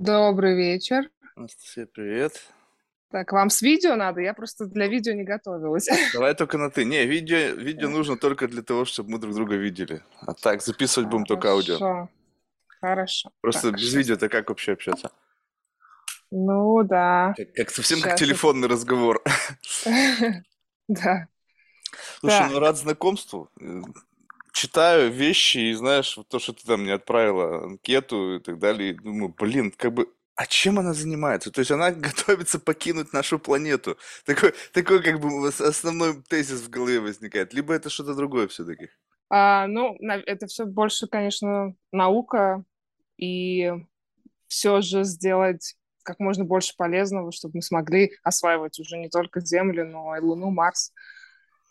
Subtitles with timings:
[0.00, 1.10] Добрый вечер.
[1.36, 2.32] Анастасия, привет.
[3.10, 4.22] Так, вам с видео надо?
[4.22, 5.88] Я просто для видео не готовилась.
[6.14, 6.86] Давай только на ты.
[6.86, 10.02] Не, видео, видео нужно только для того, чтобы мы друг друга видели.
[10.22, 11.76] А так, записывать будем только аудио.
[11.76, 12.08] Хорошо.
[12.80, 13.30] Хорошо.
[13.42, 15.10] Просто Так, без видео-то как вообще общаться?
[16.30, 17.34] Ну да.
[17.36, 18.20] Как, как- совсем как Щас.
[18.20, 19.22] телефонный разговор.
[20.88, 21.28] Да.
[22.20, 23.50] Слушай, ну рад знакомству.
[24.52, 28.94] Читаю вещи и знаешь, то, что ты там мне отправила, анкету и так далее, и
[28.94, 31.50] думаю, блин, как бы, а чем она занимается?
[31.50, 33.98] То есть она готовится покинуть нашу планету.
[34.24, 37.52] Такой, такой как бы ос- основной тезис в голове возникает.
[37.52, 38.88] Либо это что-то другое все-таки.
[39.28, 42.64] А, ну, это все больше, конечно, наука
[43.16, 43.72] и
[44.48, 49.86] все же сделать как можно больше полезного, чтобы мы смогли осваивать уже не только Землю,
[49.86, 50.92] но и Луну, Марс.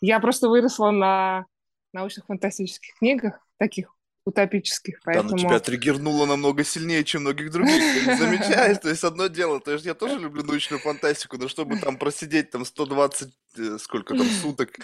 [0.01, 1.45] Я просто выросла на
[1.93, 3.93] научно-фантастических книгах, таких
[4.25, 5.37] утопических, Да, но поэтому...
[5.39, 7.81] тебя триггернуло намного сильнее, чем многих других.
[7.81, 8.77] Ты не замечаешь?
[8.77, 12.51] То есть одно дело, то есть я тоже люблю научную фантастику, но чтобы там просидеть
[12.51, 14.77] там 120, э, сколько там, суток,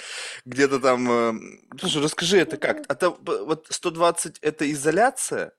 [0.45, 1.11] где-то там...
[1.11, 1.33] э,
[1.79, 2.89] Слушай, расскажи, это как?
[2.89, 5.51] Это б- вот 120 это изоляция?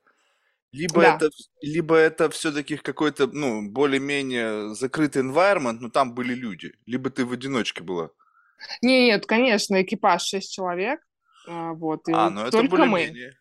[0.73, 1.17] Либо Да.
[1.17, 1.31] это,
[1.63, 6.75] либо это все-таки какой-то, ну, более-менее закрытый environment, но там были люди.
[6.87, 8.11] Либо ты в одиночке была.
[8.83, 11.06] Не, Нет, конечно, экипаж 6 человек, а,
[11.47, 12.91] вот, и А, вот ну это только мы.
[12.91, 13.39] более-менее.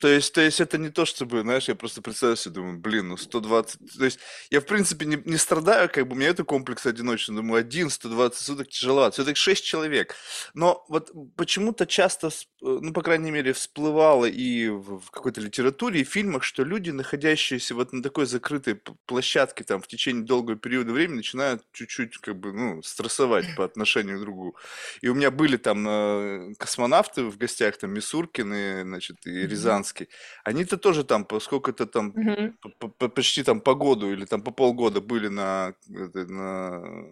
[0.00, 3.08] То есть, то есть это не то, чтобы, знаешь, я просто представляю себе, думаю, блин,
[3.08, 4.18] ну 120, то есть
[4.50, 7.90] я, в принципе, не, не страдаю, как бы, у меня это комплекс одиночества, думаю, один,
[7.90, 10.14] 120 суток тяжело, все-таки 6 человек,
[10.54, 12.30] но вот почему-то часто, э,
[12.62, 17.74] ну, по крайней мере, всплывало и в, в какой-то литературе, и фильмах, что люди, находящиеся
[17.74, 22.52] вот на такой закрытой площадке там в течение долгого периода времени, начинают чуть-чуть, как бы,
[22.52, 24.56] ну, стрессовать по отношению к другу.
[25.00, 29.83] И у меня были там э, космонавты в гостях, там Мисуркин и, значит, и Мгм.
[29.84, 30.08] Рязанский.
[30.44, 32.56] Они-то тоже там, по сколько-то там, Мгм.
[32.60, 37.06] по- по- по- почти там по году или там по полгода были на, на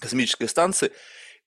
[0.00, 0.90] космической станции.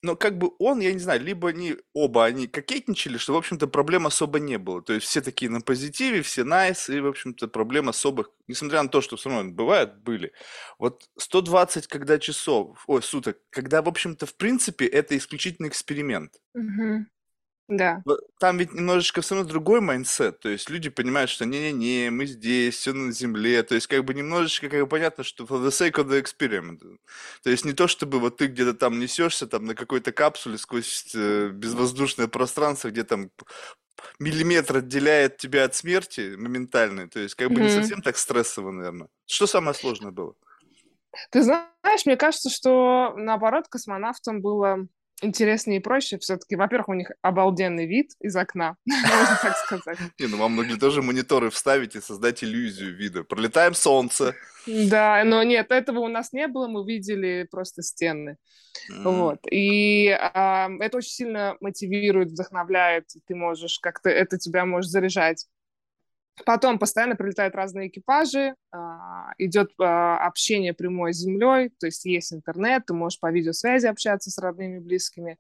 [0.02, 3.68] Но как бы он, я не знаю, либо они оба, они кокетничали, что, в общем-то,
[3.68, 4.82] проблем особо не было.
[4.82, 8.90] То есть все такие на позитиве, все найс, и, в общем-то, проблем особых, несмотря на
[8.90, 10.32] то, что все равно бывает, были.
[10.80, 16.34] Вот 120, когда часов, ой, суток, когда, в общем-то, в принципе, это исключительно эксперимент.
[16.54, 17.08] Мгм.
[17.68, 18.04] Да.
[18.40, 22.76] Там ведь немножечко все равно другой mindset, то есть люди понимают, что не-не-не, мы здесь,
[22.76, 25.94] все на земле, то есть как бы немножечко как бы понятно, что for the sake
[25.94, 26.80] of the experiment.
[27.44, 31.12] То есть не то, чтобы вот ты где-то там несешься там на какой-то капсуле сквозь
[31.16, 33.32] э, безвоздушное пространство, где там
[34.20, 37.70] миллиметр отделяет тебя от смерти моментально, то есть как бы не Мгм.
[37.70, 39.08] совсем так стрессово, наверное.
[39.26, 40.36] Что самое сложное было?
[41.32, 44.88] Ты знаешь, мне кажется, что наоборот космонавтам было
[45.22, 46.18] интереснее и проще.
[46.18, 49.98] Все-таки, во-первых, у них обалденный вид из окна, можно так сказать.
[50.20, 53.24] Не, ну вам могли тоже мониторы вставить и создать иллюзию вида.
[53.24, 54.36] Пролетаем солнце.
[54.68, 58.38] Да, но нет, этого у нас не было, мы видели просто стены.
[58.90, 59.40] Вот.
[59.52, 63.06] И а, это очень сильно мотивирует, вдохновляет.
[63.28, 65.46] Ты можешь как-то, это тебя может заряжать.
[66.44, 72.34] Потом постоянно прилетают разные экипажи, а, идет а, общение прямое с землей, то есть есть
[72.34, 75.38] интернет, ты можешь по видеосвязи общаться с родными, близкими.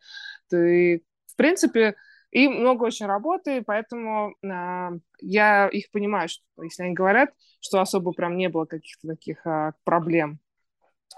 [0.49, 1.95] Ты, в принципе,
[2.31, 8.13] и много очень работы, поэтому а, я их понимаю, что если они говорят, что особо
[8.13, 9.45] прям не было каких-то таких
[9.83, 10.39] проблем.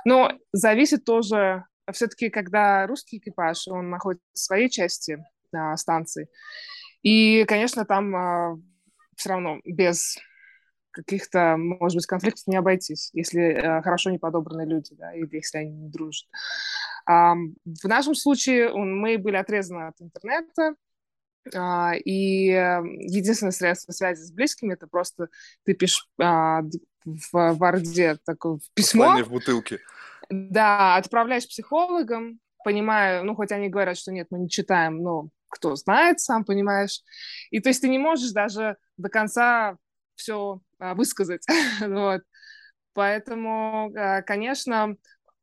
[0.06, 5.24] Но зависит тоже, все-таки, когда русский экипаж, он находится в своей части
[5.76, 6.30] станции,
[7.04, 8.62] и, конечно, там
[9.18, 10.18] все равно без
[10.92, 15.60] каких-то, может быть, конфликтов не обойтись, если э, хорошо не подобраны люди, да, или если
[15.60, 16.28] они не дружат.
[17.06, 20.76] А, в нашем случае мы были отрезаны от интернета,
[21.56, 25.30] а, и э, единственное средство связи с близкими это просто
[25.66, 26.62] ты пишешь а,
[27.06, 29.80] в Варде такое письмо, Послание в бутылке.
[30.30, 35.76] да, отправляешь психологам, понимаю, ну, хоть они говорят, что нет, мы не читаем, но кто
[35.76, 37.02] знает, сам понимаешь.
[37.52, 39.78] И то есть ты не можешь даже до конца
[40.16, 41.46] все высказать.
[41.82, 42.22] вот.
[42.94, 44.96] Поэтому, а, конечно,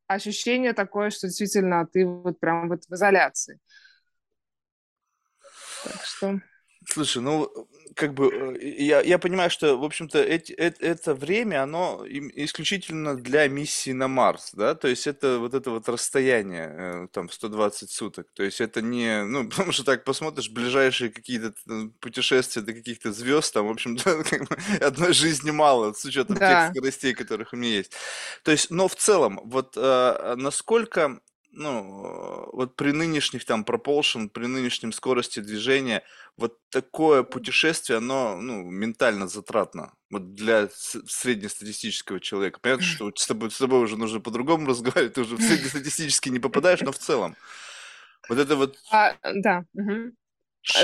[0.07, 3.59] ощущение такое, что действительно ты вот прям вот в изоляции.
[5.83, 6.41] Так что...
[6.87, 7.49] Слушай, ну,
[7.95, 8.29] как бы,
[8.61, 13.47] э, я, я понимаю, что, в общем-то, эти, эт- это время, оно им- исключительно для
[13.47, 16.69] миссии на Марс, да, то есть это вот это вот расстояние,
[17.05, 21.53] э, там, 120 суток, то есть это не, ну, потому что так посмотришь, ближайшие какие-то
[22.01, 26.59] путешествия до каких-то звезд, там, в общем-то, как бы одной жизни мало, с учетом тех
[26.59, 26.69] Да.
[26.69, 27.93] скоростей, которых у меня есть.
[28.43, 31.19] То есть, но в целом, вот э, насколько
[31.55, 36.03] ну, вот при нынешних там propulsion, при нынешнем скорости движения,
[36.37, 39.93] вот такое путешествие, оно, ну, ментально затратно.
[40.09, 42.59] Вот для среднестатистического человека.
[42.61, 46.39] Понятно, что с тобой, с тобой уже нужно по-другому разговаривать, ты уже в среднестатистический не
[46.39, 47.35] попадаешь, но в целом.
[48.29, 48.77] Вот это вот...
[48.91, 49.65] А, да.
[49.73, 50.11] Угу.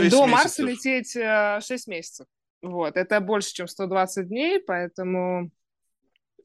[0.09, 2.27] До Марса лететь 6 э, месяцев.
[2.61, 5.49] Вот, это больше, чем 120 дней, поэтому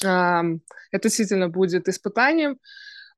[0.02, 2.58] э, это действительно будет испытанием.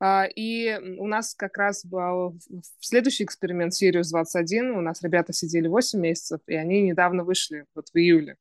[0.01, 2.39] А, и у нас как раз был
[2.81, 4.77] следующий эксперимент Sirius 21.
[4.77, 8.37] У нас ребята сидели 8 месяцев, и они недавно вышли, вот в июле.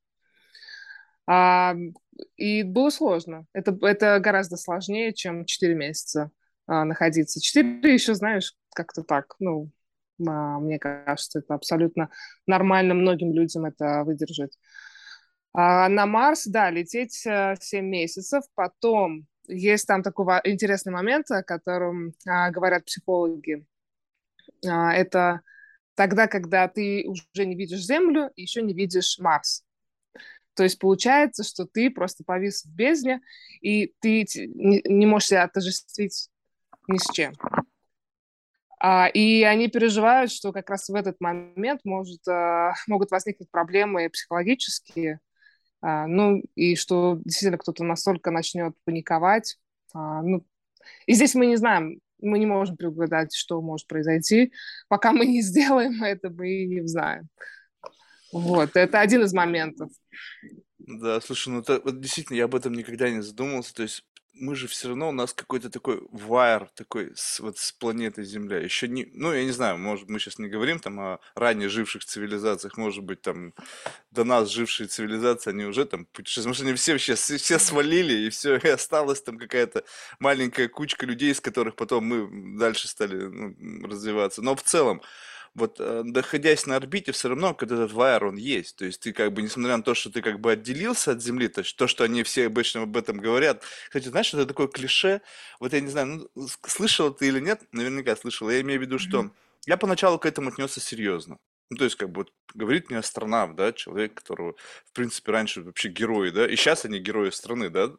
[1.25, 1.75] А,
[2.35, 3.45] и было сложно.
[3.53, 6.31] Это, это гораздо сложнее, чем 4 месяца
[6.67, 7.41] а, находиться.
[7.41, 9.71] 4 еще, знаешь, как-то так, ну,
[10.19, 12.09] мне кажется, это абсолютно
[12.47, 14.57] нормально многим людям это выдержать.
[15.53, 21.43] А на Марс, да, лететь 7 э, месяцев, потом есть там такой интересный момент, о
[21.43, 23.65] котором а, говорят психологи.
[24.65, 25.41] А, это
[25.95, 29.63] тогда, когда ты уже не видишь Землю и еще не видишь Марс.
[30.53, 33.21] То есть получается, что ты просто повис в бездне,
[33.61, 36.29] и ты не, не можешь себя отождествить
[36.87, 37.33] ни с чем.
[38.79, 44.09] А, и они переживают, что как раз в этот момент может, а, могут возникнуть проблемы
[44.09, 45.19] психологические,
[45.81, 49.57] ну, и что действительно кто-то настолько начнет паниковать.
[49.93, 50.45] А, ну,
[51.05, 54.51] и здесь мы не знаем, мы не можем предугадать, что может произойти.
[54.87, 57.29] Пока мы не сделаем это, мы и не знаем.
[58.31, 59.89] Вот, это один из моментов.
[60.79, 63.73] Да, слушай, ну это, вот действительно, я об этом никогда не задумывался.
[63.73, 64.05] То есть
[64.39, 68.57] мы же все равно, у нас какой-то такой вайр такой с, вот с планеты Земля.
[68.59, 72.05] Еще не, ну, я не знаю, может, мы сейчас не говорим там о ранее живших
[72.05, 73.53] цивилизациях, может быть, там
[74.11, 78.29] до нас жившие цивилизации, они уже там путешествуют, может, они все сейчас все свалили, и
[78.29, 79.83] все, и осталась там какая-то
[80.19, 84.41] маленькая кучка людей, из которых потом мы дальше стали ну, развиваться.
[84.41, 85.01] Но в целом,
[85.55, 88.75] вот э, находясь на орбите, все равно когда этот вайр, он есть.
[88.75, 91.47] То есть ты как бы, несмотря на то, что ты как бы отделился от Земли,
[91.47, 93.63] то, есть то что они все обычно об этом говорят.
[93.87, 95.21] Кстати, знаешь, это такое клише,
[95.59, 98.99] вот я не знаю, ну, слышал ты или нет, наверняка слышал, я имею в виду,
[98.99, 99.31] что
[99.65, 101.37] я поначалу к этому отнесся серьезно.
[101.69, 104.55] Ну, то есть, как бы, вот, говорит мне астронавт, да, человек, которого,
[104.85, 107.91] в принципе, раньше вообще герои, да, и сейчас они герои страны, да,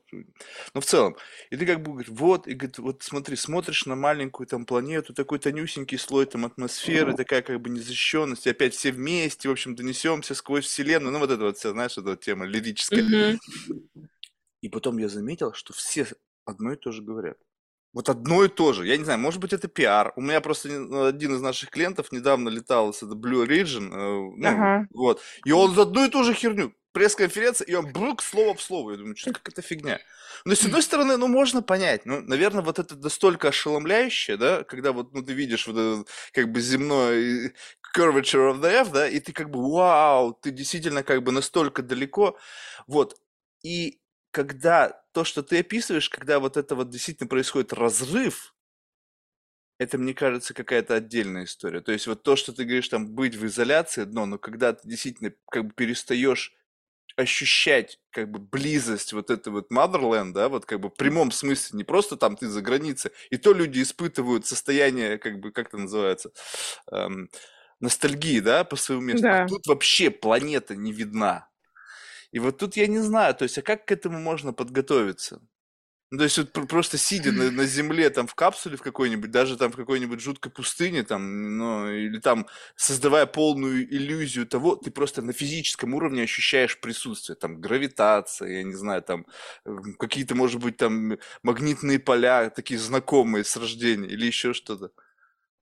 [0.74, 1.16] но в целом.
[1.50, 5.12] И ты как бы говоришь, вот, и говорит, вот смотри, смотришь на маленькую там планету,
[5.12, 9.74] такой тонюсенький слой там атмосферы, такая как бы незащищенность, и опять все вместе, в общем,
[9.74, 13.02] донесемся сквозь вселенную, ну, вот это вот вся, знаешь, эта вот тема лирическая.
[13.02, 14.08] Mm-hmm.
[14.62, 16.06] И потом я заметил, что все
[16.46, 17.36] одно и то же говорят.
[17.92, 18.86] Вот одно и то же.
[18.86, 20.12] Я не знаю, может быть, это пиар.
[20.16, 23.88] У меня просто ну, один из наших клиентов недавно летал с это Blue Origin.
[23.90, 24.86] Э, ну, ага.
[24.92, 25.20] вот.
[25.44, 26.74] И он за одну и ту же херню.
[26.92, 28.92] Пресс-конференция, и он брук слово в слово.
[28.92, 30.00] Я думаю, что как это фигня.
[30.44, 32.06] Но с одной стороны, ну, можно понять.
[32.06, 36.50] Ну, наверное, вот это настолько ошеломляющее, да, когда вот, ну, ты видишь вот этот, как
[36.50, 37.52] бы, земной
[37.96, 41.82] curvature of the F, да, и ты как бы, вау, ты действительно как бы настолько
[41.82, 42.36] далеко.
[42.86, 43.16] Вот.
[43.62, 44.00] И
[44.30, 48.54] когда то, что ты описываешь, когда вот это вот действительно происходит разрыв,
[49.76, 51.80] это, мне кажется, какая-то отдельная история.
[51.80, 54.88] То есть вот то, что ты говоришь, там, быть в изоляции, одно, но когда ты
[54.88, 56.54] действительно как бы перестаешь
[57.16, 61.78] ощущать как бы близость вот этого вот motherland, да, вот как бы в прямом смысле,
[61.78, 65.78] не просто там ты за границей, и то люди испытывают состояние, как бы, как это
[65.78, 66.30] называется,
[66.92, 67.28] эм,
[67.80, 69.26] ностальгии, да, по своему месту.
[69.26, 69.44] А да.
[69.44, 71.48] А тут вообще планета не видна.
[72.32, 75.40] И вот тут я не знаю, то есть, а как к этому можно подготовиться?
[76.10, 79.58] Ну, то есть вот просто сидя на, на земле, там, в капсуле в какой-нибудь, даже
[79.58, 85.20] там в какой-нибудь жуткой пустыне, там, ну, или там, создавая полную иллюзию того, ты просто
[85.20, 89.26] на физическом уровне ощущаешь присутствие, там, гравитация, я не знаю, там,
[89.98, 94.92] какие-то, может быть, там, магнитные поля, такие знакомые с рождения, или еще что-то.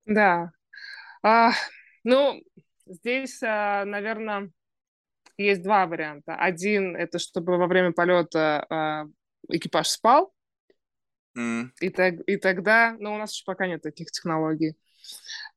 [0.05, 0.53] Да.
[1.25, 1.51] А,
[2.05, 2.41] ну,
[2.87, 4.53] здесь, а, наверное,
[5.39, 6.35] есть два варианта.
[6.35, 8.67] Один— это чтобы во время полета
[9.49, 10.33] э, экипаж спал,
[11.37, 11.71] mm.
[11.81, 12.97] и, так, и тогда...
[12.99, 14.77] Ну, у нас еще пока нет таких технологий.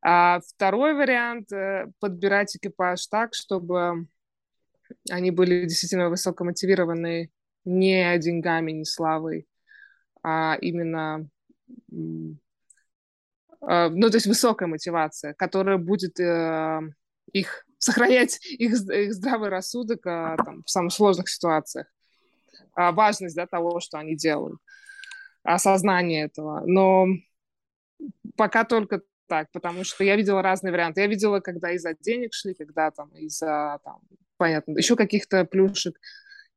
[0.01, 4.07] А второй вариант э,— подбирать экипаж так, чтобы
[5.09, 7.31] они были действительно высокомотивированы
[7.65, 9.47] не деньгами, не славой,
[10.23, 11.29] а именно
[13.61, 16.81] а, ну, то есть высокая мотивация, которая будет э,
[17.33, 21.87] их сохранять их, их здравый рассудок а, там, в самых сложных ситуациях.
[22.75, 24.59] А, важность да, того, что они делают,
[25.43, 26.61] осознание этого.
[26.65, 27.07] Но
[28.37, 31.01] пока только так, потому что я видела разные варианты.
[31.01, 34.01] Я видела, когда из-за денег шли, когда там из-за, там,
[34.37, 35.95] понятно, еще каких-то плюшек.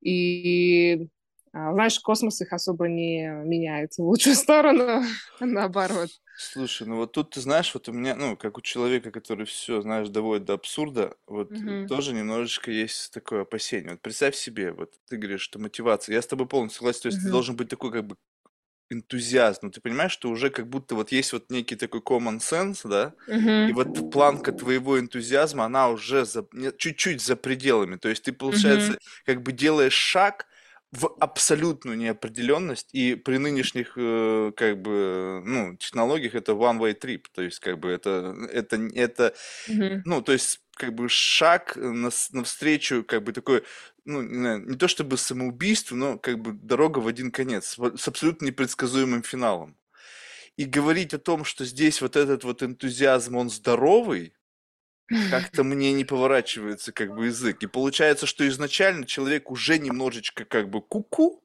[0.01, 1.09] И
[1.53, 5.03] А, знаешь, космос их особо не меняет в лучшую сторону,
[5.41, 6.09] наоборот.
[6.45, 9.81] Слушай, ну вот тут ты знаешь, вот у меня, ну, как у человека, который все,
[9.81, 11.87] знаешь, доводит до абсурда, вот Мгм.
[11.87, 13.93] тоже немножечко есть такое опасение.
[13.93, 16.15] Вот представь себе, вот ты говоришь, что мотивация.
[16.15, 17.31] Я с тобой полностью согласен, то есть ты Мгм.
[17.31, 18.17] должен быть такой как бы
[18.91, 19.61] энтузиазм.
[19.67, 23.15] Ну, ты понимаешь, что уже как будто вот есть вот некий такой common sense, да,
[23.67, 23.73] и Мгм.
[23.73, 27.97] вот планка твоего энтузиазма, она уже за- не- чуть-чуть за пределами.
[27.97, 28.95] То есть ты, Мгм.
[28.95, 30.47] получается, как бы делаешь шаг
[30.93, 37.25] в абсолютную неопределенность, и при нынешних э, как бы ну технологиях это one way trip,
[37.33, 39.35] то есть как бы это это это
[39.67, 40.03] Мгм.
[40.05, 43.65] ну то есть как бы шаг на, навстречу как бы такой
[44.05, 48.09] ну не, знаю, не то чтобы самоубийству, но как бы дорога в один конец с
[48.09, 49.77] абсолютно непредсказуемым финалом.
[50.57, 54.35] И говорить о том, что здесь вот этот вот энтузиазм он здоровый,
[55.31, 57.63] как-то мне не поворачивается как бы язык.
[57.63, 61.43] И получается, что изначально человек уже немножечко как бы куку,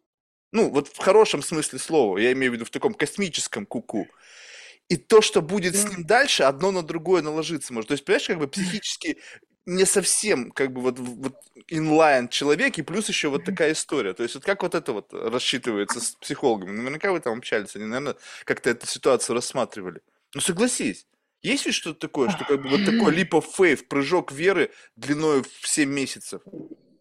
[0.51, 4.07] ну вот в хорошем смысле слова, я имею в виду в таком космическом куку.
[4.89, 7.89] И то, что будет с ним дальше, одно на другое наложиться может.
[7.89, 9.17] То есть, понимаешь, как бы психически
[9.67, 11.35] не совсем как бы вот, вот
[11.67, 14.13] инлайн человек, и плюс еще вот такая история.
[14.13, 16.71] То есть вот как вот это вот рассчитывается с психологами?
[16.71, 20.01] Наверняка вы там общались, они, наверное, как-то эту ситуацию рассматривали.
[20.33, 21.05] Ну согласись,
[21.41, 25.67] есть ведь что-то такое, что как бы вот такой of faith, прыжок веры длиной в
[25.67, 26.41] 7 месяцев?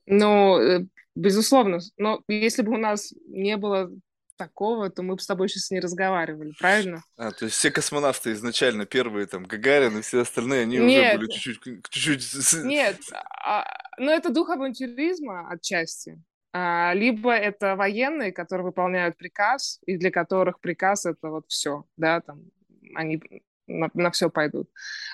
[0.06, 1.80] Ну, э, безусловно.
[1.96, 3.90] Но если бы у нас не было
[4.36, 7.02] такого, то мы бы с тобой сейчас не разговаривали, правильно?
[7.16, 11.14] А, то есть все космонавты изначально первые, там, Гагарин и все остальные, они Нет.
[11.14, 11.88] уже были чуть-чуть...
[11.90, 12.64] чуть-чуть...
[12.64, 12.98] Нет,
[13.44, 13.64] а,
[13.98, 16.22] ну это дух авантюризма отчасти.
[16.52, 22.20] А, либо это военные, которые выполняют приказ, и для которых приказ это вот все, да,
[22.20, 22.42] там,
[22.94, 23.20] они
[23.66, 24.70] на, на все пойдут.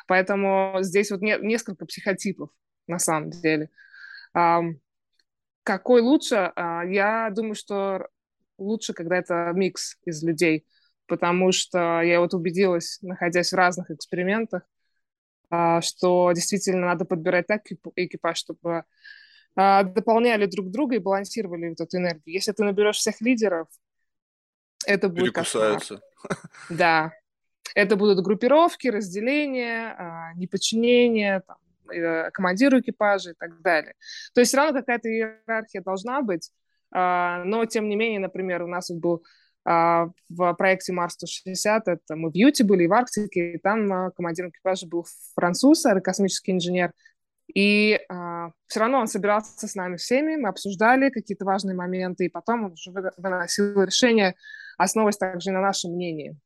[0.07, 2.51] Поэтому здесь вот не, несколько психотипов
[2.87, 3.71] на самом деле.
[4.35, 4.63] А,
[5.63, 6.53] какой лучше?
[6.57, 8.09] А, я думаю, что
[8.59, 10.67] лучше, когда это микс из людей,
[11.07, 14.63] потому что я вот убедилась, находясь в разных экспериментах,
[15.51, 17.63] а, что действительно надо подбирать так
[17.97, 18.85] экипаж, чтобы
[19.55, 22.35] а, дополняли друг друга и балансировали вот эту энергию.
[22.35, 23.69] Если ты наберешь всех лидеров,
[24.87, 25.83] это будет кошмар.
[26.71, 27.13] Да,
[27.75, 31.57] это будут группировки, разделения, а, неподчинение, там,
[31.93, 33.95] э, командиру экипажа и так далее.
[34.35, 36.51] То есть все равно какая-то иерархия должна быть,
[36.91, 39.25] а, но тем не менее, например, у нас был
[39.65, 44.51] а, в проекте Марс-160, это мы в Юте были, и в Арктике, и там командиром
[44.51, 46.93] экипажа был француз, аэрокосмический инженер,
[47.55, 52.29] и э, все равно он собирался с нами всеми, мы обсуждали какие-то важные моменты, и
[52.29, 54.35] потом он уже выносил решение,
[54.79, 56.37] основываясь также на нашем мнении.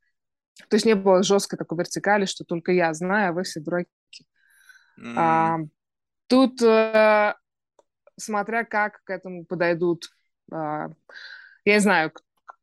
[0.68, 3.88] То есть не было жесткой такой вертикали, что только я знаю, а вы все дураки.
[4.98, 5.14] Mm.
[5.16, 5.58] А,
[6.26, 7.34] тут, э,
[8.16, 10.06] смотря как к этому подойдут,
[10.50, 10.88] э,
[11.64, 12.12] я не знаю,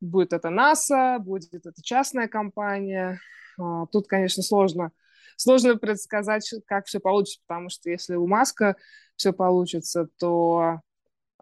[0.01, 3.19] будет это НАСА, будет это частная компания.
[3.59, 4.91] Э, тут, конечно, сложно,
[5.37, 8.75] сложно предсказать, как все получится, потому что если у Маска
[9.15, 10.79] все получится, то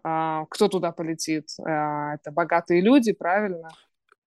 [0.03, 1.50] э, кто туда полетит?
[1.60, 3.70] Э, это богатые люди, правильно?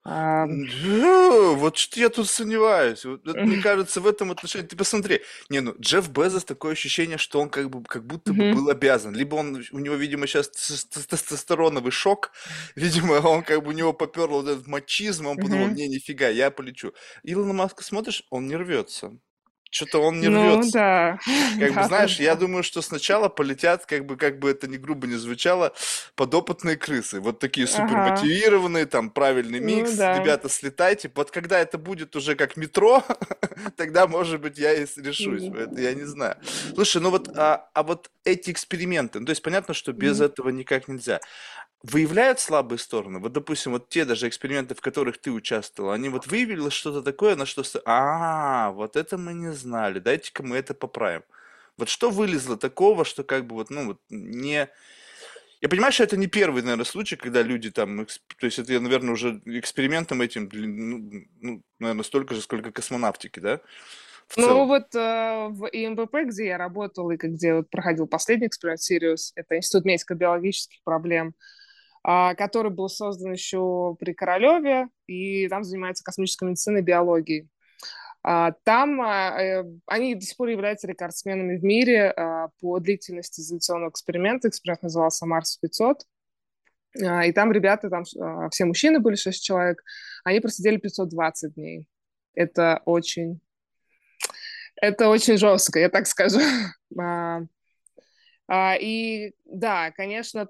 [0.04, 0.46] А...
[0.46, 3.04] Вот что я тут сомневаюсь.
[3.04, 4.66] Вот, мне кажется, в этом отношении...
[4.66, 5.20] Ты посмотри.
[5.48, 9.14] Не, ну, Джефф Безос такое ощущение, что он как бы как будто бы был обязан.
[9.14, 12.32] Либо он, у него, видимо, сейчас тестостероновый шок.
[12.76, 16.50] Видимо, он как бы у него поперло вот этот мачизм, он подумал, не, нифига, я
[16.50, 16.92] полечу.
[17.22, 19.16] Илона Маска, смотришь, он не рвется
[19.72, 20.72] что-то он не ну, рвется.
[20.72, 21.18] да.
[21.58, 22.22] Как да, бы, знаешь, да.
[22.24, 25.72] я думаю, что сначала полетят, как бы, как бы это ни грубо не звучало,
[26.14, 27.20] подопытные крысы.
[27.20, 30.18] Вот такие супер мотивированные, там правильный Ну микс, да.
[30.18, 31.10] ребята, слетайте.
[31.14, 33.02] Вот когда это будет уже как метро,
[33.76, 35.44] тогда, может быть, я и решусь.
[35.44, 36.36] Это я не знаю.
[36.74, 40.26] Слушай, ну вот, а, а вот эти эксперименты, ну, то есть понятно, что без Мгм.
[40.26, 41.20] этого никак нельзя.
[41.82, 43.18] Выявляют слабые стороны?
[43.18, 47.34] Вот, допустим, вот те даже эксперименты, в которых ты участвовал, они вот выявили что-то такое,
[47.34, 47.64] на что...
[47.84, 51.24] А, вот это мы не знали, дайте-ка мы это поправим.
[51.76, 54.68] Вот что вылезло такого, что как бы вот, ну, вот не...
[55.60, 58.06] Я понимаю, что это не первый, наверное, случай, когда люди там...
[58.38, 63.60] То есть это, наверное, уже экспериментом этим, ну, ну, наверное, столько же, сколько космонавтики, да?
[64.28, 64.68] В Ну целом.
[64.68, 69.56] вот э, в ИМБП, где я работала и где вот проходил последний эксперимент Сириус, это
[69.56, 71.61] Институт медико-биологических проблем, а,
[72.04, 77.48] который был создан еще при Королеве, и там занимается космической медициной и биологией.
[78.24, 83.40] А, Там а, э, они до сих пор являются рекордсменами в мире а, по длительности
[83.40, 84.48] изоляционного эксперимента.
[84.48, 85.96] Эксперимент назывался Марс-500.
[87.04, 89.82] А, И там ребята, там а, все мужчины были, 6 человек,
[90.24, 91.88] они просидели 520 дней.
[92.34, 93.40] Это очень,
[94.76, 96.40] это очень жестко, я так скажу.
[97.00, 97.40] А,
[98.46, 100.48] а, И да, конечно,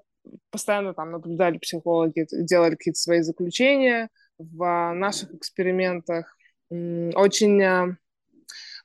[0.49, 6.35] постоянно там наблюдали психологи, делали какие-то свои заключения в наших экспериментах.
[6.69, 7.95] Очень э,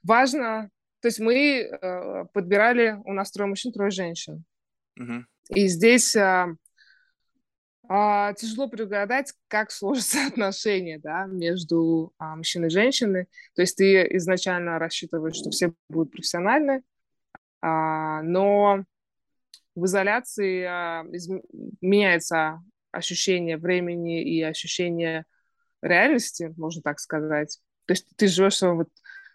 [0.03, 4.45] важно, то есть мы э, подбирали, у нас трое мужчин, трое женщин.
[4.99, 5.25] Угу.
[5.51, 6.49] И здесь а,
[7.89, 13.29] а, тяжело предугадать, как сложатся отношения да, между а, мужчиной и женщиной.
[13.55, 16.83] То есть ты изначально рассчитываешь, что все будут профессиональны,
[17.63, 18.85] а, но
[19.79, 21.29] в изоляции а, из,
[21.81, 25.25] меняется ощущение времени и ощущение
[25.83, 27.59] реальности, можно так сказать.
[27.87, 28.89] То есть ты живешь в своем вот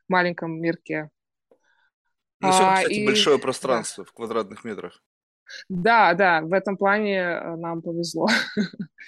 [0.08, 1.10] маленьком мирке.
[2.40, 3.06] Ну, а, кстати, и...
[3.06, 4.10] большое пространство да.
[4.10, 5.02] в квадратных метрах.
[5.70, 8.28] Да, да, в этом плане э, нам повезло.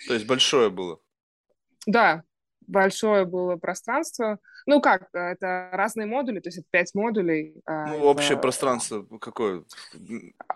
[0.08, 1.00] То есть большое было?
[1.86, 2.24] Да,
[2.68, 4.40] большое было пространство.
[4.66, 7.62] Ну как, это разные модули, то есть это пять модулей.
[7.66, 8.04] А, ну, это...
[8.04, 9.64] общее пространство какое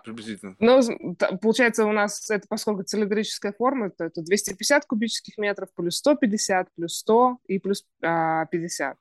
[0.04, 0.56] приблизительно?
[0.58, 6.68] Ну, получается, у нас это, поскольку цилиндрическая форма, то это 250 кубических метров, плюс 150,
[6.74, 8.96] плюс 100 и плюс а, 50.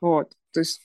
[0.00, 0.82] Вот, то есть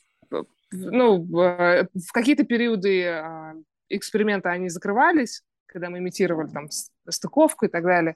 [0.72, 3.56] ну, в какие-то периоды а,
[3.90, 6.70] эксперимента они закрывались, когда мы имитировали там
[7.08, 8.16] стыковку и так далее.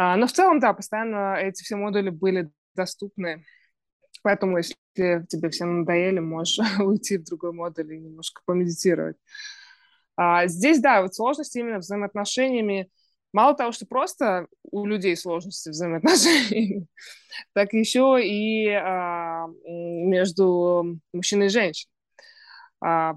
[0.00, 3.44] А, но в целом, да, постоянно эти все модули были доступны.
[4.22, 9.16] Поэтому, если тебе все надоели, можешь уйти в другой модуль и немножко помедитировать.
[10.14, 12.92] А здесь, да, вот сложности именно взаимоотношениями.
[13.32, 16.86] Мало того, что просто у людей сложности взаимоотношений,
[17.52, 21.90] так еще и а, между мужчиной и женщиной.
[22.80, 23.16] А,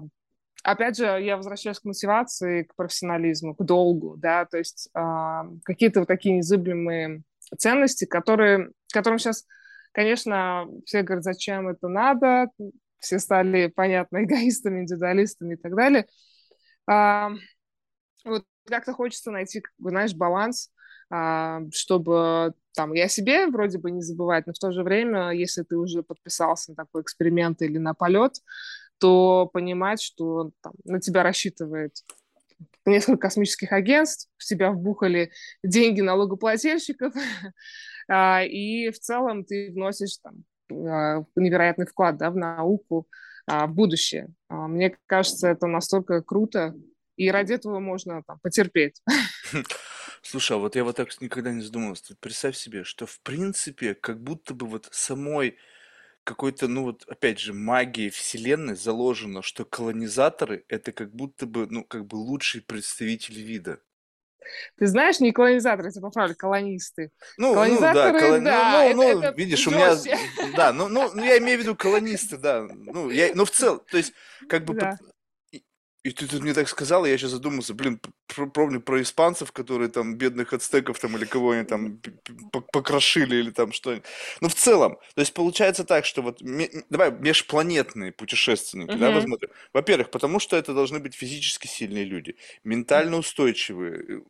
[0.62, 6.00] опять же, я возвращаюсь к мотивации, к профессионализму, к долгу, да, то есть а, какие-то
[6.00, 7.22] вот такие незыблемые
[7.58, 9.44] ценности, которые, которым сейчас,
[9.92, 12.48] конечно, все говорят, зачем это надо,
[12.98, 16.06] все стали, понятно, эгоистами, индивидуалистами и так далее.
[16.86, 17.30] А,
[18.24, 20.70] вот как-то хочется найти, знаешь, баланс,
[21.10, 25.62] а, чтобы там я себе вроде бы не забывать, но в то же время, если
[25.62, 28.36] ты уже подписался на такой эксперимент или на полет,
[29.02, 31.92] то понимать, что там, на тебя рассчитывает
[32.86, 35.32] несколько космических агентств, в тебя вбухали
[35.64, 37.12] деньги налогоплательщиков,
[38.08, 43.08] а, и в целом ты вносишь там, а, невероятный вклад да, в науку,
[43.48, 44.28] а, в будущее.
[44.48, 46.76] Мне кажется, это настолько круто,
[47.16, 49.02] и ради этого можно там, потерпеть.
[50.22, 52.14] Слушай, а вот я вот так никогда не задумывался.
[52.20, 55.58] Представь себе, что в принципе, как будто бы вот самой
[56.24, 61.84] какой-то, ну вот, опять же, магии вселенной заложено, что колонизаторы это как будто бы, ну,
[61.84, 63.80] как бы лучшие представители вида.
[64.76, 67.10] Ты знаешь, не колонизаторы, это поправлю, колонисты.
[67.38, 68.38] Ну, колонизаторы, ну, да, колон...
[68.38, 69.96] Ну, да, ну, это, ну, это видишь, у меня,
[70.56, 73.96] да, ну, ну, я имею в виду колонисты, да, ну, я, ну, в целом, то
[73.96, 74.12] есть,
[74.48, 74.98] как бы, да.
[76.04, 78.00] И ты тут мне так сказала, я сейчас задумался, блин,
[78.54, 82.00] помню про испанцев, которые там бедных ацтеков там или кого они там
[82.72, 84.04] покрошили или там что-нибудь.
[84.40, 86.40] Ну, в целом, то есть получается так, что вот,
[86.90, 89.50] давай, межпланетные путешественники, да, посмотрим.
[89.72, 92.34] Во-первых, потому что это должны быть физически сильные люди,
[92.64, 94.22] ментально устойчивые,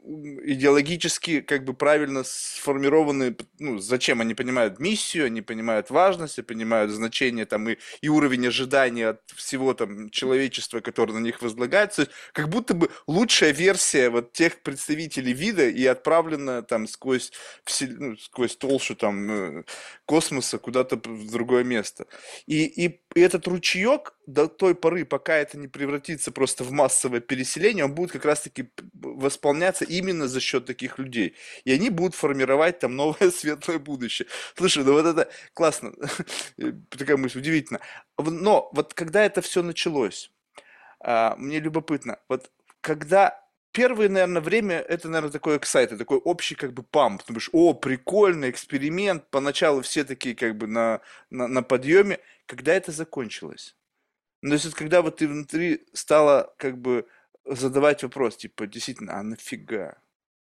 [0.44, 6.90] идеологически как бы правильно сформированные, ну, зачем они понимают миссию, они понимают важность, они понимают
[6.90, 12.08] значение там и, и уровень ожидания от всего там человечества, которое на них возлагает возлагается,
[12.32, 17.32] как будто бы лучшая версия вот тех представителей вида и отправлена там сквозь,
[17.64, 17.88] всел...
[17.90, 19.64] ну, сквозь толщу там э,
[20.06, 22.06] космоса куда-то в другое место.
[22.46, 27.20] И, и, и этот ручеек до той поры, пока это не превратится просто в массовое
[27.20, 31.34] переселение, он будет как раз-таки восполняться именно за счет таких людей.
[31.64, 34.28] И они будут формировать там новое светлое будущее.
[34.56, 35.92] Слушай, ну вот это классно.
[36.90, 37.80] Такая мысль, удивительно.
[38.18, 40.30] Но вот когда это все началось,
[41.02, 46.72] а, мне любопытно, вот когда первое, наверное, время, это, наверное, такой эксайт, такой общий как
[46.72, 47.22] бы памп.
[47.22, 49.28] Ты думаешь, о, прикольный эксперимент.
[49.30, 52.20] Поначалу все такие как бы на, на, на подъеме.
[52.46, 53.76] Когда это закончилось?
[54.42, 57.06] Ну, то есть, вот, когда вот ты внутри стала как бы
[57.44, 59.98] задавать вопрос, типа, действительно, а нафига?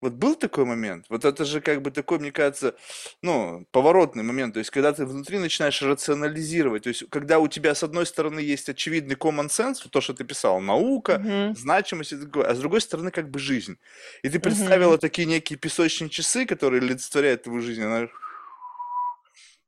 [0.03, 1.05] Вот был такой момент?
[1.07, 2.75] Вот это же как бы такой, мне кажется,
[3.21, 4.53] ну, поворотный момент.
[4.53, 6.83] То есть, когда ты внутри начинаешь рационализировать.
[6.83, 10.25] То есть, когда у тебя, с одной стороны, есть очевидный common sense, то, что ты
[10.25, 11.55] писал, наука, uh-huh.
[11.55, 13.77] значимость и такое, а с другой стороны, как бы жизнь.
[14.23, 14.99] И ты представила uh-huh.
[14.99, 17.81] такие некие песочные часы, которые олицетворяют твою жизнь.
[17.81, 18.09] Она...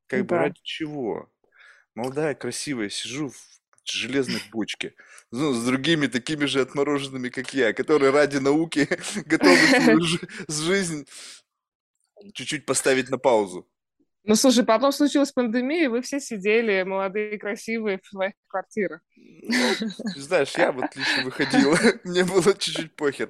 [0.07, 0.25] Как да.
[0.25, 1.29] бы ради чего?
[1.95, 3.61] Молодая, красивая, сижу в
[3.93, 4.93] железной бочке.
[5.31, 8.87] Ну, с другими такими же отмороженными, как я, которые ради науки
[9.25, 9.57] готовы
[10.47, 11.07] жизнь
[12.33, 13.67] чуть-чуть поставить на паузу.
[14.27, 19.01] Ну, слушай, потом случилась пандемия, вы все сидели, молодые, красивые, в своих квартирах.
[19.15, 19.53] Ну,
[20.15, 23.29] знаешь, я вот лично выходил, мне было чуть-чуть похер.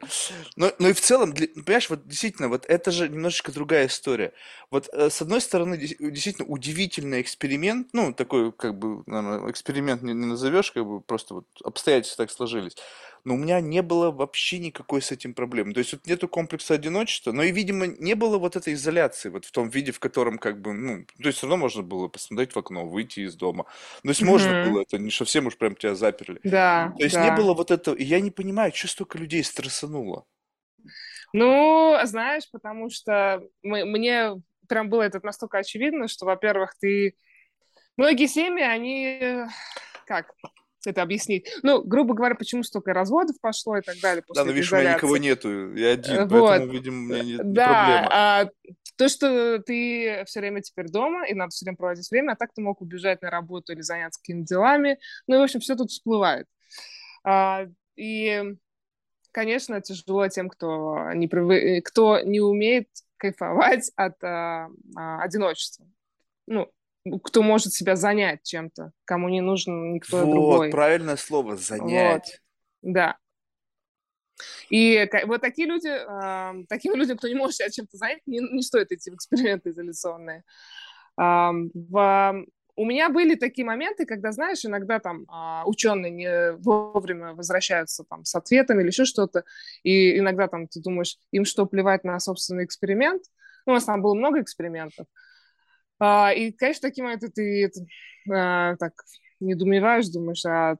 [0.55, 4.31] Но, но и в целом, понимаешь, вот действительно, вот это же немножечко другая история.
[4.71, 10.13] Вот э, с одной стороны, действительно удивительный эксперимент, ну, такой, как бы, наверное, эксперимент не,
[10.13, 12.77] не назовешь, как бы просто вот обстоятельства так сложились
[13.25, 15.73] но у меня не было вообще никакой с этим проблемы.
[15.73, 19.45] То есть вот нету комплекса одиночества, но и, видимо, не было вот этой изоляции, вот
[19.45, 22.53] в том виде, в котором как бы, ну, то есть все равно можно было посмотреть
[22.53, 23.65] в окно, выйти из дома.
[24.03, 26.39] То есть можно было это, не совсем уж прям тебя заперли.
[26.43, 27.35] Да, То есть не да.
[27.35, 30.25] было вот этого, и я не понимаю, что столько людей стрессануло.
[31.33, 34.35] Ну, знаешь, потому что мы, мне
[34.69, 37.15] прям было это настолько очевидно, что, во-первых, ты...
[37.97, 39.47] Многие семьи, они...
[40.05, 40.31] Как?
[40.87, 41.47] Это объяснить.
[41.63, 44.95] Ну, грубо говоря, почему столько разводов пошло и так далее Да, но видишь, у меня
[44.95, 46.49] никого нету, я один, вот.
[46.49, 48.09] поэтому, видимо, у меня не, не да, проблема.
[48.11, 48.49] А,
[48.97, 52.53] то, что ты все время теперь дома, и надо все время проводить время, а так
[52.53, 54.99] ты мог убежать на работу или заняться какими-то делами.
[55.27, 56.47] Ну, и, в общем, все тут всплывает.
[57.23, 58.43] А, и,
[59.31, 61.81] конечно, тяжело тем, кто не, привы...
[61.81, 65.85] кто не умеет кайфовать от а, а, одиночества.
[66.47, 66.71] Ну,
[67.23, 70.71] кто может себя занять чем-то, кому не нужен никто вот, другой.
[70.71, 72.41] правильное слово, занять.
[72.83, 72.93] Вот.
[72.93, 73.17] Да.
[74.69, 78.61] И вот такие люди, э, таким людям, кто не может себя чем-то занять, не, не
[78.61, 80.43] стоит идти в эксперименты изоляционные.
[81.19, 82.45] Э, в,
[82.77, 88.25] у меня были такие моменты, когда, знаешь, иногда там э, ученые не вовремя возвращаются там
[88.25, 89.43] с ответами или еще что-то,
[89.83, 93.23] и иногда там ты думаешь, им что, плевать на собственный эксперимент?
[93.65, 95.07] Ну, у нас там было много экспериментов,
[95.99, 97.71] а, и, конечно, такие моменты ты
[98.31, 98.93] а, так
[99.39, 100.77] недоумеваешь, думаешь, а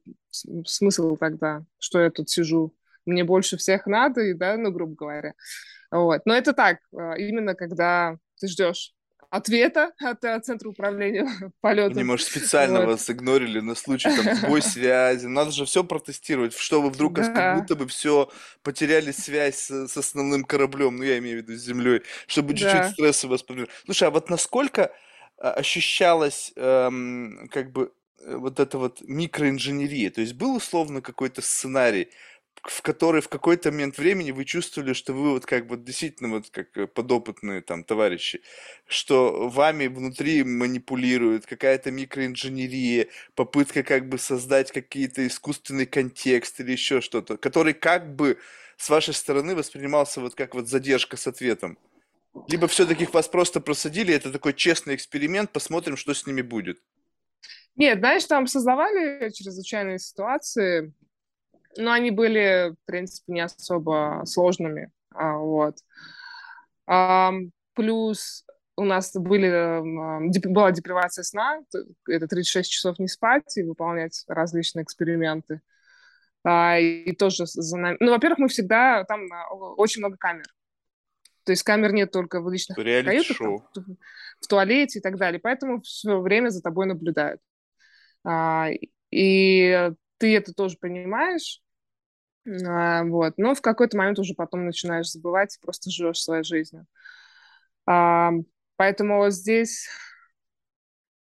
[0.65, 2.73] смысл тогда, что я тут сижу?
[3.05, 5.33] Мне больше всех надо, и, да, ну, грубо говоря.
[5.91, 6.21] Вот.
[6.25, 8.95] Но это так, а, именно когда ты ждешь
[9.29, 11.27] ответа от, от Центра управления
[11.61, 11.97] полетом.
[11.97, 12.87] Они, может, специально вот.
[12.87, 15.25] вас игнорили на случай там сбой связи.
[15.25, 17.31] Надо же все протестировать, что вы вдруг да.
[17.31, 18.29] как будто бы все
[18.63, 22.73] потеряли связь с, с основным кораблем, ну я имею в виду с землей, чтобы чуть-чуть
[22.73, 22.89] да.
[22.89, 23.75] стресса вас подвергнуть.
[23.85, 24.91] Слушай, а вот насколько
[25.37, 30.11] ощущалась эм, как бы э, вот эта вот микроинженерия?
[30.11, 32.09] То есть был условно какой-то сценарий,
[32.63, 36.49] в который в какой-то момент времени вы чувствовали, что вы вот как бы действительно вот
[36.49, 38.41] как э, подопытные там товарищи,
[38.87, 47.01] что вами внутри манипулируют какая-то микроинженерия, попытка как бы создать какие-то искусственный контекст или еще
[47.01, 48.39] что-то, который как бы
[48.77, 51.77] с вашей стороны воспринимался вот как вот задержка с ответом.
[52.47, 56.79] Либо все-таки вас просто просадили, это такой честный эксперимент, посмотрим, что с ними будет.
[57.75, 60.93] Нет, знаешь, там создавали чрезвычайные ситуации,
[61.77, 64.91] но они были, в принципе, не особо сложными.
[65.13, 65.77] А, вот.
[67.73, 68.45] Плюс
[68.77, 69.81] у нас были,
[70.47, 71.61] была депривация сна,
[72.07, 75.61] это 36 часов не спать и выполнять различные эксперименты.
[76.43, 77.97] А, и тоже за нами...
[77.99, 79.03] Ну, во-первых, мы всегда...
[79.05, 79.21] Там
[79.77, 80.45] очень много камер.
[81.45, 83.97] То есть камер нет только в личных каютах, там,
[84.41, 85.39] в туалете и так далее.
[85.39, 87.39] Поэтому все время за тобой наблюдают.
[88.23, 88.69] А,
[89.11, 91.61] и ты это тоже понимаешь.
[92.67, 93.35] А, вот.
[93.37, 96.87] Но в какой-то момент уже потом начинаешь забывать, просто живешь своей жизнью.
[97.85, 98.31] А,
[98.75, 99.87] поэтому здесь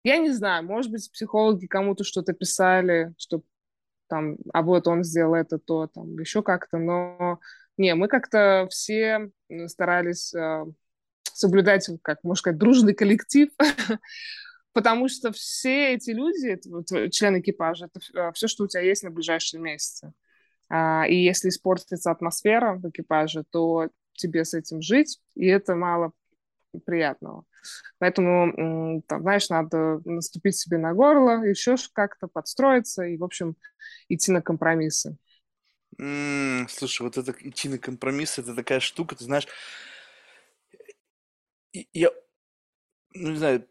[0.05, 3.43] я не знаю, может быть, психологи кому-то что-то писали, что
[4.09, 7.41] там, а вот он сделал это, то, там, еще как-то, но
[7.77, 9.31] не, мы как-то все
[9.67, 10.65] старались э,
[11.25, 13.51] соблюдать, как можно сказать, дружный коллектив,
[14.73, 19.11] потому что все эти люди, вот, члены экипажа, это все, что у тебя есть на
[19.11, 20.13] ближайшие месяцы.
[20.69, 26.13] А, и если испортится атмосфера в экипаже, то тебе с этим жить, и это мало
[26.85, 27.45] приятного.
[27.99, 33.57] Поэтому, там, знаешь, надо наступить себе на горло, еще как-то подстроиться и, в общем,
[34.09, 35.17] идти на компромиссы.
[35.99, 39.47] М, Слушай, вот это идти на компромисс, это такая штука, ты знаешь,
[41.93, 42.11] я,
[43.15, 43.67] ну не знаю,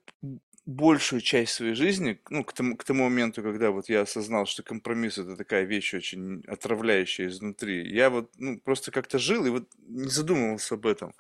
[0.66, 4.64] большую часть своей жизни, ну, к тому, к тому моменту, когда вот я осознал, что
[4.64, 9.70] компромисс это такая вещь очень отравляющая изнутри, я вот, ну, просто как-то жил и вот
[9.88, 11.14] не задумывался об этом.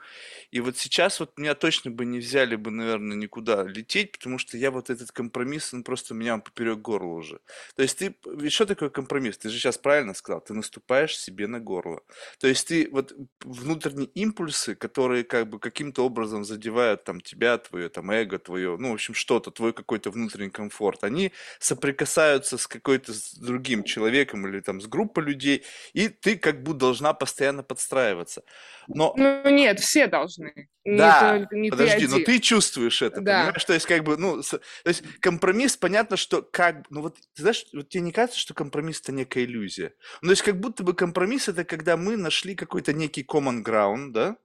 [0.52, 4.58] И вот сейчас вот меня точно бы не взяли бы, наверное, никуда лететь, потому что
[4.58, 7.40] я вот этот компромисс, он просто меня поперек горла уже.
[7.76, 8.16] То есть ты,
[8.50, 9.38] что такое компромисс?
[9.38, 12.02] Ты же сейчас правильно сказал, ты наступаешь себе на горло.
[12.40, 17.90] То есть ты вот внутренние импульсы, которые как бы каким-то образом задевают там тебя, твое
[17.90, 22.68] там эго, твое, ну, в общем, что что-то, твой какой-то внутренний комфорт, они соприкасаются с
[22.68, 27.64] какой-то с другим человеком или там с группой людей, и ты как бы должна постоянно
[27.64, 28.44] подстраиваться.
[28.88, 29.14] Но...
[29.18, 30.70] Ну нет, все должны.
[30.86, 33.40] Да, не, не подожди, ты но ты чувствуешь это, да.
[33.40, 33.66] понимаешь?
[33.66, 37.66] То есть как бы, ну, то есть компромисс, понятно, что как, ну вот, ты знаешь,
[37.74, 39.94] вот тебе не кажется, что компромисс это некая иллюзия?
[40.22, 44.12] Ну, то есть как будто бы компромисс это когда мы нашли какой-то некий common ground,
[44.12, 44.38] да?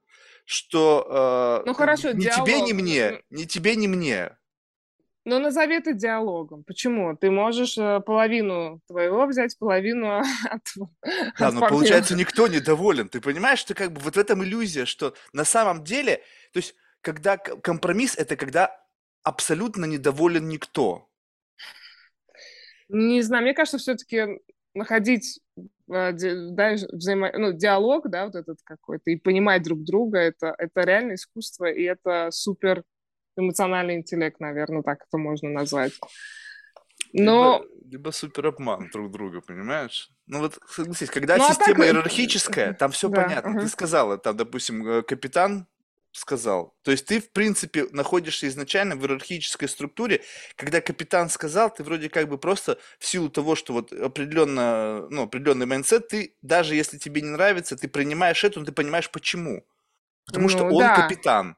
[0.51, 2.45] что э, ну, хорошо, ни диалог.
[2.45, 4.37] тебе, ни мне, ни тебе, ни мне.
[5.31, 6.65] Ну, назови это диалогом.
[6.65, 7.17] Почему?
[7.17, 10.19] Ты можешь э, половину твоего взять, половину
[10.51, 10.63] от
[11.39, 13.09] Да, от но получается никто не доволен.
[13.09, 16.17] Ты понимаешь, что как бы вот в этом иллюзия, что на самом деле,
[16.53, 18.77] то есть когда компромисс, это когда
[19.23, 21.09] абсолютно недоволен никто.
[22.89, 24.41] Не знаю, мне кажется, все-таки
[24.75, 25.41] находить
[25.89, 27.31] а, да, взаимо...
[27.39, 31.85] ну, диалог, да, вот этот какой-то, и понимать друг друга, это, это реально искусство, и
[31.85, 32.83] это супер
[33.41, 35.93] эмоциональный интеллект, наверное, так это можно назвать.
[37.13, 37.65] Но...
[37.65, 40.11] Либо, либо супер обман друг друга, понимаешь?
[40.27, 41.87] Ну вот, согласись, когда ну, система а так...
[41.87, 43.51] иерархическая, там все да, понятно.
[43.53, 43.61] Угу.
[43.61, 45.67] Ты сказала, там, допустим, э, капитан
[46.13, 46.75] сказал.
[46.83, 50.23] То есть ты, в принципе, находишься изначально в иерархической структуре.
[50.57, 55.23] Когда капитан сказал, ты вроде как бы просто в силу того, что вот определенно, ну,
[55.23, 59.65] определенный mindset, ты, даже если тебе не нравится, ты принимаешь это, но ты понимаешь почему.
[60.27, 60.97] Потому ну, что он да.
[60.97, 61.57] капитан.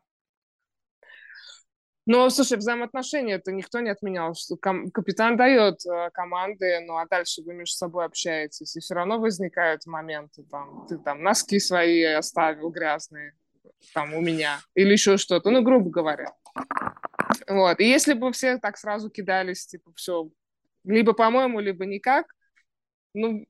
[2.04, 7.06] Ну, слушай, взаимоотношения это никто не отменял, что кам- капитан дает э, команды, ну а
[7.06, 12.02] дальше вы между собой общаетесь, и все равно возникают моменты, там, ты там носки свои
[12.02, 13.34] оставил грязные,
[13.94, 16.32] там у меня, или еще что-то, ну, грубо говоря.
[17.46, 20.28] Вот, и если бы все так сразу кидались, типа, все,
[20.84, 22.26] либо по-моему, либо никак,
[23.14, 23.46] ну,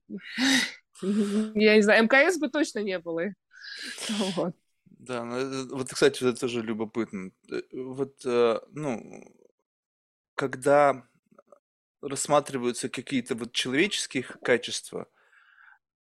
[1.02, 3.22] я не знаю, МКС бы точно не было.
[4.36, 4.54] Вот.
[5.02, 7.32] Да, ну, вот, кстати, это тоже любопытно.
[7.50, 9.24] Э, вот, э, ну,
[10.34, 11.04] когда
[12.02, 15.08] рассматриваются какие-то вот человеческие качества,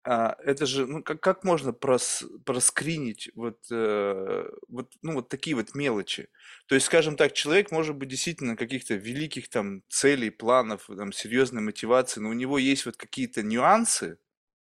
[0.04, 5.56] а, это же, ну, как, как можно прос, проскринить вот, э, вот, ну, вот такие
[5.56, 6.30] вот мелочи?
[6.68, 11.62] То есть, скажем так, человек может быть действительно каких-то великих там целей, планов, там, серьезной
[11.62, 14.18] мотивации, но у него есть вот какие-то нюансы,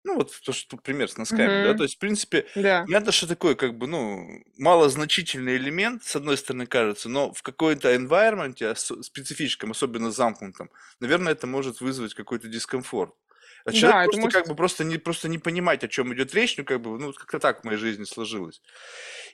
[0.04, 2.86] ну, вот то, что пример с носками, да, то есть, в принципе, Да.
[2.86, 7.94] понятно, что такой, как бы, ну, малозначительный элемент, с одной стороны, кажется, но в какой-то
[7.94, 13.14] environment, ос- специфическом, особенно замкнутом, наверное, это может вызвать какой-то дискомфорт.
[13.66, 14.40] А человек Да, это просто может...
[14.40, 17.12] как бы просто не, просто не понимать, о чем идет речь, ну, как бы, ну,
[17.14, 18.60] как-то так в моей жизни сложилось.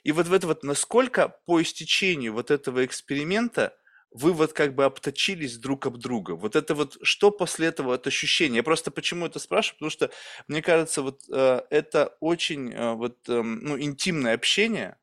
[0.03, 3.75] И вот в это вот, насколько по истечению вот этого эксперимента
[4.11, 6.33] вы вот как бы обточились друг об друга.
[6.33, 8.57] Вот это вот, что после этого от ощущения?
[8.57, 10.11] Я просто почему это спрашиваю, потому что
[10.47, 14.97] мне кажется, вот э, это очень э, вот, э, ну, интимное общение,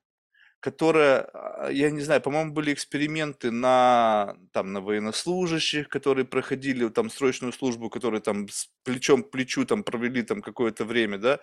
[0.60, 7.10] которая, а, я не знаю, по-моему, были эксперименты на, там, на военнослужащих, которые проходили там
[7.10, 11.38] срочную службу, которые там с плечом к плечу там провели там какое-то время, да,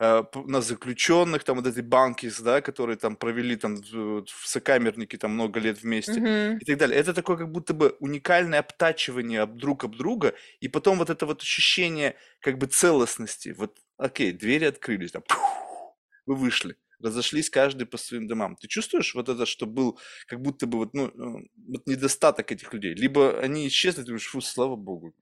[0.00, 5.32] э, на заключенных, там вот эти банки, да, которые там провели там в, сокамернике там
[5.32, 6.58] много лет вместе Мгм.
[6.58, 6.98] и так далее.
[6.98, 11.24] Это такое как будто бы уникальное обтачивание об друг об друга, и потом вот это
[11.24, 13.54] вот ощущение как бы целостности.
[13.56, 15.22] Вот, окей, двери открылись, там,
[16.26, 18.56] вы вышли разошлись каждый по своим домам.
[18.56, 22.72] Ты чувствуешь вот это, что был как будто бы вот, ну, э, вот недостаток этих
[22.72, 22.94] людей?
[22.94, 25.14] Либо они исчезли, ты думаешь, фу, слава богу,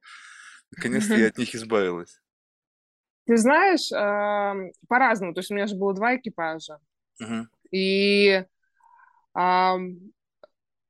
[0.70, 2.20] наконец-то я от них избавилась.
[3.26, 3.88] Ты знаешь,
[4.88, 5.34] по-разному.
[5.34, 6.78] То есть у меня же было два экипажа.
[7.72, 8.44] И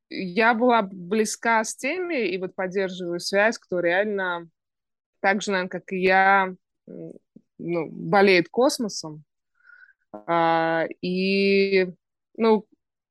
[0.09, 4.49] я была близка с теми, и вот поддерживаю связь, кто реально
[5.21, 6.55] так же, наверное, как и я,
[6.87, 9.25] ну, болеет космосом.
[10.27, 11.93] А, и,
[12.37, 12.67] ну,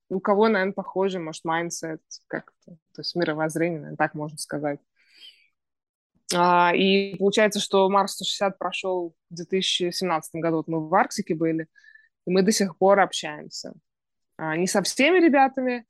[0.09, 4.79] у кого, наверное, похоже, может, mindset как-то, то есть мировоззрение, наверное, так можно сказать.
[6.33, 11.67] А, и получается, что Марс 160 прошел в 2017 году, вот мы в Арктике были,
[12.25, 13.73] и мы до сих пор общаемся.
[14.37, 15.85] А, не со всеми ребятами,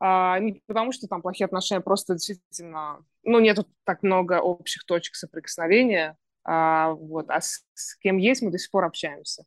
[0.00, 5.14] а, не потому что там плохие отношения, просто действительно, ну, нету так много общих точек
[5.14, 9.44] соприкосновения, а, вот, а с, с кем есть, мы до сих пор общаемся.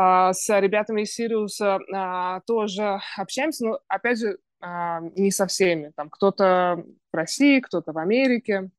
[0.00, 5.90] А, с ребятами из Сириуса а, тоже общаемся, но, опять же, а, не со всеми.
[5.96, 8.70] Там кто-то в России, кто-то в Америке.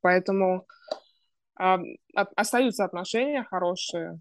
[0.00, 0.64] Поэтому
[2.36, 4.20] остаются отношения хорошие,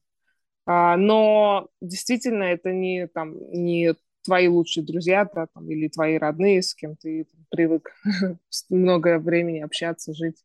[0.65, 6.73] но действительно это не, там, не твои лучшие друзья да, там, или твои родные, с
[6.73, 7.91] кем ты привык
[8.69, 10.43] много времени общаться, жить.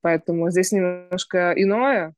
[0.00, 2.14] Поэтому здесь немножко иное.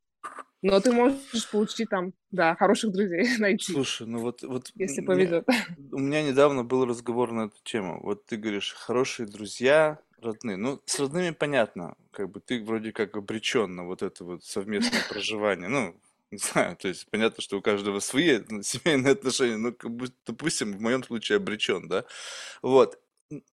[0.62, 3.72] Но ты можешь получить там, да, хороших друзей найти.
[3.72, 5.46] Слушай, ну вот, вот если повезет.
[5.92, 8.00] У меня недавно был разговор на эту тему.
[8.02, 10.56] Вот ты говоришь, хорошие друзья, родные.
[10.56, 15.02] Ну, с родными понятно, как бы ты вроде как обречен на вот это вот совместное
[15.08, 15.68] проживание.
[15.68, 15.94] Ну,
[16.30, 20.72] не знаю, то есть понятно, что у каждого свои семейные отношения, но, как бы, допустим,
[20.72, 22.04] в моем случае обречен, да.
[22.62, 22.98] Вот.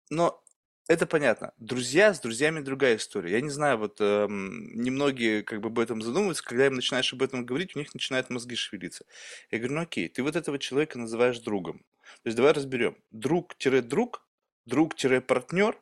[0.10, 0.42] Но
[0.88, 1.54] это понятно.
[1.58, 3.32] Друзья с друзьями другая история.
[3.32, 7.24] Я не знаю, вот эм, немногие как бы об этом задумываются, когда им начинаешь об
[7.24, 9.06] этом говорить, у них начинают мозги шевелиться.
[9.50, 11.80] Я говорю, ну окей, ты вот этого человека называешь другом.
[12.24, 12.98] То есть давай разберем.
[13.12, 14.28] Друг-друг,
[14.66, 15.76] друг-партнер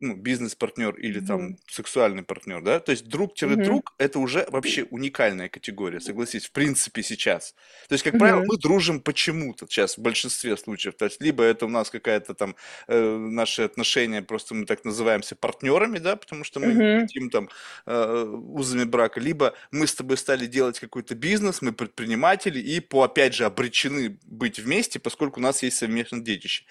[0.00, 1.58] ну, бизнес-партнер или там mm-hmm.
[1.68, 4.04] сексуальный партнер, да, то есть друг-друг mm-hmm.
[4.04, 7.54] это уже вообще уникальная категория, согласись, в принципе сейчас.
[7.88, 8.18] То есть, как mm-hmm.
[8.18, 12.34] правило, мы дружим почему-то сейчас в большинстве случаев, то есть либо это у нас какая-то
[12.34, 12.56] там
[12.88, 17.00] э, наши отношения, просто мы так называемся партнерами, да, потому что мы mm-hmm.
[17.00, 17.48] хотим там
[17.86, 23.02] э, узами брака, либо мы с тобой стали делать какой-то бизнес, мы предприниматели и по
[23.02, 26.64] опять же обречены быть вместе, поскольку у нас есть совместное детище.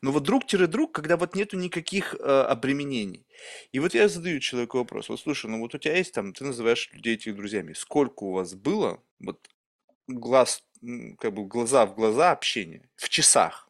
[0.00, 3.26] Но вот друг-друг, когда вот нету никаких э, обременений.
[3.72, 6.44] И вот я задаю человеку вопрос, вот слушай, ну вот у тебя есть там, ты
[6.44, 9.50] называешь людей этих друзьями, сколько у вас было вот
[10.06, 10.62] глаз,
[11.18, 13.68] как бы глаза в глаза общения в часах?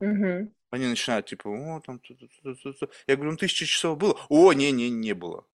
[0.00, 0.52] Угу.
[0.70, 2.90] Они начинают типа, о, там, ту -ту -ту -ту -ту.
[3.06, 4.18] я говорю, ну тысяча часов было?
[4.28, 5.44] О, не, не, не было.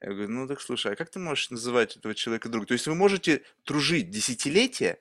[0.00, 2.66] Я говорю, ну так слушай, а как ты можешь называть этого человека другом?
[2.66, 4.98] То есть вы можете дружить десятилетия,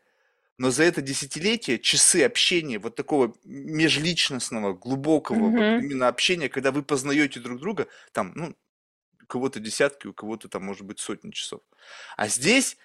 [0.57, 5.75] но за это десятилетие часы общения вот такого межличностного, глубокого mm-hmm.
[5.75, 8.55] вот именно общения, когда вы познаете друг друга, там, ну,
[9.21, 11.61] у кого-то десятки, у кого-то там может быть сотни часов.
[12.15, 12.77] А здесь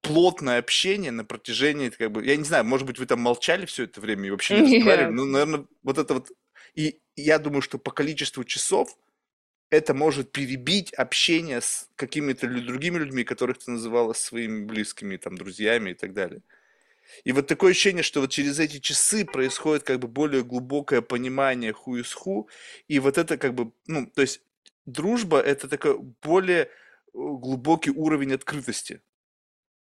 [0.00, 3.84] плотное общение на протяжении, как бы, я не знаю, может быть, вы там молчали все
[3.84, 6.30] это время и вообще не разговаривали, ну, наверное, вот это вот,
[6.74, 8.96] и я думаю, что по количеству часов
[9.68, 15.90] это может перебить общение с какими-то другими людьми, которых ты называла своими близкими, там, друзьями
[15.90, 16.42] и так далее.
[17.24, 21.72] И вот такое ощущение, что вот через эти часы происходит как бы более глубокое понимание
[21.72, 22.48] ху из ху,
[22.88, 24.42] и вот это как бы, ну, то есть
[24.86, 26.68] дружба– это такой более э,
[27.12, 29.02] глубокий уровень открытости.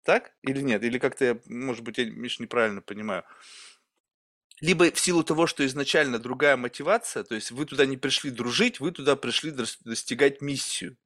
[0.02, 0.84] Так или нет?
[0.84, 3.24] Или как-то я, может быть, я, Миш, неправильно понимаю.
[4.60, 8.80] Либо в силу того, что изначально другая мотивация, то есть вы туда не пришли дружить,
[8.80, 10.96] вы туда пришли достигать миссию.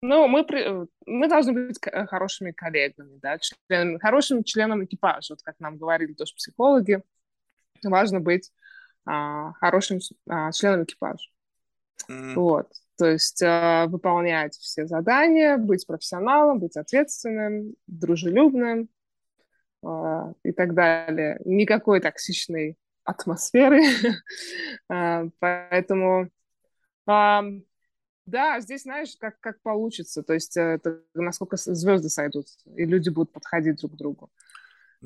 [0.00, 0.86] Ну, мы, при...
[1.06, 5.34] мы должны быть э, хорошими коллегами, да, членами, хорошим членом экипажа.
[5.34, 7.02] Вот как нам говорили тоже психологи,
[7.82, 8.52] важно быть
[9.04, 11.28] а, хорошим а, членом экипажа.
[12.08, 12.34] Mm.
[12.34, 12.70] Вот.
[12.96, 18.88] То есть а, выполнять все задания, быть профессионалом, быть ответственным, дружелюбным
[19.84, 21.40] а, и так далее.
[21.44, 23.82] Никакой токсичной атмосферы.
[24.88, 26.28] а, поэтому
[28.28, 30.22] да, здесь, знаешь, как, как получится.
[30.22, 34.30] То есть это насколько звезды сойдут, и люди будут подходить друг к другу.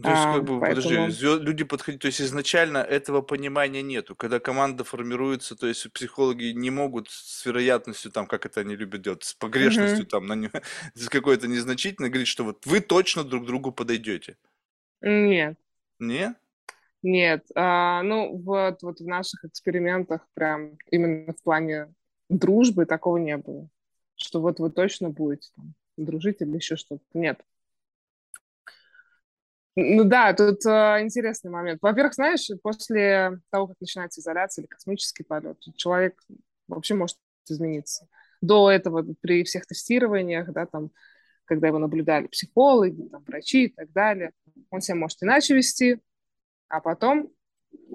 [0.02, 0.88] То есть, как бы, поэтому...
[0.88, 4.16] подожди, звезд, люди подходят, то есть изначально этого понимания нету.
[4.16, 9.02] Когда команда формируется, то есть психологи не могут с вероятностью, там, как это они любят
[9.02, 10.08] делать, с погрешностью, mm-hmm.
[10.08, 10.50] там, на,
[10.94, 14.38] с какой-то незначительной, говорить, что вот вы точно друг другу подойдете.
[15.02, 15.58] Нет.
[15.98, 16.36] Не?
[17.02, 17.44] Нет.
[17.54, 21.92] А, ну, вот, вот в наших экспериментах прям именно в плане
[22.38, 23.68] дружбы такого не было.
[24.16, 27.02] Что вот вы точно будете там, дружить или еще что-то.
[27.14, 27.40] Нет.
[29.74, 31.80] Ну да, тут э, интересный момент.
[31.80, 36.20] Во-первых, знаешь, после того, как начинается изоляция или космический полет, человек
[36.68, 37.16] вообще может
[37.48, 38.06] измениться.
[38.42, 40.90] До этого при всех тестированиях, да, там,
[41.46, 44.32] когда его наблюдали психологи, там, врачи и так далее,
[44.70, 46.00] он себя может иначе вести,
[46.68, 47.32] а потом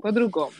[0.01, 0.53] по-другому.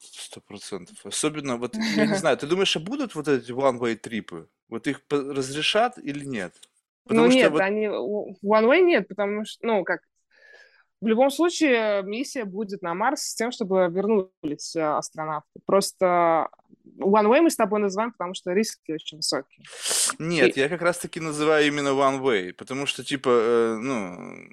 [0.00, 0.96] Сто процентов.
[1.04, 4.48] Особенно, вот, я не знаю, ты думаешь, а будут вот эти one-way трипы?
[4.68, 6.54] Вот их разрешат или нет?
[7.04, 7.60] Потому ну нет, вот...
[7.60, 7.86] они...
[7.86, 10.00] One-way нет, потому что, ну, как,
[11.00, 15.60] в любом случае миссия будет на Марс с тем, чтобы вернулись э, астронавты.
[15.66, 16.48] Просто
[16.98, 19.64] One Way мы с тобой называем, потому что риски очень высокие.
[20.18, 20.60] Нет, И...
[20.60, 24.48] я как раз-таки называю именно One Way, потому что, типа, э, ну,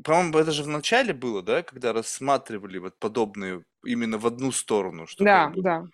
[0.00, 5.06] по-моему, это же в начале было, да, когда рассматривали вот подобные именно в одну сторону.
[5.06, 5.86] Что да, как бы, да.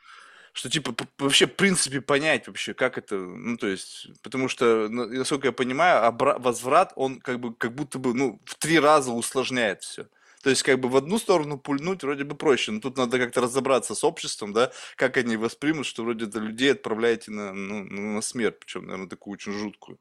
[0.53, 5.07] Что, типа, вообще, в принципе, понять вообще, как это, ну, то есть, потому что, ну,
[5.07, 9.83] насколько я понимаю, возврат, он как бы, как будто бы, ну, в три раза усложняет
[9.83, 10.09] все.
[10.43, 13.41] То есть, как бы в одну сторону пульнуть вроде бы проще, но тут надо как-то
[13.41, 18.21] разобраться с обществом, да, как они воспримут, что вроде это людей отправляете на, ну, на
[18.23, 19.99] смерть, причем, наверное, такую очень жуткую.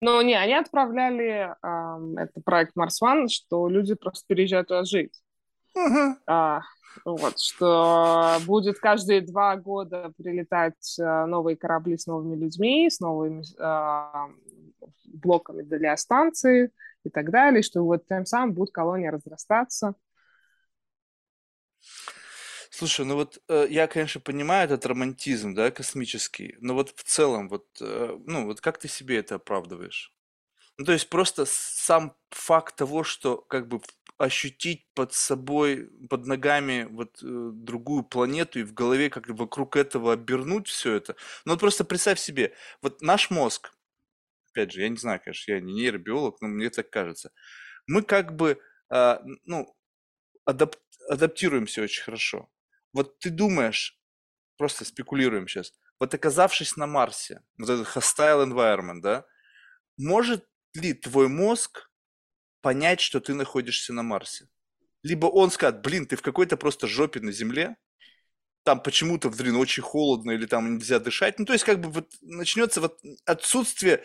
[0.00, 5.12] Ну, не, они отправляли, э, это проект Марс One, что люди просто переезжают туда жить.
[5.76, 6.14] Uh-huh.
[6.26, 6.62] А,
[7.04, 13.42] вот, что будет каждые два года прилетать э, новые корабли с новыми людьми, с новыми
[13.58, 16.70] э, блоками для станции
[17.04, 19.94] и так далее, что вот тем самым будет колония разрастаться.
[22.70, 27.48] Слушай, ну вот э, я, конечно, понимаю этот романтизм, да, космический, но вот в целом,
[27.48, 30.12] вот, э, ну вот как ты себе это оправдываешь?
[30.78, 33.80] Ну, то есть просто сам факт того, что как бы
[34.18, 40.12] ощутить под собой, под ногами вот э, другую планету и в голове как вокруг этого
[40.14, 41.16] обернуть все это.
[41.46, 43.72] Ну вот просто представь себе, вот наш мозг,
[44.52, 47.32] опять же, я не знаю, конечно, я не нейробиолог, но мне так кажется,
[47.86, 48.60] мы как бы,
[48.92, 49.74] э, ну,
[50.46, 50.76] адап
[51.08, 52.50] адаптируемся очень хорошо.
[52.92, 53.98] Вот ты думаешь,
[54.56, 59.24] просто спекулируем сейчас, вот оказавшись на Марсе, вот этот hostile environment, да,
[59.96, 61.90] может ли твой мозг
[62.62, 64.48] понять, что ты находишься на Марсе?
[65.02, 67.76] Либо он скажет, блин, ты в какой-то просто жопе на Земле,
[68.64, 71.38] там почему-то, блин, очень холодно или там нельзя дышать.
[71.38, 74.04] Ну, то есть, как бы вот начнется вот отсутствие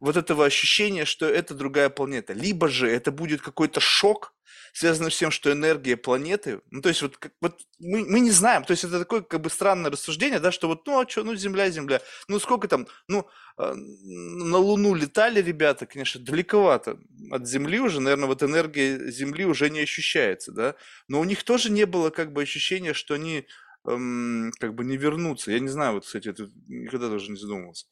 [0.00, 2.32] вот этого ощущения, что это другая планета.
[2.32, 4.34] Либо же это будет какой-то шок,
[4.76, 8.30] связанный с тем, что энергия планеты, ну, то есть вот, как, вот мы, мы не
[8.30, 11.24] знаем, то есть это такое как бы странное рассуждение, да, что вот, ну, а что,
[11.24, 13.26] ну, Земля, Земля, ну, сколько там, ну,
[13.56, 16.98] э, на Луну летали ребята, конечно, далековато
[17.30, 20.74] от Земли уже, наверное, вот энергия Земли уже не ощущается, да,
[21.08, 23.46] но у них тоже не было как бы ощущения, что они
[23.86, 27.86] эм, как бы не вернутся, я не знаю, вот, кстати, это никогда даже не задумывался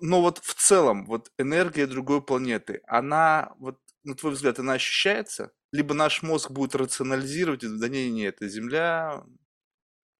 [0.00, 5.52] но вот в целом, вот энергия другой планеты, она, вот, на твой взгляд, она ощущается?
[5.72, 9.24] Либо наш мозг будет рационализировать, да не, не, это Земля.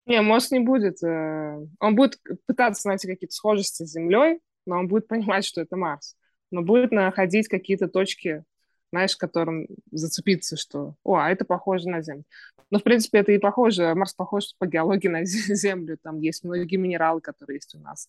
[0.06, 1.02] Не, мозг не будет.
[1.02, 5.76] Э, он будет пытаться найти какие-то схожести с Землей, но он будет понимать, что это
[5.76, 6.16] Марс.
[6.50, 8.44] Но будет находить какие-то точки,
[8.90, 12.24] знаешь, которым зацепиться, что, о, а это похоже на Землю.
[12.70, 16.76] Но, в принципе, это и похоже, Марс похож по геологии на Землю, там есть многие
[16.76, 18.08] минералы, которые есть у нас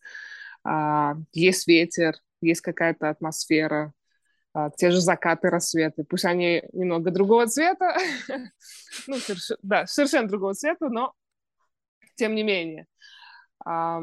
[0.63, 3.93] а, есть ветер, есть какая-то атмосфера,
[4.53, 6.03] а, те же закаты, рассветы.
[6.03, 7.95] Пусть они немного другого цвета,
[9.07, 9.17] ну,
[9.61, 11.13] да, совершенно другого цвета, но
[12.15, 12.87] тем не менее.
[13.65, 14.01] А,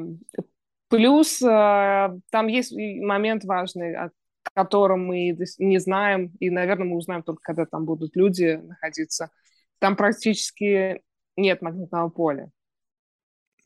[0.89, 4.11] плюс там есть момент важный, о
[4.55, 9.31] котором мы не знаем, и, наверное, мы узнаем только, когда там будут люди находиться.
[9.79, 11.03] Там практически
[11.37, 12.51] нет магнитного поля.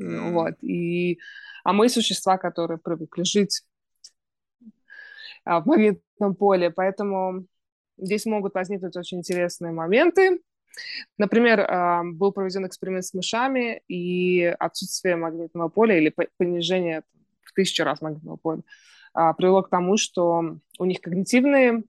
[0.00, 0.32] Mm.
[0.32, 0.54] Вот.
[0.62, 1.18] И
[1.64, 3.62] а мы существа, которые привыкли жить
[5.44, 7.46] а, в магнитном поле, поэтому
[7.96, 10.40] здесь могут возникнуть очень интересные моменты.
[11.18, 17.02] Например, а, был проведен эксперимент с мышами, и отсутствие магнитного поля или понижение
[17.42, 18.62] в тысячу раз магнитного поля
[19.14, 21.84] а, привело к тому, что у них когнитивные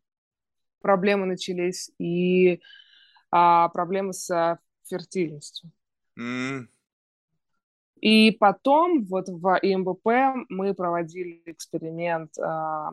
[0.82, 2.62] проблемы начались и
[3.30, 5.72] проблемы с фертильностью.
[6.18, 6.68] Mm.
[8.06, 12.89] И потом вот в ИМБП мы проводили эксперимент э,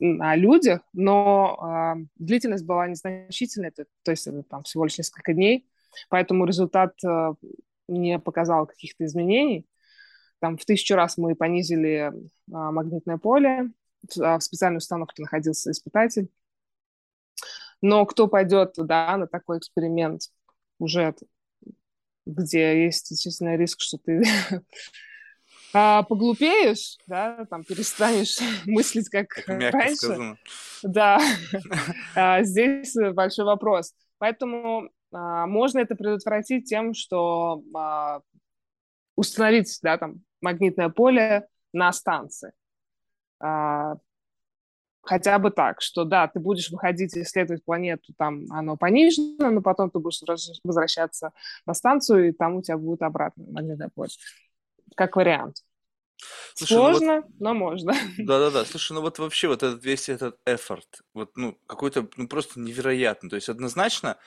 [0.00, 5.32] на людях, но э, длительность была незначительная, это, то есть это там всего лишь несколько
[5.32, 5.64] дней,
[6.08, 7.34] поэтому результат э,
[7.86, 9.68] не показал каких-то изменений.
[10.40, 12.12] Там в тысячу раз мы понизили э,
[12.48, 13.70] магнитное поле,
[14.02, 16.28] в, в специальной установке находился испытатель.
[17.80, 20.22] Но кто пойдет да, на такой эксперимент,
[20.80, 21.14] уже
[22.26, 24.22] где есть действительно риск, что ты
[25.72, 29.96] а, поглупеешь, да, там перестанешь мыслить как Мягко раньше.
[29.96, 30.38] Сказано.
[30.82, 31.20] Да,
[32.14, 33.92] а, здесь большой вопрос.
[34.18, 38.20] Поэтому а, можно это предотвратить тем, что а,
[39.16, 42.52] установить, да, там магнитное поле на станции.
[43.40, 43.94] А,
[45.02, 49.62] хотя бы так, что да, ты будешь выходить и исследовать планету, там оно понижено, но
[49.62, 50.20] потом ты будешь
[50.64, 51.32] возвращаться
[51.66, 54.10] на станцию, и там у тебя будет обратно магнитное поле.
[54.96, 55.62] Как вариант.
[56.54, 57.94] Слушай, Сложно, ну вот, но можно.
[58.18, 58.64] Да-да-да.
[58.64, 63.30] Слушай, ну вот вообще вот этот весь этот эфорт, вот ну какой-то ну просто невероятный.
[63.30, 64.18] То есть однозначно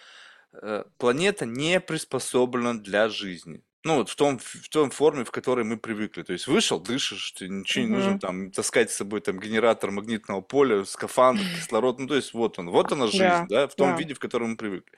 [0.54, 3.64] э, планета не приспособлена для жизни.
[3.86, 6.24] Ну, вот в том, в том форме, в которой мы привыкли.
[6.24, 10.40] То есть вышел, дышишь, тебе ничего не нужно там таскать с собой там генератор магнитного
[10.40, 12.00] поля, скафандр, кислород.
[12.00, 13.98] Ну, то есть вот он, вот она жизнь, да, Да, в том да.
[13.98, 14.98] виде, в котором мы привыкли.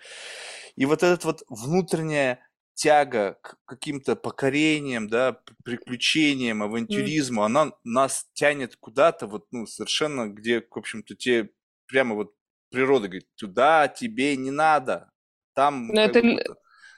[0.75, 8.75] И вот этот вот внутренняя тяга к каким-то покорениям, да, приключениям, авантюризму, она нас тянет
[8.75, 11.49] куда-то вот, ну, совершенно, где, в общем-то, те
[11.87, 12.33] прямо вот
[12.69, 15.09] природа говорит, туда тебе не надо,
[15.55, 16.55] там это, это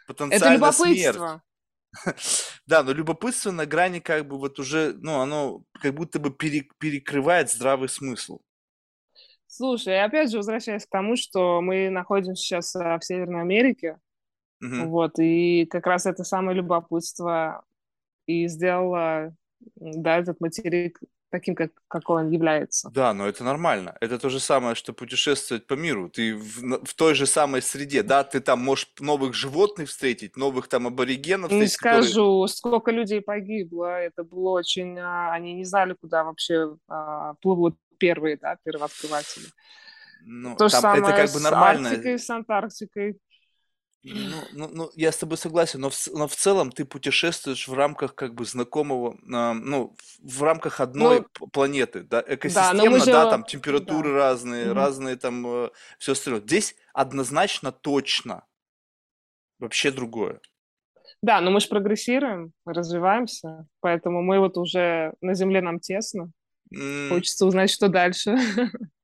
[0.08, 1.20] потенциально смерть.
[2.66, 7.50] Да, но любопытство на грани как бы вот уже, ну, оно как будто бы перекрывает
[7.50, 8.40] здравый смысл.
[9.48, 13.98] Слушай, опять же возвращаюсь к тому, что мы находимся сейчас а, в Северной Америке,
[14.62, 14.90] угу.
[14.90, 17.64] вот, и как раз это самое любопытство
[18.26, 19.34] и сделало,
[19.76, 21.00] да, этот материк
[21.30, 22.90] таким, как, какой он является.
[22.90, 23.96] Да, но это нормально.
[24.02, 26.10] Это то же самое, что путешествовать по миру.
[26.10, 30.68] Ты в, в той же самой среде, да, ты там можешь новых животных встретить, новых
[30.68, 31.52] там аборигенов.
[31.52, 32.48] Не скажу, которые...
[32.48, 34.00] сколько людей погибло.
[34.00, 34.98] Это было очень...
[35.00, 39.48] А, они не знали, куда вообще а, плывут первые, да, первооткрыватели.
[40.26, 41.90] Ну, то же самое это как бы нормально.
[41.90, 43.18] с Арктикой, с Антарктикой.
[44.14, 47.74] Ну, ну, ну, я с тобой согласен, но в, но в целом ты путешествуешь в
[47.74, 53.12] рамках как бы знакомого, э, ну, в рамках одной ну, планеты, да, экосистемно, да, же...
[53.12, 54.16] да, там температуры да.
[54.16, 56.42] разные, mm разные там э, все остальное.
[56.42, 58.46] Здесь однозначно точно
[59.60, 60.40] вообще другое.
[61.22, 66.32] Да, но мы же прогрессируем, развиваемся, поэтому мы вот уже на Земле нам тесно.
[66.74, 67.10] Mm.
[67.10, 68.38] Хочется узнать, что дальше.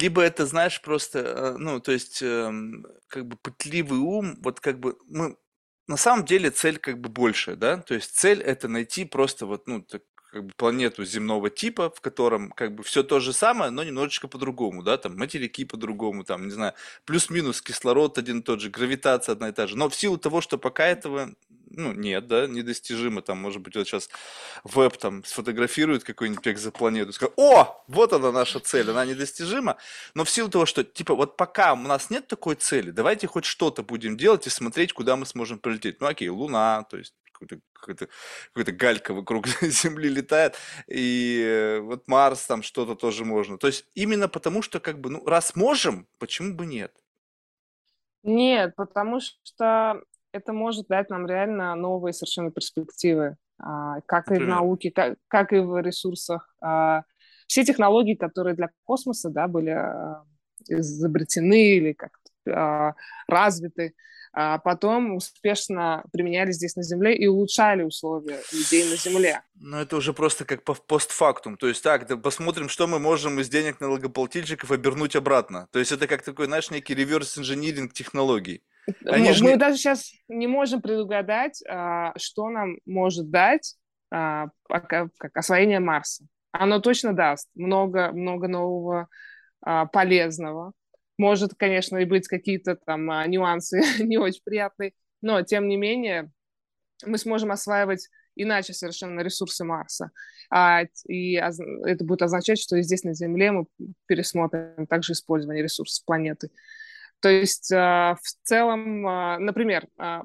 [0.00, 4.78] Либо это, знаешь, просто, э, ну, то есть, эм, как бы пытливый ум, вот как
[4.80, 5.36] бы мы...
[5.88, 7.78] На самом деле цель как бы большая, да?
[7.78, 10.02] То есть цель это найти просто вот, ну, так,
[10.38, 14.28] как бы планету земного типа, в котором как бы все то же самое, но немножечко
[14.28, 16.74] по-другому, да, там материки по-другому, там, не знаю,
[17.06, 19.76] плюс-минус кислород один и тот же, гравитация одна и та же.
[19.76, 21.34] Но в силу того, что пока этого
[21.70, 23.20] ну, нет, да, недостижимо.
[23.20, 24.08] Там, может быть, вот сейчас
[24.64, 29.76] веб там сфотографирует какой-нибудь экзопланету, скажет, о, вот она наша цель, она недостижима.
[30.14, 33.44] Но в силу того, что, типа, вот пока у нас нет такой цели, давайте хоть
[33.44, 36.00] что-то будем делать и смотреть, куда мы сможем прилететь.
[36.00, 38.08] Ну, окей, Луна, то есть какой-то какой-то
[38.52, 40.56] какой галька вокруг Земли летает,
[40.88, 43.58] и э, вот Марс там что-то тоже можно.
[43.58, 46.92] То есть именно потому, что как бы, ну, раз можем, почему бы нет?
[48.22, 54.42] Нет, потому что это может дать нам реально новые совершенно перспективы, а, как Например?
[54.42, 56.54] и в науке, как, как и в ресурсах.
[56.60, 57.02] А,
[57.46, 60.24] все технологии, которые для космоса да, были а,
[60.68, 62.94] изобретены или как-то
[63.26, 63.94] развиты,
[64.32, 69.42] а потом успешно применяли здесь на Земле и улучшали условия людей на Земле.
[69.54, 71.56] Ну, это уже просто как по постфактум.
[71.56, 75.68] То есть, так, да посмотрим, что мы можем из денег налогоплательщиков обернуть обратно.
[75.72, 78.62] То есть, это как такой, знаешь, некий реверс-инжиниринг технологий.
[79.04, 79.44] Они мы, же...
[79.44, 83.74] мы даже сейчас не можем предугадать, а, что нам может дать
[84.10, 86.24] а, как освоение Марса.
[86.52, 89.08] Оно точно даст много, много нового
[89.60, 90.72] а, полезного.
[91.18, 96.30] Может, конечно, и быть какие-то там нюансы не очень приятные, но тем не менее
[97.04, 100.10] мы сможем осваивать иначе совершенно ресурсы Марса.
[100.50, 103.66] А, и это будет означать, что и здесь на Земле мы
[104.06, 106.50] пересмотрим также использование ресурсов планеты.
[107.20, 110.22] То есть а, в целом, а, например, а,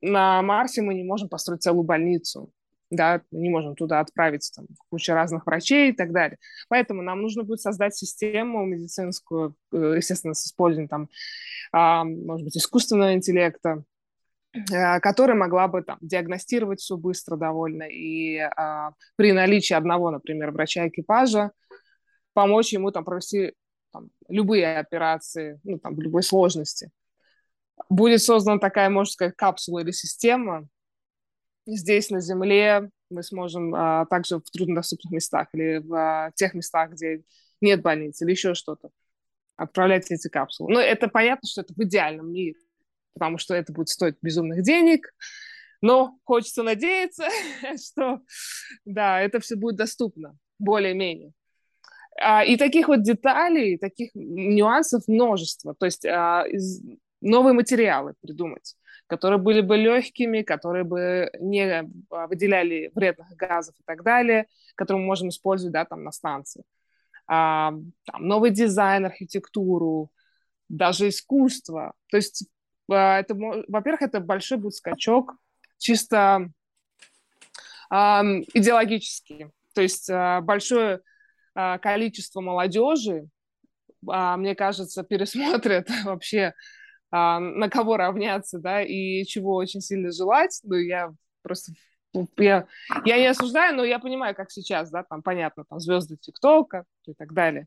[0.00, 2.52] на Марсе мы не можем построить целую больницу,
[2.90, 6.38] да, не можем туда отправить там, кучу разных врачей и так далее.
[6.68, 11.08] Поэтому нам нужно будет создать систему медицинскую, э, естественно, с использованием там,
[12.26, 13.84] может быть, искусственного интеллекта,
[14.54, 18.40] э, которая могла бы там диагностировать все быстро довольно и
[19.16, 21.52] при наличии одного, например, врача экипажа
[22.34, 23.54] помочь ему там провести
[23.92, 26.90] там, любые операции, ну, там, любой сложности.
[27.88, 30.68] Будет создана такая, можно сказать, капсула или система.
[31.66, 36.92] Здесь, на Земле, мы сможем а, также в труднодоступных местах или в а, тех местах,
[36.92, 37.22] где
[37.60, 38.90] нет больниц или еще что-то,
[39.56, 40.72] отправлять эти капсулы.
[40.72, 42.58] Но это понятно, что это в идеальном мире,
[43.14, 45.14] потому что это будет стоить безумных денег,
[45.80, 47.28] но хочется надеяться,
[47.82, 48.20] что
[48.84, 51.32] да, это все будет доступно более-менее.
[52.20, 55.74] А, и таких вот деталей, таких нюансов множество.
[55.74, 56.44] То есть а,
[57.20, 58.76] новые материалы придумать,
[59.06, 65.00] которые были бы легкими, которые бы не а, выделяли вредных газов и так далее, которые
[65.02, 66.64] мы можем использовать да, там, на станции.
[67.26, 70.10] Там, новый дизайн, архитектуру,
[70.68, 71.94] даже искусство.
[72.10, 72.46] То есть,
[72.86, 75.34] это, во-первых, это большой будет скачок
[75.78, 76.50] чисто
[77.90, 79.46] идеологический.
[79.74, 80.10] То есть
[80.42, 81.00] большое
[81.54, 83.28] а, количество молодежи,
[84.08, 86.52] а, мне кажется, пересмотрят вообще, а,
[87.14, 90.60] на кого равняться, да, и чего очень сильно желать.
[90.64, 91.12] Ну, я
[91.42, 91.72] просто
[92.36, 92.66] я,
[93.04, 97.14] я не осуждаю, но я понимаю, как сейчас, да, там понятно, там звезды ТикТока и
[97.14, 97.66] так далее.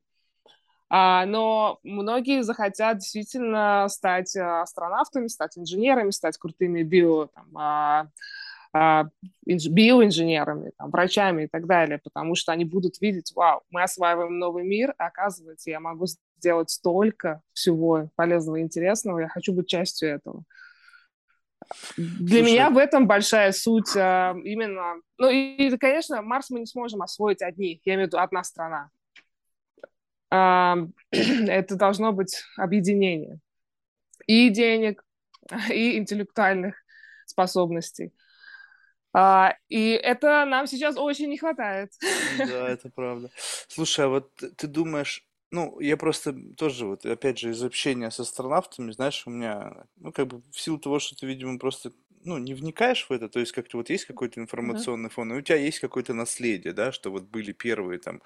[0.89, 8.07] А, но многие захотят действительно стать астронавтами, стать инженерами, стать крутыми био, там, а,
[8.73, 9.09] а,
[9.45, 14.63] биоинженерами, там, врачами и так далее, потому что они будут видеть, вау, мы осваиваем новый
[14.63, 16.05] мир, оказывается, я могу
[16.37, 20.43] сделать столько всего полезного и интересного, я хочу быть частью этого.
[21.97, 25.01] Для Слушай, меня в этом большая суть а, именно...
[25.17, 28.89] Ну и, конечно, Марс мы не сможем освоить одни, я имею в виду одна страна.
[30.29, 30.77] А,
[31.11, 33.39] это должно быть объединение
[34.27, 35.03] и денег,
[35.69, 36.75] и интеллектуальных
[37.25, 38.13] способностей.
[39.13, 41.91] А, и это нам сейчас очень не хватает.
[42.37, 43.31] Да, это правда.
[43.67, 48.19] Слушай, а вот ты думаешь, ну, я просто тоже, вот, опять же, из общения с
[48.19, 51.93] астронавтами, знаешь, у меня, ну, как бы, в силу того, что ты, видимо, просто,
[52.23, 55.41] ну, не вникаешь в это, то есть как-то вот есть какой-то информационный фон, и у
[55.41, 58.21] тебя есть какое-то наследие, да, что вот были первые там,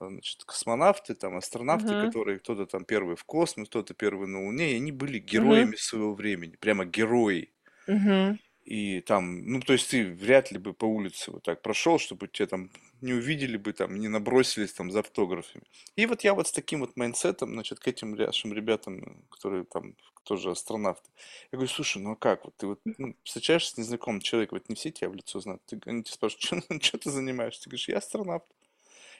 [0.00, 1.96] э, значит, космонавты, там, астронавты, Мгм.
[1.96, 5.72] которые, кто-то там первый в космос, кто-то первый на Луне, и они были Мгм.
[5.72, 7.52] героями своего времени, прямо герои.
[7.88, 8.38] Мгм.
[8.66, 12.26] И там, ну, то есть ты вряд ли бы по улице вот так прошел, чтобы
[12.26, 15.62] тебя там не увидели бы, там, не набросились там за автографами.
[15.94, 19.64] И вот я вот с таким вот mindset ом, значит, к этим нашим ребятам, которые
[19.64, 19.94] там
[20.24, 21.08] тоже астронавты,
[21.52, 24.68] я говорю, слушай, ну а как, вот ты вот ну, встречаешься с незнакомым человеком, вот
[24.68, 27.62] не все тебя в лицо знают, ты, они тебя спрашивают, что ты занимаешься?
[27.62, 28.46] Ты говоришь, я астронавт.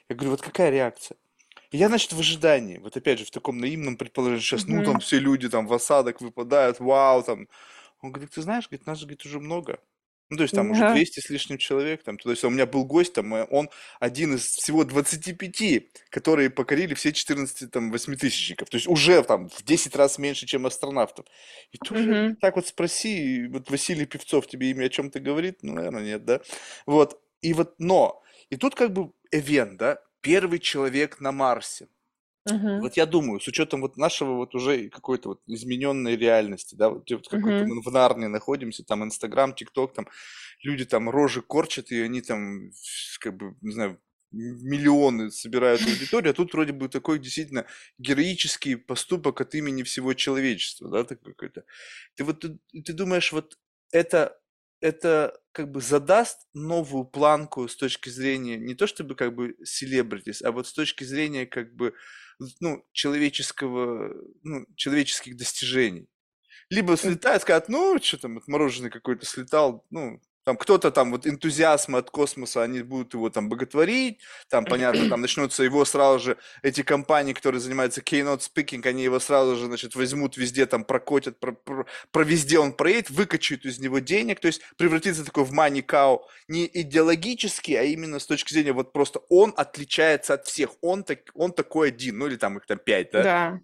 [0.09, 1.15] Я говорю, вот какая реакция?
[1.71, 4.99] И я, значит, в ожидании, вот опять же, в таком наивном предположении, сейчас, ну, там
[4.99, 7.47] все люди там в осадок выпадают, вау, там,
[8.01, 9.79] он говорит, ты знаешь, говорит, нас, говорит, уже много.
[10.29, 10.93] Ну, то есть там уже Ага.
[10.93, 12.03] 200 с лишним человек.
[12.03, 13.69] Там, то есть у меня был гость, там, э, он
[13.99, 18.69] один из всего 25, которые покорили все 14 там, восьмитысячников.
[18.69, 21.25] То есть уже там в 10 раз меньше, чем астронавтов.
[21.71, 22.37] И тоже Мгм.
[22.41, 25.59] так вот спроси, вот Василий Певцов тебе имя о чем-то говорит?
[25.61, 26.41] Ну, наверное, нет, да?
[26.85, 27.21] Вот.
[27.41, 29.99] И вот, но, и тут как бы эвент, да?
[30.21, 31.87] Первый человек на Марсе.
[32.47, 32.81] Мгм.
[32.81, 37.09] Вот я думаю, с учетом вот нашего вот уже какой-то вот измененной реальности, да, вот,
[37.11, 37.67] вот какой-то Мгм.
[37.67, 40.07] мы в Нарнии находимся, там Инстаграм, ТикТок, там
[40.63, 42.71] люди там рожи корчат, и они там,
[43.19, 43.99] как бы, не знаю,
[44.31, 47.65] миллионы собирают аудиторию, а тут вроде бы такой действительно
[47.97, 51.63] героический поступок от имени всего человечества, да, такой какой-то.
[52.15, 53.57] Ты вот, ты, ты думаешь, вот
[53.91, 54.39] это,
[54.81, 60.41] это как бы задаст новую планку с точки зрения не то чтобы как бы селебритис,
[60.41, 61.93] а вот с точки зрения как бы
[62.59, 64.13] ну, человеческого,
[64.43, 66.07] ну, человеческих достижений.
[66.69, 71.97] Либо слетают, скажут, ну, что там, отмороженный какой-то слетал, ну, там кто-то там вот энтузиазмы
[71.97, 76.83] от космоса, они будут его там боготворить, там, понятно, там начнутся его сразу же, эти
[76.83, 81.51] компании, которые занимаются keynote speaking, они его сразу же, значит, возьмут везде, там, прокотят, про,
[81.51, 85.85] про, про везде он проедет, выкачают из него денег, то есть превратится такой в money
[85.85, 91.03] cow, не идеологически, а именно с точки зрения вот просто он отличается от всех, он,
[91.03, 93.23] так, он такой один, ну или там их там пять, да?
[93.23, 93.59] Да.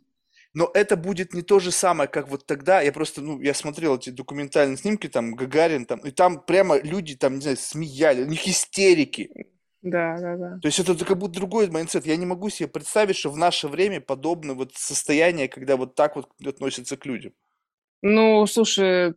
[0.53, 2.81] Но это будет не то же самое, как вот тогда.
[2.81, 7.15] Я просто, ну, я смотрел эти документальные снимки, там, Гагарин, там, и там прямо люди,
[7.15, 9.31] там, не знаю, смеяли, у них истерики.
[9.81, 10.59] Да, да, да.
[10.61, 12.05] То есть это как будто другой mindset.
[12.05, 16.15] Я не могу себе представить, что в наше время подобное вот состояние, когда вот так
[16.15, 17.33] вот относятся к людям.
[18.01, 19.13] Ну, слушай,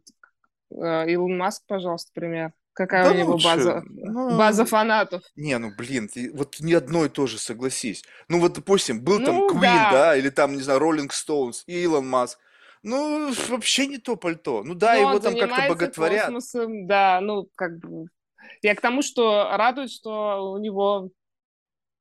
[0.71, 2.53] э, Илон Маск, пожалуйста, пример.
[2.77, 3.47] Какая Да у него лучше.
[3.47, 5.23] база, Ну, база фанатов?
[5.35, 8.05] Не, ну блин, ты- вот ни одно и то же, согласись.
[8.29, 9.91] Ну вот, допустим, был там Ну, Queen, да.
[9.93, 12.39] да, или там, не знаю, Rolling Stones, Илон Маск.
[12.83, 14.63] Ну, вообще не то пальто.
[14.63, 16.25] Ну да, Но его он там как-то боготворят.
[16.27, 18.09] космосом, да, ну, как бы...
[18.63, 21.09] Я к тому, что радует, что у него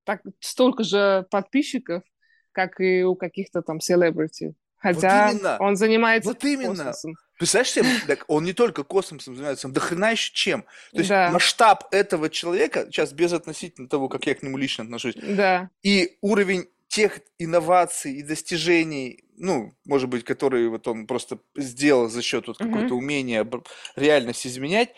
[0.04, 2.04] так, столько же подписчиков,
[2.52, 4.54] как и у каких-то там селебрити.
[4.78, 5.58] Хотя именно.
[5.60, 6.70] он занимается Вот именно.
[6.76, 7.14] космосом.
[7.38, 10.62] Представляешь себе, так он не только космосом занимается, он до хрена еще чем.
[10.92, 11.30] То есть Да.
[11.32, 15.70] масштаб этого человека, сейчас без относительно того, как я к нему лично отношусь, Да.
[15.84, 22.22] и уровень тех инноваций и достижений, ну, может быть, которые вот он просто сделал за
[22.22, 23.64] счет вот какого-то умения б-
[23.98, 24.94] реальность изменять,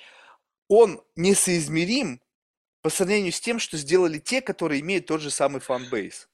[0.68, 2.22] он несоизмерим
[2.84, 6.30] по сравнению с тем, что сделали те, которые имеют тот же самый фанбейс.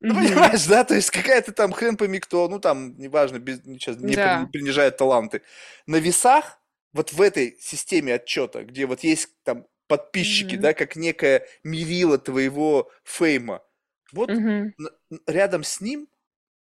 [0.00, 0.84] Ну, понимаешь, да?
[0.84, 4.46] То есть какая-то там хрен пойми кто, ну, там, неважно, без, сейчас не Да.
[4.46, 5.42] при- принижает таланты.
[5.86, 6.58] На весах,
[6.92, 10.62] вот в этой системе отчета, где вот есть там подписчики, Мгм.
[10.62, 13.62] да, как некое мерило твоего фейма,
[14.12, 14.74] вот Мгм.
[14.78, 16.08] н- н- рядом с ним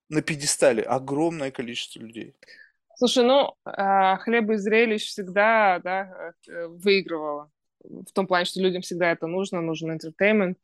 [0.10, 2.34] на пьедестале огромное количество людей.
[2.96, 7.52] Слушай, ну, а, хлеба и зрелищ всегда, да, э, выигрывало.
[7.84, 10.56] В том плане, что людям всегда это нужно, нужен entertainment.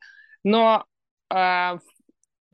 [0.42, 0.84] Но
[1.30, 1.78] а,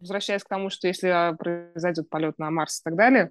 [0.01, 3.31] возвращаясь к тому, что если а, произойдет полет на Марс и так далее,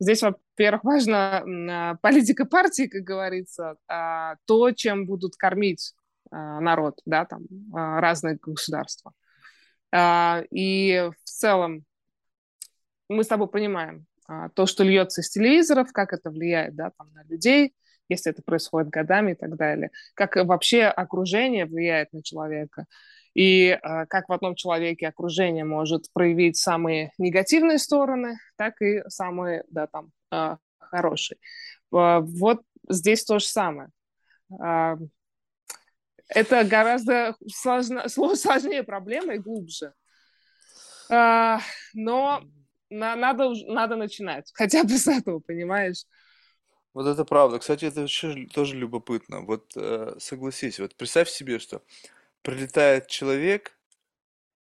[0.00, 5.94] здесь, во-первых, важна политика партии, как говорится, а, то, чем будут кормить
[6.30, 7.42] а, народ, да, там,
[7.72, 9.12] разные государства.
[9.94, 11.86] И в целом
[13.08, 14.04] мы с тобой понимаем,
[14.54, 17.72] то, что льется из телевизоров, как это влияет да, там, на людей,
[18.10, 22.84] если это происходит годами и так далее, как вообще окружение влияет на человека,
[23.38, 29.62] и а, как в одном человеке окружение может проявить самые негативные стороны, так и самые
[29.70, 31.38] да, там, а, хорошие.
[31.92, 33.90] А, Вот здесь то же самое.
[34.60, 34.96] А,
[36.26, 39.92] Это гораздо сложно- сложнее проблема и глубже.
[41.08, 41.60] А,
[41.94, 42.42] Но
[42.90, 44.50] на- надо, надо начинать.
[44.52, 46.06] Хотя бы с этого, понимаешь?
[46.92, 47.60] Вот это правда.
[47.60, 49.42] Кстати, это вообще тоже любопытно.
[49.42, 51.82] Вот э, согласись, вот представь себе, что
[52.42, 53.78] прилетает человек,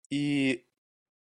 [0.09, 0.65] и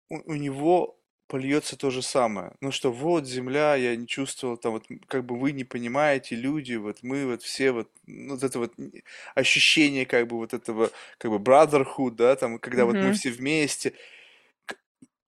[0.09, 2.53] у, у него польется то же самое.
[2.61, 6.75] Ну что, вот земля, я не чувствовал, там вот как бы вы не понимаете, люди,
[6.75, 8.73] вот мы вот все вот, ну, вот это вот
[9.36, 13.93] ощущение как бы вот этого как бы brotherhood, да, там, когда вот мы все вместе.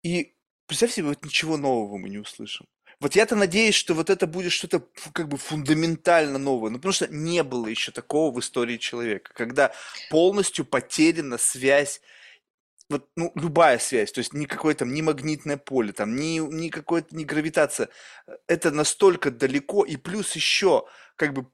[0.04, 0.34] И
[0.68, 2.66] представь себе, вот ничего нового мы не услышим.
[3.02, 4.84] Вот я-то надеюсь, что вот это будет что-то
[5.14, 9.72] как бы фундаментально новое, ну потому что не было еще такого в истории человека, когда
[10.10, 12.02] полностью потеряна связь
[12.90, 16.70] вот, ну, любая связь, то есть ни какое там, ни магнитное поле, там, ни, ни
[16.70, 17.90] какое-то, ни гравитация,
[18.48, 20.86] это настолько далеко, и плюс еще,
[21.16, 21.46] как бы,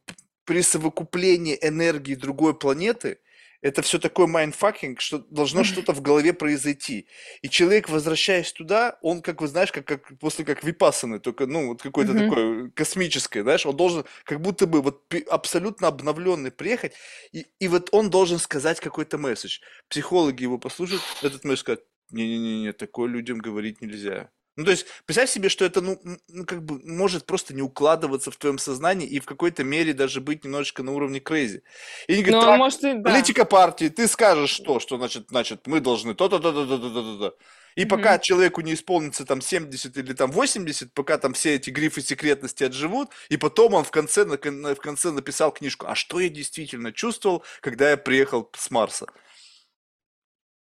[0.45, 3.19] при совокуплении энергии другой планеты,
[3.65, 7.07] это все такой mindfucking, что должно что-то в голове произойти.
[7.41, 11.69] И человек, возвращаясь туда, он, как вы знаешь, как, как после как випасаны, только, ну,
[11.69, 12.29] вот какое-то mm-hmm.
[12.29, 16.93] такое космическое, знаешь, он должен как будто бы вот абсолютно обновленный приехать,
[17.31, 19.61] и, и вот он должен сказать какой-то месседж.
[19.89, 24.29] Психологи его послушают, этот месседж скажут, не-не-не, такое людям говорить нельзя.
[24.55, 25.99] Ну, то есть, представь себе, что это, ну,
[26.29, 30.21] ну, как бы, может просто не укладываться в твоем сознании и в какой-то мере даже
[30.21, 31.61] быть немножечко на уровне крейзи.
[32.07, 33.09] И они говорят, ну, так, может, и, да.
[33.09, 37.37] политика партии, ты скажешь что, что, значит, значит, мы должны то-то, то-то, то-то, то-то.
[37.75, 37.89] И mm-hmm.
[37.89, 42.63] пока человеку не исполнится там 70 или там 80, пока там все эти грифы секретности
[42.63, 47.43] отживут, и потом он в конце, в конце написал книжку, а что я действительно чувствовал,
[47.59, 49.07] когда я приехал с Марса?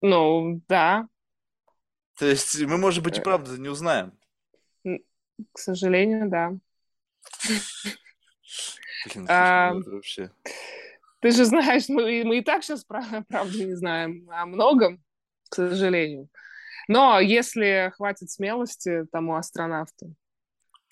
[0.02, 1.08] Ну, да,
[2.20, 3.24] то есть мы, может быть, и э.
[3.24, 4.12] правда не узнаем.
[4.84, 6.52] К сожалению, да.
[9.06, 10.30] Блин, а, вообще.
[11.22, 13.24] Ты же знаешь, мы, мы и так сейчас правда
[13.66, 15.02] не знаем о многом,
[15.50, 16.30] к сожалению.
[16.90, 20.14] Но если хватит смелости тому астронавту,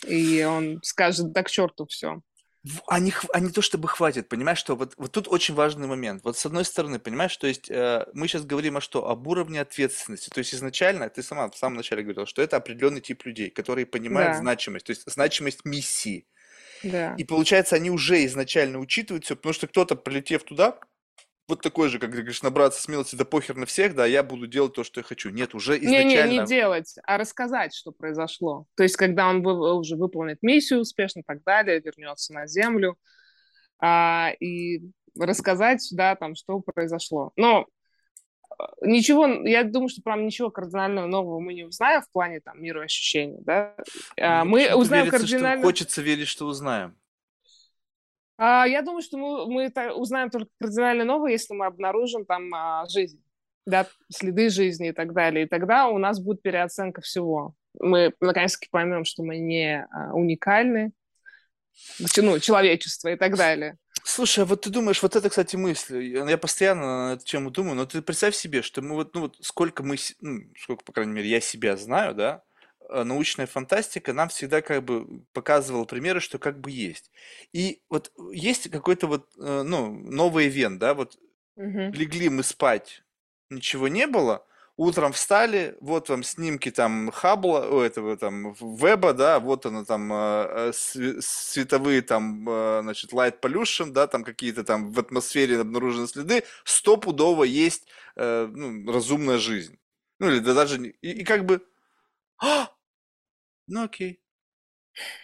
[0.05, 2.21] и он скажет, да к черту все,
[2.87, 6.23] они, они то чтобы хватит, понимаешь, что вот, вот тут очень важный момент.
[6.23, 9.09] Вот с одной стороны, понимаешь, то есть э, мы сейчас говорим о что?
[9.09, 10.29] Об уровне ответственности.
[10.29, 13.85] То есть изначально, ты сама в самом начале говорила, что это определенный тип людей, которые
[13.85, 14.39] понимают да.
[14.39, 16.25] значимость, то есть значимость миссии.
[16.83, 17.15] Да.
[17.17, 20.79] И получается, они уже изначально учитывают все, потому что кто-то, прилетев туда,
[21.47, 24.47] вот такой же, как ты говоришь, набраться смелости, да похер на всех, да, я буду
[24.47, 25.29] делать то, что я хочу.
[25.29, 26.29] Нет, уже изначально...
[26.29, 28.65] Не, не, не делать, а рассказать, что произошло.
[28.75, 32.97] То есть, когда он уже выполнит миссию успешно и так далее, вернется на Землю,
[33.79, 34.81] а, и
[35.17, 37.31] рассказать, да, там, что произошло.
[37.37, 37.65] Но
[38.59, 42.61] э, ничего, я думаю, что прям ничего кардинального нового мы не узнаем в плане там
[42.61, 43.75] мироощущения, да.
[44.19, 45.61] А, мы узнаем верится, кардинально...
[45.61, 46.97] Что хочется верить, что узнаем.
[48.37, 52.53] А, я думаю, что мы, мы это узнаем только кардинально новое, если мы обнаружим там
[52.53, 53.21] а, жизнь,
[53.65, 55.45] да, следы жизни и так далее.
[55.45, 57.53] И тогда у нас будет переоценка всего.
[57.79, 60.91] Мы наконец-таки поймем, что мы не а, уникальны,
[62.17, 63.77] ну, человечество и так далее.
[64.03, 67.75] Слушай, а вот ты думаешь, вот это, кстати, мысль, я постоянно на эту тему думаю,
[67.75, 71.11] но ты представь себе, что мы вот, ну вот сколько мы, ну, сколько, по крайней
[71.11, 72.43] мере, я себя знаю, да,
[72.89, 77.11] научная фантастика нам всегда как бы показывала примеры, что как бы есть.
[77.53, 81.17] И вот есть какой-то вот, э, ну, новый ивент, да, вот
[81.55, 81.91] угу.
[81.93, 83.03] легли мы спать,
[83.49, 89.39] ничего не было, утром встали, вот вам снимки там Хаббла, у этого там веба, да,
[89.39, 92.43] вот оно там э, световые там,
[92.83, 99.37] значит, light pollution, да, там какие-то там в атмосфере обнаружены следы, стопудово есть ну, разумная
[99.37, 99.77] жизнь.
[100.19, 101.61] Ну или да, даже, и, и как бы,
[102.39, 102.69] а,
[103.67, 104.19] ну окей.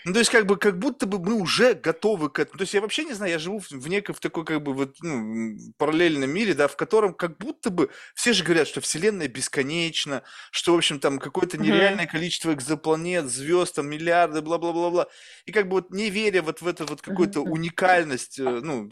[0.06, 2.58] Ну, то есть, как бы, как будто бы мы уже готовы к этому.
[2.58, 4.98] То есть, я вообще не знаю, я живу в, в в такой, как бы, вот,
[5.02, 10.24] ну, параллельном мире, да, в котором как будто бы все же говорят, что Вселенная бесконечна,
[10.52, 15.08] что, в общем, там какое-то нереальное количество экзопланет, звезд, там, миллиарды, бла-бла-бла-бла.
[15.46, 18.92] И как бы вот не веря вот в эту вот какую-то уникальность, э, ну,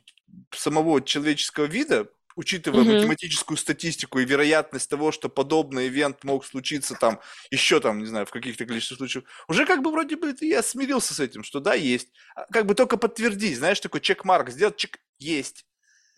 [0.51, 2.91] самого человеческого вида, учитывая угу.
[2.91, 7.19] математическую статистику и вероятность того, что подобный ивент мог случиться там
[7.49, 11.13] еще там, не знаю, в каких-то количествах случаев, уже как бы вроде бы я смирился
[11.13, 12.09] с этим, что да, есть.
[12.35, 15.65] А как бы только подтвердить, знаешь, такой чек-марк, сделать чек, есть.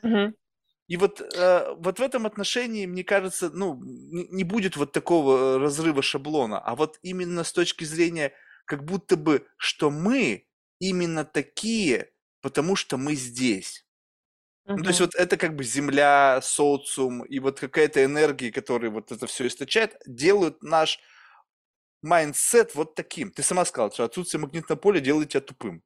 [0.02, 0.34] Угу.
[0.88, 5.58] И вот, э, вот в этом отношении, мне кажется, ну, не будет вот такого э,
[5.58, 8.34] разрыва шаблона, а вот именно с точки зрения,
[8.66, 10.46] как будто бы, что мы
[10.80, 12.12] именно такие,
[12.42, 13.83] потому что мы здесь.
[14.66, 19.12] Ну, то есть вот это как бы земля, социум и вот какая-то энергия, которая вот
[19.12, 21.00] это все источает, делают наш
[22.02, 23.32] mindset вот таким.
[23.32, 25.84] Ты сама сказала, что отсутствие магнитного поля делает тебя тупым.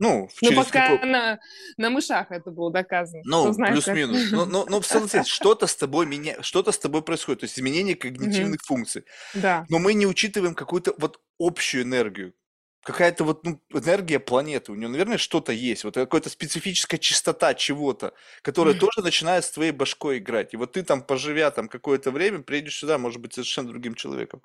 [0.00, 1.08] Ну, ну пока какой...
[1.10, 1.40] на,
[1.76, 3.20] на мышах это было доказано.
[3.24, 4.30] Ну, плюс-минус.
[4.30, 8.60] Но, но, но что-то с тобой меня, что-то с тобой происходит, то есть изменение когнитивных
[8.62, 9.04] функций.
[9.34, 9.66] Да.
[9.68, 12.32] Но мы не учитываем какую-то вот общую энергию,
[12.82, 18.14] какая-то вот ну, энергия планеты, у нее, наверное, что-то есть, вот какая-то специфическая чистота чего-то,
[18.42, 20.54] которая тоже начинает с твоей башкой играть.
[20.54, 24.42] И вот ты там, поживя там какое-то время, приедешь сюда, может быть, совершенно другим человеком.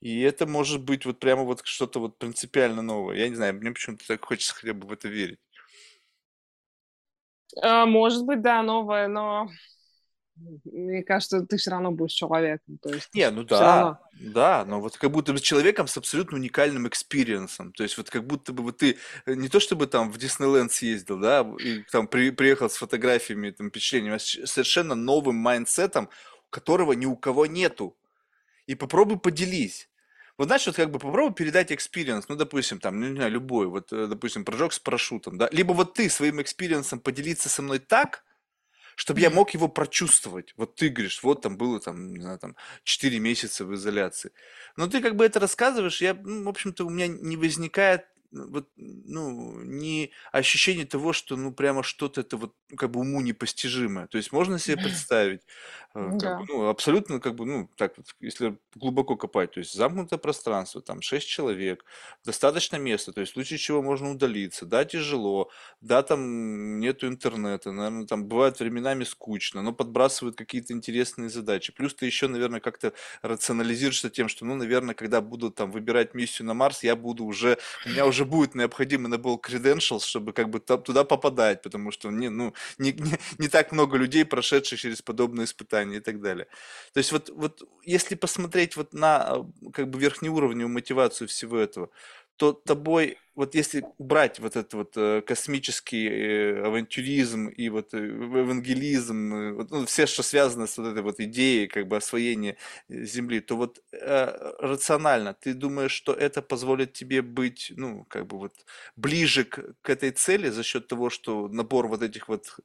[0.00, 3.16] И это может быть вот прямо вот что-то вот принципиально новое.
[3.16, 5.38] Я не знаю, мне почему-то так хочется хотя бы в это верить.
[7.62, 9.48] А, может быть, да, новое, но
[10.36, 12.78] мне кажется, ты все равно будешь человеком.
[12.78, 16.88] То есть Не, ну да, да, но вот как будто бы человеком с абсолютно уникальным
[16.88, 17.72] experience 'ом.
[17.72, 20.72] То есть вот как будто бы вот ты э, не то чтобы там в Диснейленд
[20.72, 25.82] съездил, да, и там при, приехал с фотографиями, там, впечатлениями, а с совершенно новым mindset
[25.82, 26.08] 'ом,
[26.50, 27.96] которого ни у кого нету.
[28.66, 29.88] И попробуй поделись.
[30.38, 33.66] Вот знаешь, вот как бы попробуй передать experience, ну, допустим, там, ну, не знаю, любой,
[33.66, 37.60] вот, э, допустим, прыжок с парашютом, да, либо вот ты своим experience 'ом поделиться со
[37.60, 38.24] мной так,
[39.00, 40.52] чтобы я мог его прочувствовать.
[40.58, 44.30] Вот ты говоришь, вот там было там, не знаю, там 4 месяца в изоляции.
[44.76, 48.68] Но ты как бы это рассказываешь, я, ну, в общем-то, у меня не возникает вот,
[48.76, 54.06] ну, не ощущение того, что, ну, прямо что-то это вот, ну, как бы уму непостижимое.
[54.06, 55.42] То есть можно себе представить,
[55.94, 59.74] э, как бы, ну, абсолютно, как бы, ну, так вот, если глубоко копать, то есть
[59.74, 61.84] замкнутое пространство, там, 6 человек,
[62.24, 65.50] достаточно места, то есть в случае чего можно удалиться, да, тяжело,
[65.80, 71.72] да, там нету интернета, наверное, там бывает временами скучно, но подбрасывают какие-то интересные задачи.
[71.72, 76.46] Плюс ты еще, наверное, как-то рационализируешься тем, что, ну, наверное, когда буду там выбирать миссию
[76.46, 80.48] на Марс, я буду уже, у меня уже уже будет необходимый набор credentials, чтобы как
[80.48, 85.02] бы туда попадать, потому что не, ну, не, не, не так много людей, прошедших через
[85.02, 86.46] подобные испытания и так далее.
[86.92, 91.88] То есть вот, вот если посмотреть вот на как бы верхнеуровневую мотивацию всего этого,
[92.40, 97.98] то тобой, вот если убрать вот этот вот э, космический э, авантюризм и вот э,
[97.98, 102.56] евангелизм, вот, ну, все, что связано с вот этой вот идеей как бы освоения
[102.88, 108.38] Земли, то вот э, рационально ты думаешь, что это позволит тебе быть, ну, как бы
[108.38, 108.54] вот
[108.96, 112.56] ближе к, к этой цели за счет того, что набор вот этих вот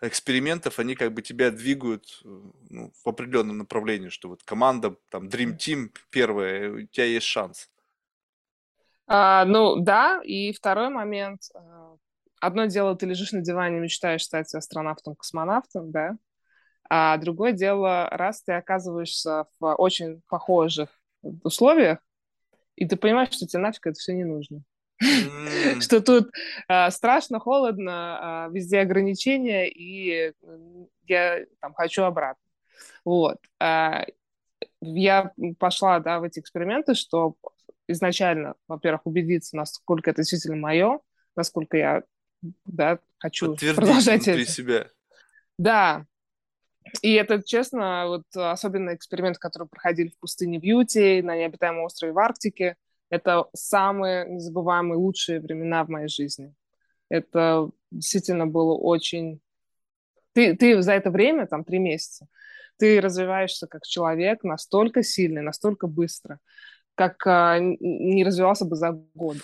[0.00, 2.22] экспериментов, они как бы тебя двигают
[2.70, 7.68] ну, в определенном направлении, что вот команда, там, Dream Team первая, у тебя есть шанс.
[9.06, 11.42] А, ну, да, и второй момент.
[11.54, 11.96] А,
[12.40, 16.16] одно дело, ты лежишь на диване, мечтаешь стать астронавтом-космонавтом, да,
[16.88, 20.88] а другое дело, раз ты оказываешься в очень похожих
[21.42, 21.98] условиях,
[22.76, 24.62] и ты понимаешь, что тебе нафиг это все не нужно.
[25.80, 26.30] Что тут
[26.68, 30.32] а, страшно, холодно, везде ограничения, и
[31.06, 32.40] я там хочу обратно.
[33.04, 33.38] Вот.
[34.80, 37.34] Я пошла, да, в эти эксперименты, что
[37.88, 41.00] изначально, во-первых, убедиться, насколько это действительно мое,
[41.36, 42.02] насколько я
[42.64, 44.44] да, хочу продолжать это.
[44.44, 44.88] себя.
[45.58, 46.06] Да.
[47.02, 52.18] И это, честно, вот особенно эксперимент, который проходили в пустыне Бьюти, на необитаемом острове в
[52.18, 52.76] Арктике,
[53.10, 56.54] это самые незабываемые, лучшие времена в моей жизни.
[57.08, 59.40] Это действительно было очень...
[60.32, 62.26] Ты, ты за это время, там, три месяца,
[62.76, 66.40] ты развиваешься как человек настолько сильно, настолько быстро
[66.94, 69.40] как а, не развивался бы за годы.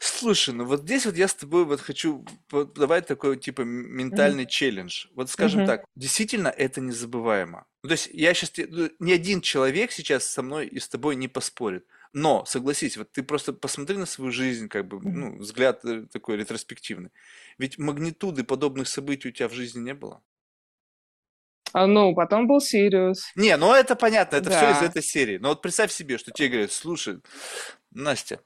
[0.00, 4.48] Слушай, ну вот здесь вот я с тобой вот хочу давать такой типа ментальный mm-hmm.
[4.48, 5.06] челлендж.
[5.14, 5.66] Вот скажем mm-hmm.
[5.66, 7.66] так, действительно это незабываемо.
[7.82, 11.16] Ну, то есть я сейчас, ну, ни один человек сейчас со мной и с тобой
[11.16, 11.84] не поспорит.
[12.14, 16.36] Но, согласись, вот ты просто посмотри на свою жизнь, как бы, ну, взгляд э, такой
[16.36, 17.10] ретроспективный.
[17.58, 20.22] Ведь магнитуды подобных событий у тебя в жизни не было.
[21.74, 23.32] А, ну, потом был Сириус.
[23.34, 24.56] Не, ну это понятно, это да.
[24.56, 25.38] все из этой серии.
[25.38, 27.18] Но вот представь себе, что тебе говорят, слушай,
[27.90, 28.38] Настя,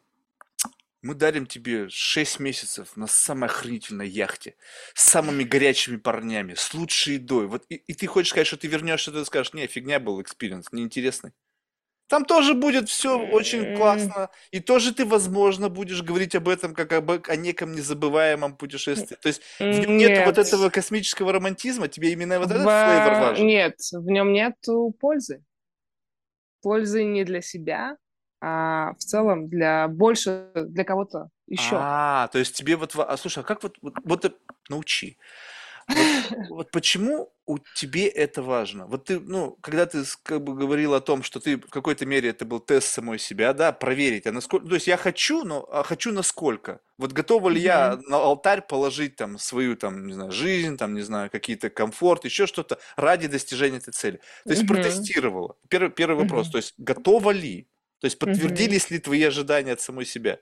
[1.03, 4.57] мы дарим тебе 6 месяцев на самой охренительной яхте,
[4.95, 7.49] с самыми горячими парнями, с лучшей едой.
[7.49, 10.73] Вот и, и ты хочешь сказать, что ты вернешься, ты скажешь, не, фигня был experience,
[10.73, 11.33] неинтересный.
[12.09, 14.31] Там тоже будет все очень классно.
[14.51, 19.17] И тоже ты, возможно, будешь говорить об этом как об, о неком незабываемом путешествии.
[19.21, 22.65] То есть в нем нет вот этого космического романтизма, тебе именно вот этот в...
[22.65, 23.47] flavor важен.
[23.47, 24.55] Нет, в нем нет
[24.99, 25.45] пользы.
[26.63, 27.97] Пользы не для себя,
[28.41, 31.77] а в целом для больше для кого-то еще.
[31.79, 34.37] А, то есть тебе вот, а слушай, а как вот вот, вот
[34.69, 35.19] научи?
[35.89, 38.87] Вот, вот почему у тебе это важно?
[38.87, 42.29] Вот ты, ну, когда ты как бы говорил о том, что ты в какой-то мере
[42.29, 45.83] это был тест самой себя, да, проверить, а насколько, то есть я хочу, но а
[45.83, 46.81] хочу насколько?
[46.99, 51.01] Вот готова ли я на алтарь положить там свою там, не знаю, жизнь, там, не
[51.01, 54.21] знаю, какие-то комфорт, еще что-то ради достижения этой цели?
[54.45, 55.57] То есть протестировала.
[55.69, 57.67] Первый, первый вопрос, то есть готова ли?
[58.01, 60.39] То есть подтвердились ли твои ожидания от самой себя?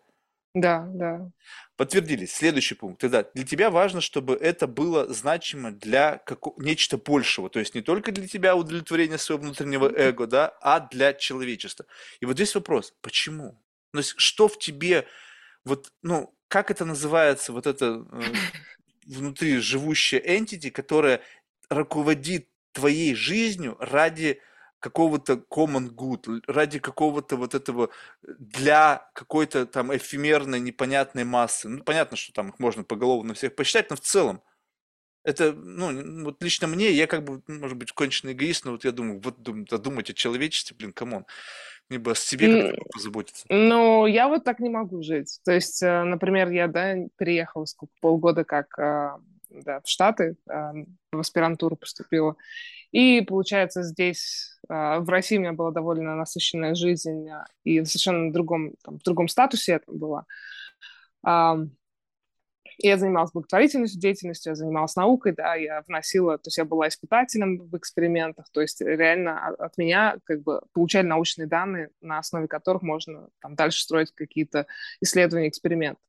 [0.54, 1.30] Да, да.
[1.76, 2.32] Подтвердились.
[2.34, 3.00] Следующий пункт.
[3.02, 7.50] Тогда для тебя важно, чтобы это было значимо для како- нечто большего.
[7.50, 11.84] То есть не только для тебя удовлетворение своего внутреннего эго, да, а для человечества.
[12.20, 13.62] И вот здесь вопрос, почему?
[13.92, 15.06] То есть что в тебе,
[15.64, 18.20] вот, ну, как это называется, вот это э,
[19.06, 21.20] внутри живущая entity, которая
[21.68, 24.40] руководит твоей жизнью ради
[24.80, 27.90] какого-то common good, ради какого-то вот этого
[28.22, 31.68] для какой-то там эфемерной непонятной массы.
[31.68, 34.42] Ну, понятно, что там их можно поголовно всех посчитать, но в целом
[35.24, 38.92] это, ну, вот лично мне, я как бы, может быть, конченый эгоист, но вот я
[38.92, 41.26] думаю, вот думать о человечестве, блин, come on.
[41.88, 43.44] Мне бы о себе как-то позаботиться.
[43.48, 45.40] Ну, я вот так не могу жить.
[45.44, 49.20] То есть, э, например, я, да, переехала сколько, полгода как а,
[49.64, 50.72] да, в Штаты, а,
[51.12, 52.36] в аспирантуру поступила.
[52.92, 57.28] И, получается, здесь, а, в России у меня была довольно насыщенная жизнь,
[57.64, 60.26] и в совершенно другом, там, в другом статусе это было
[62.78, 67.58] я занималась благотворительностью, деятельностью, я занималась наукой, да, я вносила, то есть я была испытателем
[67.58, 72.82] в экспериментах, то есть реально от меня как бы получали научные данные, на основе которых
[72.82, 74.66] можно там дальше строить какие-то
[75.00, 76.00] исследования, эксперименты.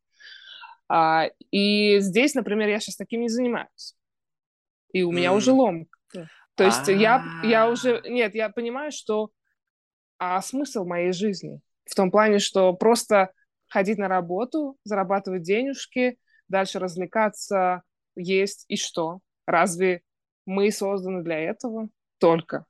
[0.90, 3.96] А, и здесь, например, я сейчас таким не занимаюсь.
[4.94, 5.98] И у меня уже ломка.
[6.56, 8.02] То есть я, я уже...
[8.06, 9.30] Нет, я понимаю, что
[10.18, 13.32] а смысл моей жизни в том плане, что просто
[13.68, 16.18] ходить на работу, зарабатывать денежки,
[16.48, 17.84] дальше развлекаться,
[18.16, 19.20] есть и что?
[19.46, 20.02] Разве
[20.46, 22.66] мы созданы для этого только?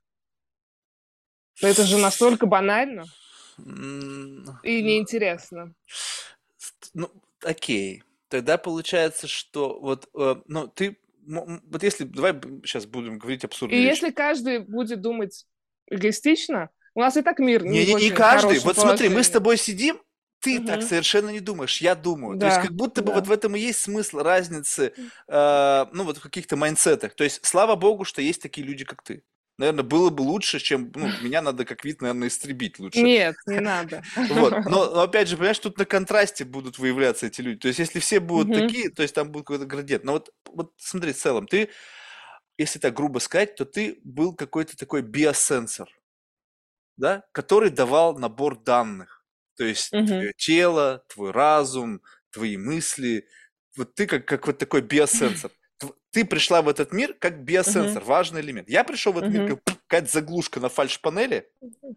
[1.60, 3.04] Это же настолько банально
[3.58, 3.62] и
[4.82, 5.74] неинтересно.
[6.94, 7.10] Ну,
[7.42, 8.04] окей.
[8.28, 13.84] Тогда получается, что вот, э, ну, ты, вот если, давай сейчас будем говорить абсурдные И
[13.84, 15.46] если каждый будет думать
[15.90, 18.58] эгоистично, у нас и так мир не, не, не, не каждый.
[18.60, 20.00] Вот смотри, мы с тобой сидим,
[20.40, 22.38] ты так совершенно не думаешь, я думаю.
[22.38, 24.92] То есть как будто бы вот в этом и есть смысл разницы,
[25.26, 27.14] э, ну вот в каких-то майндсетах.
[27.14, 29.22] То есть слава богу, что есть такие люди, как ты.
[29.58, 33.02] Наверное, было бы лучше, чем, ну, меня надо как вид, наверное, истребить лучше.
[33.02, 34.02] Нет, не надо.
[34.14, 34.64] Вот.
[34.66, 37.60] Но, опять же, понимаешь, тут на контрасте будут выявляться эти люди.
[37.60, 40.04] То есть, если все будут такие, то есть там будет какой-то градиент.
[40.04, 41.70] Но вот, вот смотри, в целом, ты,
[42.56, 45.88] если так грубо сказать, то ты был какой-то такой биосенсор,
[46.96, 49.18] да, который давал набор данных
[49.58, 52.00] то есть твое тело, твой разум,
[52.30, 53.26] твои мысли.
[53.76, 55.50] Вот ты как, как вот такой биосенсор.
[56.10, 58.68] Ты пришла в этот мир как биосенсор, важный элемент.
[58.68, 61.48] Я пришел в этот мир как какая-то заглушка на фальш-панели,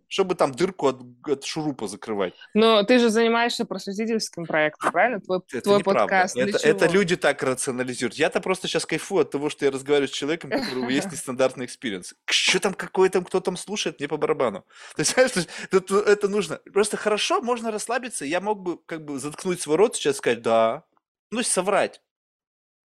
[0.07, 2.33] чтобы там дырку от, от шурупа закрывать.
[2.53, 5.19] Но ты же занимаешься просветительским проектом, правильно?
[5.19, 6.37] Твой, Это твой подкаст.
[6.37, 8.15] Это, это люди так рационализируют.
[8.15, 11.65] Я-то просто сейчас кайфую от того, что я разговариваю с человеком, у которого есть нестандартный
[11.65, 12.13] experience.
[12.25, 14.65] Что там, какой там, кто там слушает, мне по барабану.
[14.95, 15.31] То есть, знаешь,
[15.69, 16.59] это, это нужно.
[16.71, 18.23] Просто хорошо, можно расслабиться.
[18.23, 20.85] Я мог бы как бы заткнуть свой рот сейчас сказать, да,
[21.29, 22.01] ну, соврать.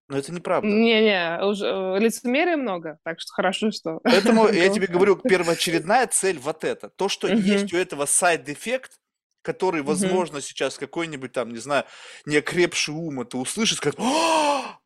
[0.08, 0.68] Но это неправда.
[0.68, 4.00] Не-не, уже э, лицемерия много, так что хорошо, что...
[4.04, 6.88] Поэтому я тебе говорю, первоочередная цель вот это.
[6.90, 8.92] То, что есть у этого side effect,
[9.42, 11.84] который, возможно, сейчас какой-нибудь там, не знаю,
[12.24, 13.98] неокрепший ум это услышит, скажет,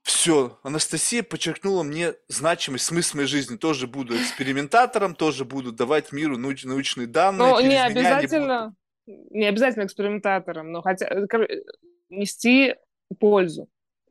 [0.02, 3.56] все, Анастасия подчеркнула мне значимость, смысл моей жизни.
[3.56, 7.48] Тоже буду экспериментатором, тоже буду давать миру науч- научные данные.
[7.48, 8.74] Ну, не обязательно,
[9.06, 11.26] не, не обязательно экспериментатором, но хотя э,
[12.08, 12.76] нести
[13.18, 13.68] пользу.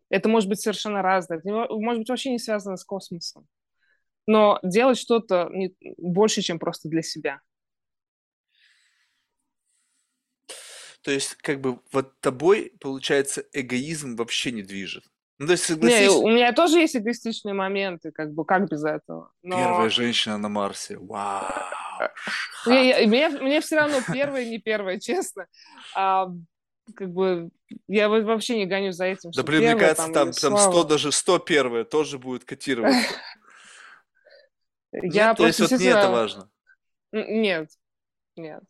[0.10, 1.39] Это может быть совершенно разное.
[1.39, 3.47] Это может быть вообще не связано с космосом.
[4.28, 7.41] Но делать что-то не, больше, чем просто для себя.
[11.01, 15.03] То есть, как бы, вот тобой, получается, эгоизм вообще не движет.
[15.38, 15.99] Ну, то есть, согласись...
[16.01, 19.32] Не, у меня тоже есть эгоистичные моменты, как бы, как без этого.
[19.41, 19.57] Но...
[19.57, 21.45] Первая женщина на Марсе, вау!
[22.66, 25.47] Я, мне, мне все равно первая, не первая, честно.
[25.95, 26.28] А,
[26.94, 27.50] как бы
[27.88, 29.32] я вообще не гоню за этим.
[29.32, 33.16] Да, блин, мне кажется, там, там 100, даже 100 первое тоже будет котироваться.
[34.92, 36.50] Я то есть вот не это важно?
[37.12, 37.70] Нет,
[38.36, 38.64] нет.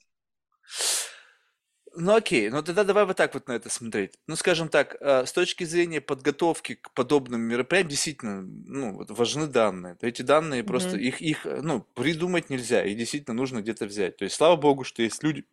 [1.95, 4.13] Ну окей, ну тогда давай вот так вот на это смотреть.
[4.27, 9.47] Ну, скажем так, э, с точки зрения подготовки к подобным мероприятиям, действительно, ну, вот важны
[9.47, 9.97] данные.
[10.01, 14.17] Эти данные просто, их, их, ну, придумать нельзя, и действительно нужно где-то взять.
[14.17, 15.45] То есть, слава богу, что есть люди,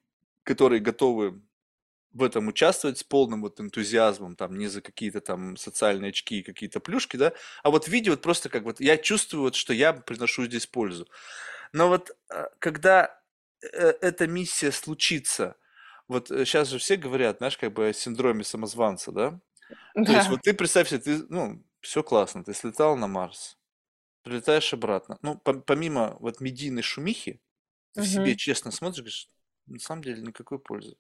[0.43, 1.41] которые готовы
[2.17, 6.43] в этом участвовать с полным вот энтузиазмом, там, не за какие-то там социальные очки и
[6.43, 9.93] какие-то плюшки, да, а вот видео вот просто как вот я чувствую, вот, что я
[9.93, 11.07] приношу здесь пользу.
[11.73, 13.21] Но вот э, когда
[13.61, 15.57] э, эта миссия случится,
[16.09, 19.39] вот сейчас э, же все говорят, знаешь, как бы о синдроме самозванца, да?
[19.95, 20.05] да.
[20.05, 23.59] То есть вот ты представь себе, ты, ну, все классно, ты слетал на Марс,
[24.23, 25.19] прилетаешь обратно.
[25.21, 27.43] Ну, помимо вот медийной шумихи,
[27.93, 28.09] ты угу.
[28.09, 29.29] в себе честно смотришь, говоришь,
[29.67, 30.97] на самом деле никакой пользы.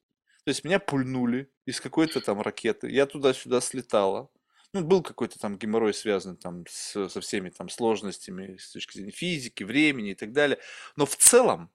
[0.46, 4.30] То есть меня пульнули из какой-то там ракеты, я туда-сюда слетала.
[4.72, 9.10] Ну, был какой-то там геморрой, связанный там с, со всеми там сложностями с точки зрения
[9.10, 10.60] физики, времени и так далее.
[10.94, 11.72] Но в целом,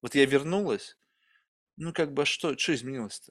[0.00, 0.96] вот я вернулась,
[1.76, 3.30] ну, как бы, а что, что изменилось-то?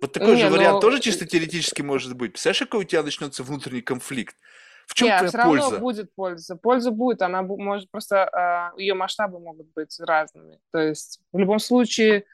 [0.00, 2.32] Вот такой Не, же вариант ну, тоже чисто теоретически может быть.
[2.32, 4.38] Представляешь, какой у тебя начнется внутренний конфликт?
[4.86, 5.78] В чем Не, твоя все равно польза?
[5.78, 6.56] будет польза.
[6.56, 10.58] Польза будет, она может просто ее масштабы могут быть разными.
[10.72, 12.24] То есть в любом случае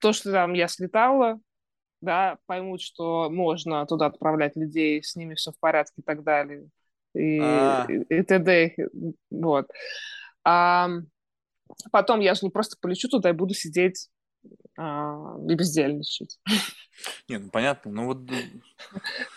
[0.00, 1.40] то, что там я слетала,
[2.00, 6.68] да, поймут, что можно туда отправлять людей, с ними все в порядке и так далее,
[7.14, 8.76] и, А, и, и т.д.
[9.30, 9.68] Вот.
[10.44, 10.88] А
[11.90, 14.08] потом я же не просто полечу туда и буду сидеть
[14.76, 16.38] а, и бездельничать.
[17.28, 18.18] не, ну понятно, ну вот,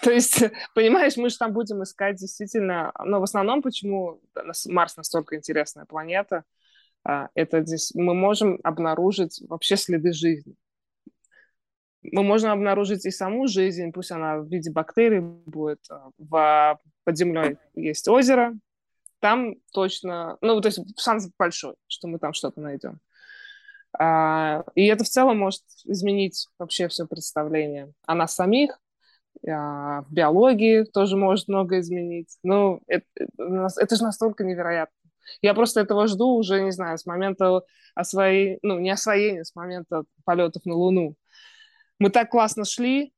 [0.01, 0.43] То есть,
[0.76, 4.22] понимаешь, мы же там будем искать действительно, но в основном, почему
[4.66, 6.43] Марс настолько интересная планета,
[7.04, 10.56] это здесь мы можем обнаружить вообще следы жизни.
[12.04, 15.80] Мы можем обнаружить и саму жизнь, пусть она в виде бактерий будет.
[15.89, 18.56] а, В, под землей есть озеро,
[19.20, 22.99] там точно, ну, то есть шанс большой, что мы там что-то найдем.
[23.97, 28.80] А, и это в целом может изменить вообще все представление о нас самих,
[29.47, 32.36] а, в биологии тоже может много изменить.
[32.41, 33.06] Ну, это,
[33.38, 34.95] это же настолько невероятно.
[35.41, 37.61] Я просто этого жду уже, не знаю, с момента
[37.95, 41.15] освоения, ну, не освоения, с момента полетов на Луну.
[41.99, 43.13] Мы так классно шли,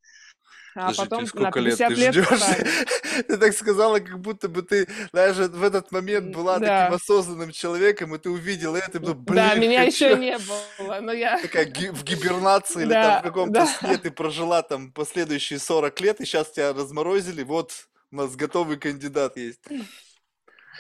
[0.75, 2.87] а подожди, потом ты на сколько лет 50 ты лет ждешь?
[3.27, 7.51] Ты так сказала, как будто бы ты даже в этот момент была таким Да, осознанным
[7.51, 11.39] человеком, и ты увидела это, и да, блин, меня еще не было, но я...
[11.39, 13.97] Такая ги- в гибернации или там в Да, каком-то сне да.
[13.99, 17.71] ты прожила там последующие 40 лет, и сейчас тебя разморозили, вот
[18.11, 19.61] у нас готовый кандидат есть.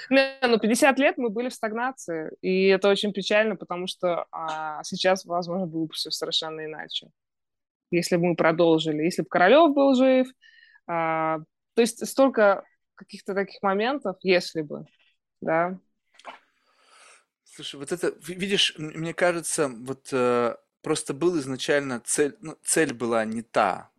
[0.09, 5.25] Ну, 50 лет мы были в стагнации, и это очень печально, потому что а, сейчас,
[5.25, 7.09] возможно, было бы все совершенно иначе,
[7.91, 10.27] если бы мы продолжили, если бы Королев был жив.
[10.87, 11.39] а,
[11.75, 12.63] то есть столько
[12.95, 14.85] каких-то таких моментов, если бы,
[15.41, 15.79] да.
[17.43, 22.93] Слушай, вот это, ви- видишь, мне кажется, вот э, просто был изначально цель, ну, цель
[22.93, 23.91] была не та.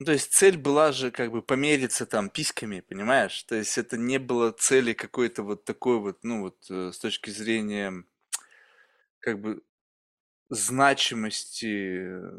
[0.00, 3.42] Ну, то есть цель была же как бы помериться там письками, понимаешь?
[3.44, 7.30] То есть это не было цели какой-то вот такой вот, ну вот э, с точки
[7.30, 8.04] зрения
[9.20, 9.62] как бы
[10.50, 12.32] значимости, э,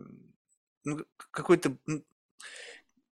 [0.85, 2.05] ну, к- какой-то, м,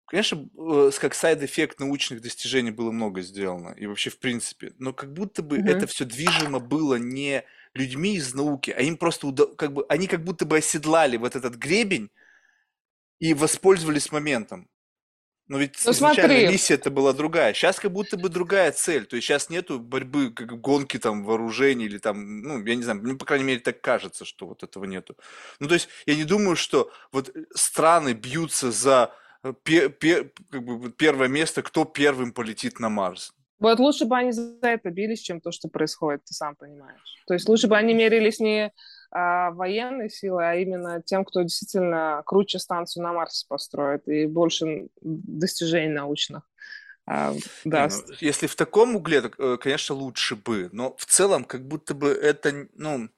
[0.05, 4.73] конечно, э, с- как side effect научных достижений было много сделано, и вообще в принципе,
[4.79, 5.87] но как будто бы это Мгм.
[5.87, 7.43] все движимо было не
[7.73, 11.35] людьми из науки, а им просто, уда- как бы, они как будто бы оседлали вот
[11.35, 12.09] этот гребень
[13.19, 14.69] и воспользовались моментом.
[15.47, 17.53] Но ведь Ну изначально смотри, миссия это была другая.
[17.53, 19.05] Сейчас как будто бы другая цель.
[19.05, 23.01] То есть сейчас нету борьбы, как гонки там вооружений или там, ну, я не знаю,
[23.01, 25.15] мне, по крайней мере, так кажется, что вот этого нету.
[25.61, 29.13] Ну, то есть я не думаю, что вот страны бьются за
[29.43, 33.33] э, пе- пе- как бы первое место, кто первым полетит на Марс.
[33.59, 37.15] вот лучше бы они за это бились, чем то, что происходит, ты сам понимаешь.
[37.25, 38.73] То есть лучше бы они мерились не
[39.11, 45.93] военной силой, а именно тем, кто действительно круче станцию на Марсе построит и больше достижений
[45.93, 46.43] научных.
[47.09, 47.33] А,
[47.63, 51.65] Не, ну, если в таком угле, так, э, конечно, лучше бы, но в целом, как
[51.65, 53.09] будто бы это, ну,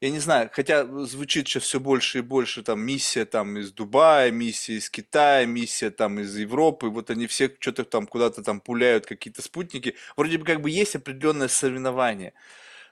[0.00, 4.30] я не знаю, хотя звучит сейчас все больше и больше, там, миссия там из Дубая,
[4.30, 9.06] миссия из Китая, миссия там из Европы, вот они все что-то там куда-то там пуляют
[9.06, 12.34] какие-то спутники, вроде бы как бы есть определенное соревнование,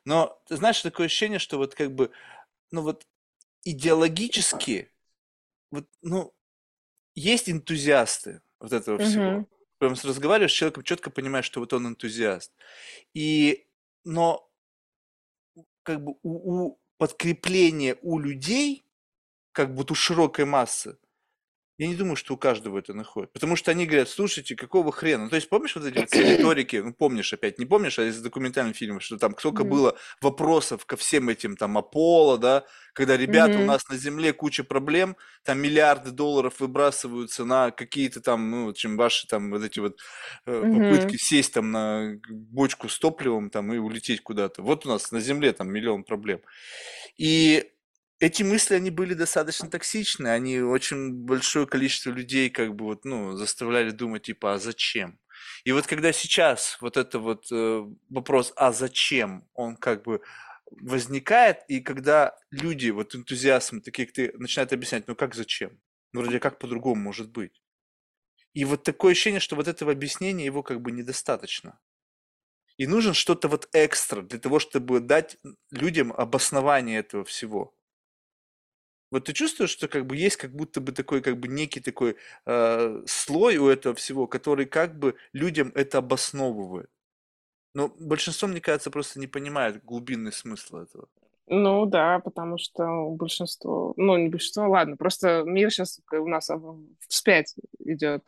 [0.07, 2.11] но, ты знаешь, такое ощущение, что вот как бы,
[2.71, 3.07] ну вот
[3.65, 4.91] идеологически,
[5.71, 6.33] вот, ну,
[7.15, 9.31] есть энтузиасты вот этого всего.
[9.31, 9.49] Мгм.
[9.79, 12.53] Прям разговариваешь с человеком, четко понимаешь, что вот он энтузиаст.
[13.13, 13.67] И,
[14.05, 14.51] но
[15.83, 18.87] как бы у, у подкрепления у людей,
[19.53, 20.99] как вот у широкой массы,
[21.79, 23.33] я не думаю, что у каждого это находит.
[23.33, 25.25] Потому что они говорят, слушайте, какого хрена?
[25.25, 28.21] Ну, то есть, помнишь вот эти вот риторики, ну, помнишь опять, не помнишь, а из
[28.21, 29.65] документальных фильмов, что там сколько Мгм.
[29.65, 32.65] было вопросов ко всем этим, там, Аполло, да,
[32.95, 33.77] когда ребята, у Мгм.
[33.77, 39.27] нас на Земле куча проблем, там миллиарды долларов выбрасываются на какие-то там, ну, чем ваши
[39.27, 40.01] там вот эти вот
[40.47, 41.19] э, попытки Мгм.
[41.19, 44.63] сесть там на бочку с топливом там и улететь куда-то.
[44.63, 46.41] Вот у нас на Земле там миллион проблем.
[47.19, 47.73] И
[48.19, 53.37] эти мысли, они были достаточно токсичны, они очень большое количество людей как бы вот, ну,
[53.37, 55.19] заставляли думать, типа, а зачем?
[55.65, 60.23] И вот когда сейчас вот это вот э, вопрос, а зачем, он как бы
[60.71, 65.79] возникает, и когда люди, вот энтузиасты, такие как ты, начинают объяснять, ну как зачем?
[66.13, 67.63] Ну вроде как по-другому может быть.
[68.55, 71.79] И вот такое ощущение, что вот этого объяснения его как бы недостаточно.
[72.79, 75.37] И нужен что-то вот экстра для того, чтобы дать
[75.71, 77.76] людям обоснование этого всего.
[79.11, 82.17] Вот ты чувствуешь, что как бы есть как будто бы такой как бы некий такой
[82.45, 86.91] э, слой у этого всего, который как бы людям это обосновывает.
[87.75, 91.09] Но большинство, мне кажется, просто не понимает глубинный смысл этого.
[91.49, 96.51] Ну да, потому что большинство, ну не большинство, ладно, просто мир сейчас у нас
[97.07, 98.25] вспять идет.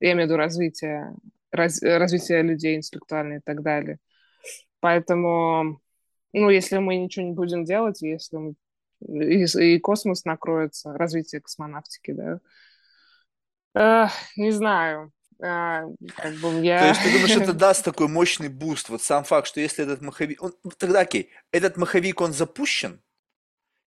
[0.00, 1.14] Я имею в виду развитие,
[1.50, 3.98] раз, развитие людей интеллектуально и так далее.
[4.80, 5.80] Поэтому,
[6.32, 8.54] ну, если мы ничего не будем делать, если мы
[9.08, 12.40] и, и космос накроется, развитие космонавтики, да,
[13.74, 15.12] Эх, не знаю.
[15.42, 15.82] А,
[16.16, 16.78] как бы я...
[16.78, 18.88] То есть ты думаешь, это даст такой мощный boost?
[18.88, 20.42] Вот сам факт, что если этот маховик...
[20.42, 20.54] Он...
[20.78, 23.02] Тогда окей, этот маховик, он запущен?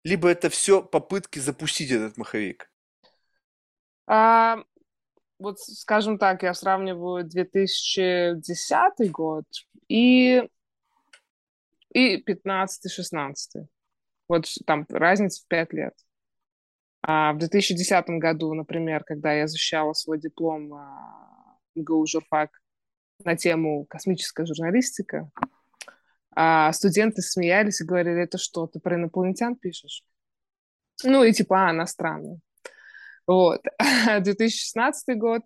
[0.02, 2.70] Либо это все попытки запустить этот маховик?
[4.08, 4.58] А,
[5.38, 9.44] вот, скажем так, я сравниваю 2010 год
[9.88, 10.48] и,
[11.92, 13.66] и 15-16.
[14.28, 15.94] Вот там разница в 5 лет.
[17.02, 22.50] А в 2010 году, например, когда я защищала свой диплом а, МГУ «Журфак»
[23.24, 25.30] на тему «Космическая журналистика»,
[26.34, 30.04] а студенты смеялись и говорили, это что, ты про инопланетян пишешь?
[31.04, 32.40] Ну и типа, а, иностранные.
[33.26, 33.62] Вот.
[34.20, 35.42] 2016 год,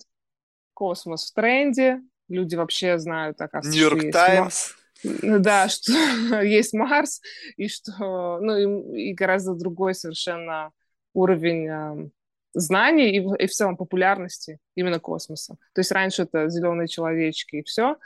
[0.74, 4.72] космос в тренде, люди вообще знают, оказывается, Нью-Йорк Таймс.
[5.02, 7.20] Да, что есть Марс,
[7.56, 10.72] и что, ну, и, и гораздо другой совершенно
[11.14, 12.10] уровень э,
[12.54, 15.56] знаний и, и в целом популярности именно космоса.
[15.72, 17.96] То есть раньше это зеленые человечки и все,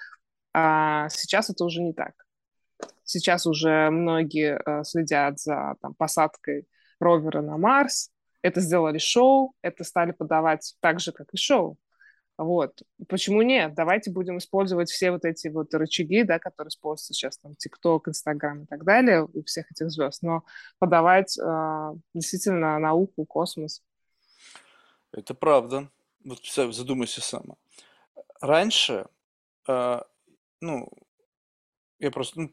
[0.52, 2.12] а сейчас это уже не так.
[3.02, 6.66] Сейчас уже многие э, следят за там, посадкой
[7.00, 8.10] ровера на Марс.
[8.40, 11.76] Это сделали шоу, это стали подавать так же, как и шоу.
[12.36, 12.82] Вот.
[13.08, 13.74] Почему нет?
[13.74, 18.62] Давайте будем использовать все вот эти вот рычаги, да, которые используются сейчас, там, ТикТок, Инстаграм
[18.62, 20.44] и так далее, у всех этих звезд, но
[20.78, 23.82] подавать э, действительно науку, космос.
[25.12, 25.88] Это правда.
[26.24, 27.54] Вот задумайся сама.
[28.40, 29.06] Раньше,
[29.68, 30.00] э,
[30.60, 30.88] ну,
[32.00, 32.52] я просто, ну,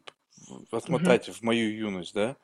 [0.71, 1.35] отмотайте mm-hmm.
[1.35, 2.37] в мою юность, да,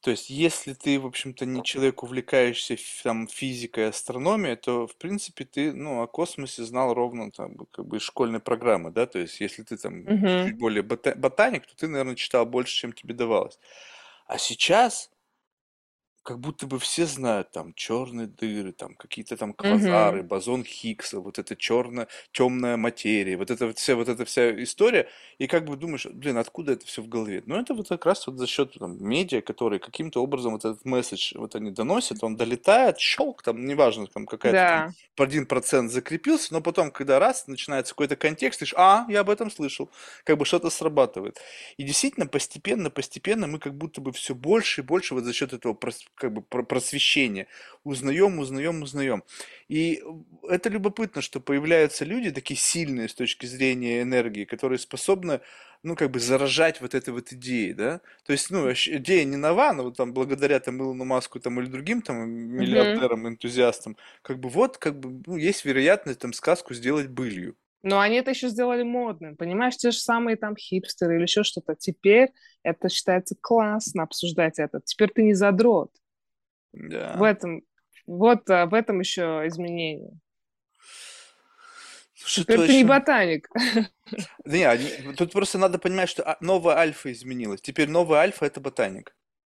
[0.00, 5.44] то есть, если ты, в общем-то, не человек, увлекаешься там физикой, астрономией, то, в принципе,
[5.44, 9.40] ты, ну, о космосе знал ровно там, как бы из школьной программы, да, то есть,
[9.40, 10.52] если ты там Мгм.
[10.52, 13.58] чуть более бота- ботаник, то ты, наверное, читал больше, чем тебе давалось.
[14.26, 15.10] А сейчас
[16.26, 20.24] как будто бы все знают там черные дыры, там какие-то там квазары, Мгм.
[20.24, 25.08] бозон Хиггса, вот это черная, темная материя, вот это вот вся, вот эта вся история,
[25.38, 27.42] и как бы думаешь, блин, откуда это все в голове?
[27.46, 30.84] Ну, это вот как раз вот за счет там, медиа, которые каким-то образом вот этот
[30.84, 34.94] месседж вот они доносят, он долетает, щелк, там, неважно, там какая-то там Да.
[35.14, 39.30] по один процент закрепился, но потом, когда раз, начинается какой-то контекст, ты а, я об
[39.30, 39.90] этом слышал,
[40.24, 41.38] как бы что-то срабатывает.
[41.76, 45.52] И действительно, постепенно, постепенно мы как будто бы все больше и больше вот за счет
[45.52, 45.74] этого
[46.16, 47.46] как бы просвещения.
[47.84, 49.22] Узнаем, узнаем, узнаем.
[49.68, 50.02] И
[50.48, 55.40] это любопытно, что появляются люди такие сильные с точки зрения энергии, которые способны
[55.82, 58.00] ну, как бы заражать вот этой вот идеей, да?
[58.24, 61.68] То есть, ну, идея не нова, но вот там благодаря там Илону Маску там или
[61.68, 67.08] другим там миллиардерам, энтузиастам, как бы вот, как бы, ну, есть вероятность там сказку сделать
[67.08, 67.56] былью.
[67.82, 71.76] Но они это еще сделали модным, понимаешь, те же самые там хипстеры или еще что-то.
[71.76, 72.32] Теперь
[72.64, 74.80] это считается классно обсуждать это.
[74.84, 75.92] Теперь ты не задрот.
[76.72, 77.16] Да.
[77.16, 77.62] В этом,
[78.06, 80.10] вот в этом еще изменение.
[82.14, 82.72] Слушай, Теперь точно.
[82.72, 83.48] ты не ботаник.
[84.44, 87.60] Да нет, тут просто надо понимать, что а, новая альфа изменилась.
[87.60, 89.14] Теперь новая альфа это ботаник.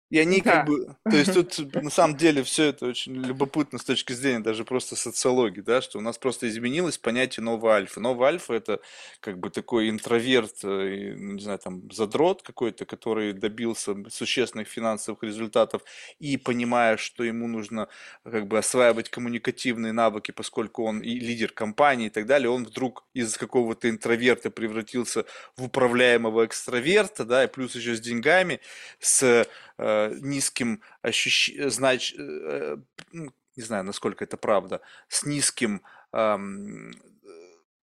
[0.09, 0.51] И они да.
[0.51, 4.39] как бы, то есть тут на самом деле все это очень любопытно с точки зрения
[4.39, 7.99] даже просто социологии, да, что у нас просто изменилось понятие нового альфа.
[7.99, 8.79] Новый альфа это
[9.19, 15.23] как бы такой интроверт, э, ну, не знаю, там задрот какой-то, который добился существенных финансовых
[15.23, 15.81] результатов
[16.19, 17.89] и понимая, что ему нужно
[18.23, 23.05] как бы осваивать коммуникативные навыки, поскольку он и лидер компании и так далее, он вдруг
[23.13, 25.25] из какого-то интроверта превратился
[25.57, 28.61] в управляемого экстраверта, да, и плюс еще с деньгами,
[28.99, 29.47] с
[29.77, 32.13] э, низким ощущением, знач...
[32.17, 32.77] э,
[33.11, 35.81] ну, не знаю, насколько это правда, с низким
[36.13, 36.37] э,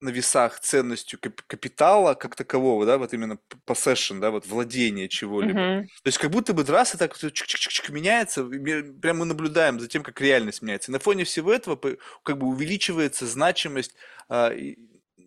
[0.04, 5.60] на весах ценностью капитала как такового, да, вот именно possession, да, вот владение чего-либо.
[5.60, 5.84] Uh-huh.
[5.84, 10.04] То есть как будто бы раз и так чик-чик-чик меняется, прямо мы наблюдаем за тем,
[10.04, 10.92] как реальность меняется.
[10.92, 11.80] И на фоне всего этого
[12.24, 13.96] как бы увеличивается значимость
[14.30, 14.76] э,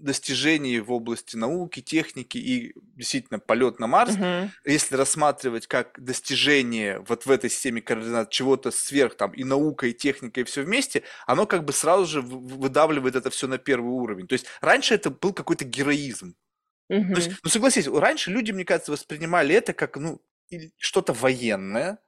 [0.00, 4.50] достижений в области науки, техники и действительно полет на Марс, угу.
[4.64, 9.92] если рассматривать как достижение вот в этой системе координат чего-то сверх там и наука, и
[9.92, 14.26] техника, и все вместе, оно как бы сразу же выдавливает это все на первый уровень.
[14.26, 16.34] То есть раньше это был какой-то героизм.
[16.88, 17.14] Угу.
[17.14, 20.20] То есть, ну согласись, раньше люди, мне кажется, воспринимали это как ну
[20.78, 21.98] что-то военное,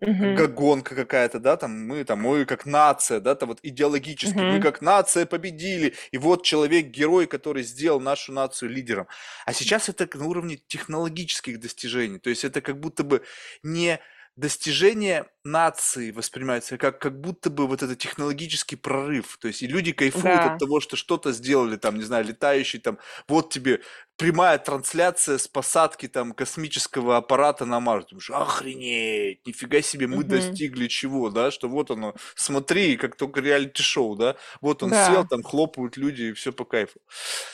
[0.00, 0.48] Угу.
[0.48, 4.44] гонка какая-то, да, там мы там мы как нация, да, там вот идеологически угу.
[4.44, 9.06] мы как нация победили, и вот человек герой, который сделал нашу нацию лидером.
[9.46, 13.22] А сейчас это на уровне технологических достижений, то есть это как будто бы
[13.62, 14.00] не
[14.38, 19.36] достижение нации воспринимается как, как будто бы вот это технологический прорыв.
[19.40, 20.52] То есть и люди кайфуют Да.
[20.52, 23.80] от того, что что-то сделали, там, не знаю, летающий, там, вот тебе
[24.18, 28.06] прямая трансляция с посадки там космического аппарата на Марс.
[28.06, 30.24] Думаешь, охренеть, нифига себе, мы Мгм.
[30.24, 34.94] достигли чего, да, что вот оно, смотри, как только реалити-шоу, да, вот он Да.
[34.94, 37.00] сел, там хлопают люди, и все по кайфу.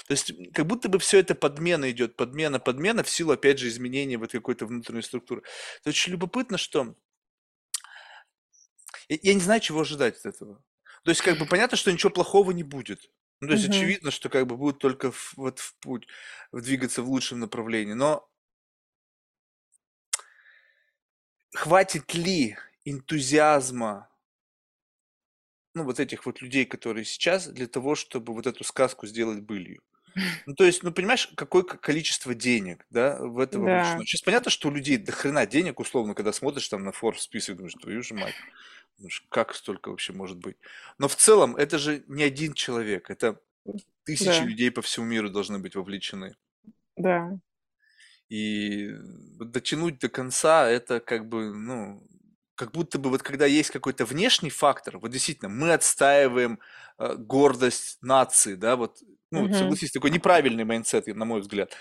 [0.09, 3.69] То есть как будто бы все это подмена идет, подмена, подмена, в силу, опять же,
[3.69, 5.43] изменения вот какой-то внутренней структуры.
[5.81, 6.95] Это очень любопытно, что
[9.09, 10.63] я, я не знаю, чего ожидать от этого.
[11.05, 13.11] То есть, как бы понятно, что ничего плохого не будет.
[13.45, 13.65] Ну, то есть, Мгм.
[13.65, 16.07] очевидно, что как бы будет только в- вот в путь,
[16.53, 17.93] в двигаться в лучшем направлении.
[17.95, 18.29] Но
[21.61, 24.09] хватит ли энтузиазма,
[25.75, 29.83] ну, вот этих вот людей, которые сейчас, для того, чтобы вот эту сказку сделать былью?
[30.47, 34.01] Ну, то есть, ну, понимаешь, какое количество денег, да, в это вовлечено.
[34.01, 34.05] Да.
[34.05, 37.57] Сейчас понятно, что у людей до хрена денег, условно, когда смотришь там на Forbes список,
[37.57, 38.35] думаешь, твою же мать,
[38.99, 40.57] думаешь, как столько вообще может быть?
[40.99, 43.41] Но в целом это же не один человек, это
[44.05, 44.45] тысячи Да.
[44.45, 46.37] людей по всему миру должны быть вовлечены.
[46.97, 47.39] Да.
[48.29, 48.91] И
[49.39, 52.03] вот дотянуть до конца, это как бы, ну,
[52.57, 56.61] как будто бы вот когда есть какой-то внешний фактор, вот действительно, мы отстаиваем
[56.99, 58.99] э, гордость нации, да, вот,
[59.31, 59.51] ну, Мгм.
[59.53, 61.73] согласись, такой неправильный mindset, на мой взгляд.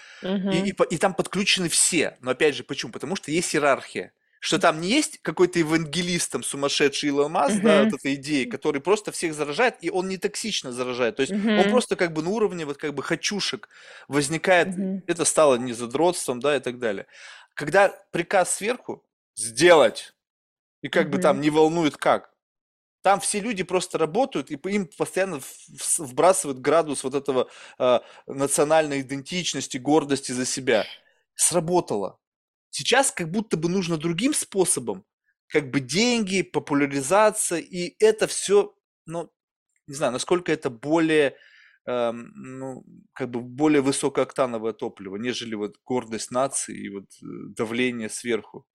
[0.49, 0.69] И, Мгм.
[0.69, 2.17] и, по- и там подключены все.
[2.21, 2.91] Но опять же, почему?
[2.91, 4.13] Потому что есть иерархия.
[4.39, 7.89] Что там не есть какой-то евангелист, там, сумасшедший Илон Маск, да, Мгм.
[7.89, 11.15] вот этой идеи, который просто всех заражает, и он не токсично заражает.
[11.15, 11.69] То есть он Мгм.
[11.69, 13.69] просто как бы на уровне вот как бы хочушек
[14.09, 15.01] возникает, Мгм.
[15.07, 17.07] это стало не задротством, да, и так далее.
[17.53, 19.05] Когда приказ сверху
[19.35, 20.12] сделать,
[20.84, 22.34] и как бы там не волнует как,
[23.03, 25.41] там все люди просто работают, и им постоянно
[25.97, 30.85] вбрасывают градус вот этого а, национальной идентичности, гордости за себя.
[31.35, 32.18] Сработало.
[32.69, 35.03] Сейчас как будто бы нужно другим способом,
[35.47, 38.73] как бы деньги, популяризация, и это все,
[39.05, 39.30] ну,
[39.85, 41.35] не знаю, насколько это более,
[41.85, 48.10] эм, ну, как бы более высокооктановое топливо, нежели вот гордость нации и вот э, давление
[48.10, 48.65] сверху.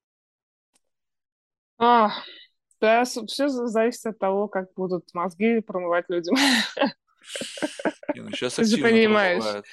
[1.78, 2.10] А,
[2.80, 6.34] да, все зависит от того, как будут мозги промывать людям.
[8.14, 9.42] Не, ну сейчас Ты же понимаешь.
[9.42, 9.66] промывают.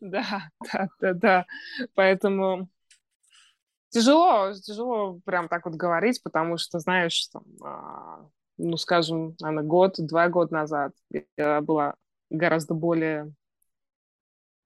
[0.00, 1.46] Да, да, да, да.
[1.94, 2.68] Поэтому
[3.90, 8.28] тяжело, тяжело прям так вот говорить, потому что, знаешь, там, а,
[8.58, 10.92] ну, скажем, наверное, год, два года назад
[11.36, 11.94] я была
[12.30, 13.32] гораздо более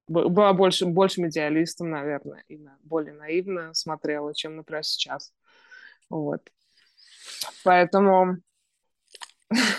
[0.09, 5.33] была больше, большим идеалистом, наверное, и более наивно смотрела, чем, например, сейчас.
[6.09, 6.43] Вот.
[7.63, 8.37] Поэтому,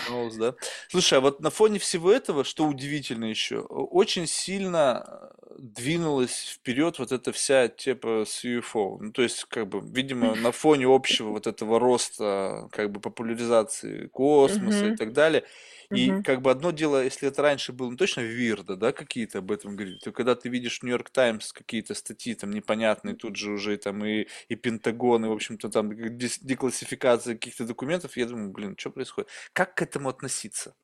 [0.04, 0.54] Новость, да.
[0.88, 6.98] Слушай, а вот на фоне всего этого, что удивительно еще, очень сильно э, двинулась вперед
[6.98, 8.98] вот эта вся тема с UFO.
[9.00, 14.08] Ну, то есть, как бы, видимо, на фоне общего вот этого роста, как бы, популяризации
[14.08, 14.96] космоса и Мгм.
[14.96, 15.44] так далее.
[15.92, 16.24] И Мгм.
[16.24, 19.76] как бы одно дело, если это раньше было, ну, точно Вирда, да, какие-то об этом
[19.76, 23.76] говорили, то когда ты видишь в Нью-Йорк Таймс какие-то статьи там непонятные, тут же уже
[23.76, 28.90] там и, и Пентагон, и, в общем-то, там деклассификация каких-то документов, я думаю, блин, что
[28.90, 29.30] происходит?
[29.52, 30.74] Как к этому относиться?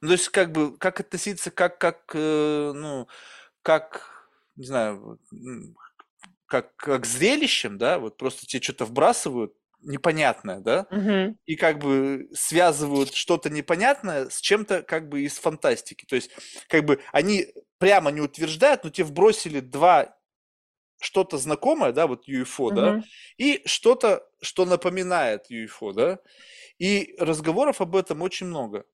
[0.00, 3.08] Ну, то есть, как бы, как относиться, как, как, э, ну,
[3.62, 5.20] как, не знаю,
[6.46, 11.36] как, как к зрелищем, да, вот просто тебе что-то вбрасывают, непонятное, да, Мгм.
[11.46, 16.06] и как бы связывают что-то непонятное с чем-то как бы из фантастики.
[16.06, 16.30] То есть,
[16.68, 17.48] как бы они
[17.78, 20.16] прямо не утверждают, но тебе вбросили два
[21.00, 23.04] что-то знакомое, да, вот UFO, да, Мгм.
[23.38, 26.18] и что-то, что напоминает UFO, да,
[26.78, 28.84] и разговоров об этом очень много.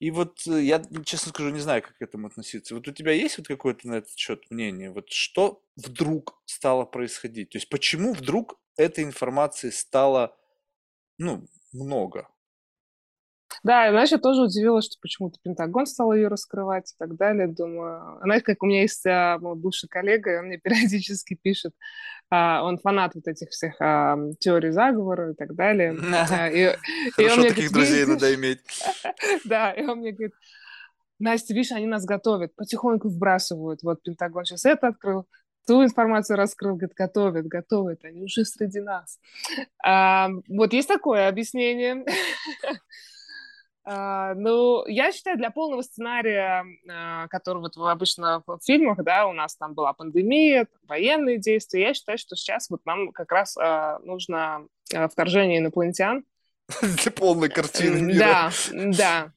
[0.00, 2.74] И вот э, я, честно скажу, не знаю, как к этому относиться.
[2.74, 4.90] Вот у тебя есть вот какое-то на этот счет мнение?
[4.90, 7.50] Вот что вдруг стало происходить?
[7.50, 10.36] То есть почему вдруг этой информации стало,
[11.18, 12.28] ну, много?
[13.62, 17.48] Да, и, знаешь, я тоже удивилась, что почему-то Пентагон стал ее раскрывать и так далее.
[17.48, 21.74] Думаю, знаешь, как у меня есть а, мой бывший коллега, и он мне периодически пишет,
[22.30, 25.96] а, он фанат вот этих всех а, теорий заговора и так далее.
[26.12, 26.74] А, и, и он
[27.12, 28.60] Хорошо мне таких говорит, друзей надо иметь.
[29.44, 30.32] Да, и он мне говорит,
[31.18, 33.82] Настя, видишь, они нас готовят, потихоньку вбрасывают.
[33.82, 35.26] Вот Пентагон сейчас это открыл,
[35.66, 39.18] ту информацию раскрыл, говорит, готовят, готовят, они уже среди нас.
[39.84, 42.04] А, вот есть такое объяснение.
[43.84, 49.32] А, ну, я считаю, для полного сценария, а, который вот обычно в фильмах, да, у
[49.32, 53.98] нас там была пандемия, военные действия, я считаю, что сейчас вот нам как раз а,
[54.00, 54.66] нужно
[55.10, 56.24] вторжение инопланетян,
[57.02, 58.50] Для полной картины мира.
[58.68, 59.32] Да,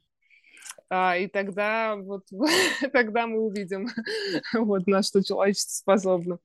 [0.89, 1.17] да.
[1.17, 2.23] И тогда вот
[2.93, 3.89] тогда мы увидим,
[4.53, 6.39] вот на что человечество способно.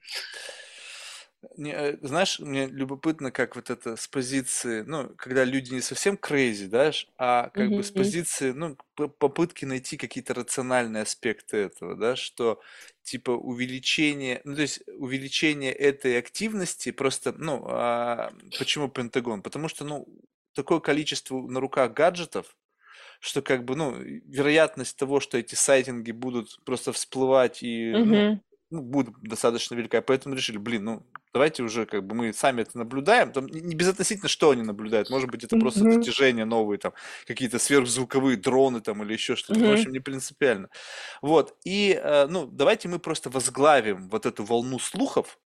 [1.56, 6.16] Не, э, знаешь, мне любопытно, как вот это с позиции, ну, когда люди не совсем
[6.16, 12.16] crazy, да, а как бы с позиции, ну, попытки найти какие-то рациональные аспекты этого, да,
[12.16, 12.60] что
[13.04, 19.42] типа увеличение, ну, то есть увеличение этой активности просто, ну, а, почему Пентагон?
[19.42, 20.08] Потому что, ну,
[20.54, 22.56] такое количество на руках гаджетов,
[23.20, 28.40] что как бы, ну, вероятность того, что эти сайтинги будут просто всплывать и, ну, Мгм.
[28.70, 30.02] Ну, будет достаточно велика.
[30.02, 33.32] Поэтому решили, блин, ну, давайте уже как бы мы сами это наблюдаем.
[33.32, 35.10] Там не безотносительно, что они наблюдают.
[35.10, 36.08] Может быть, это просто Мгм.
[36.08, 36.92] достижения новые, там,
[37.26, 39.60] какие-то сверхзвуковые дроны там или еще что-то.
[39.60, 40.68] Ну, в общем, не принципиально.
[41.22, 41.56] Вот.
[41.64, 45.38] И, э, ну, давайте мы просто возглавим вот эту волну слухов,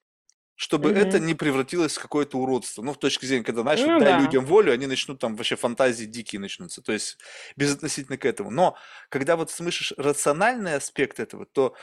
[0.56, 1.22] чтобы это Мгм.
[1.22, 2.84] не превратилось в какое-то уродство.
[2.84, 4.16] Ну, в точке зрения, когда, знаешь, Ну дай да.
[4.16, 6.84] людям волю, они начнут там вообще фантазии дикие начнутся.
[6.84, 7.18] То есть
[7.58, 8.52] безотносительно к этому.
[8.52, 8.78] Но
[9.10, 11.76] когда вот слышишь рациональный аспект этого, то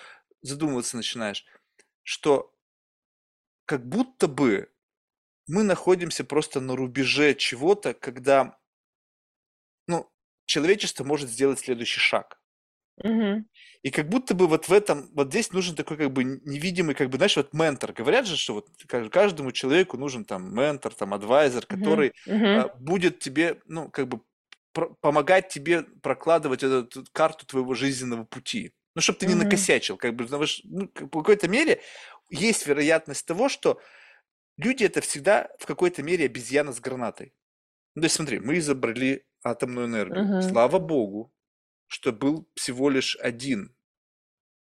[0.43, 1.45] задумываться начинаешь,
[2.03, 2.55] что
[3.67, 4.73] как будто бы
[5.49, 8.59] мы находимся просто на рубеже чего-то, когда,
[9.89, 10.09] ну,
[10.47, 12.41] человечество может сделать следующий шаг.
[13.05, 13.45] Мгм.
[13.83, 17.11] И как будто бы вот в этом, вот здесь нужен такой как бы невидимый, как
[17.11, 17.93] бы, знаешь, вот ментор.
[17.93, 22.65] Говорят же, что вот ка- каждому человеку нужен там ментор, там адвайзер, который Мгм.
[22.65, 24.21] а, будет тебе, ну, как бы
[25.01, 28.73] помогать тебе прокладывать эту карту твоего жизненного пути.
[28.99, 29.45] Ну, чтобы ты не Мгм.
[29.45, 29.97] накосячил.
[29.97, 31.81] Как бы, потому что, ну, по какой-то мере
[32.31, 33.81] есть вероятность того, что
[34.57, 37.33] люди это всегда в какой-то мере обезьяна с гранатой.
[37.95, 40.25] Ну, то есть смотри, мы изобрели атомную энергию.
[40.25, 40.43] Мгм.
[40.43, 41.33] Слава богу,
[41.87, 43.73] что был всего лишь один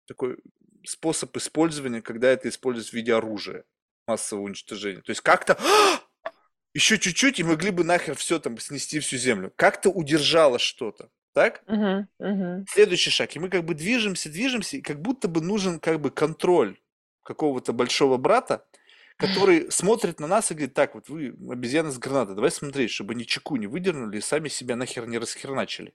[0.07, 0.37] такой
[0.85, 3.65] способ использования, когда это используется в виде оружия
[4.07, 5.01] массового уничтожения.
[5.01, 5.59] То есть как-то
[6.75, 9.55] еще чуть-чуть и могли бы нахер все там снести всю землю.
[9.57, 11.11] Как-то удержало что-то.
[11.39, 11.63] Так?
[11.69, 12.09] Мгм.
[12.19, 12.67] Мгм.
[12.69, 13.37] Следующий шаг.
[13.37, 16.81] И мы как бы движемся, движемся, и как будто бы нужен как бы контроль
[17.23, 18.67] какого-то большого брата,
[19.19, 23.15] который смотрит на нас и говорит, так, вот вы обезьяны с гранатой, давай смотреть, чтобы
[23.15, 25.95] ни чеку не выдернули и сами себя нахер не расхерначили.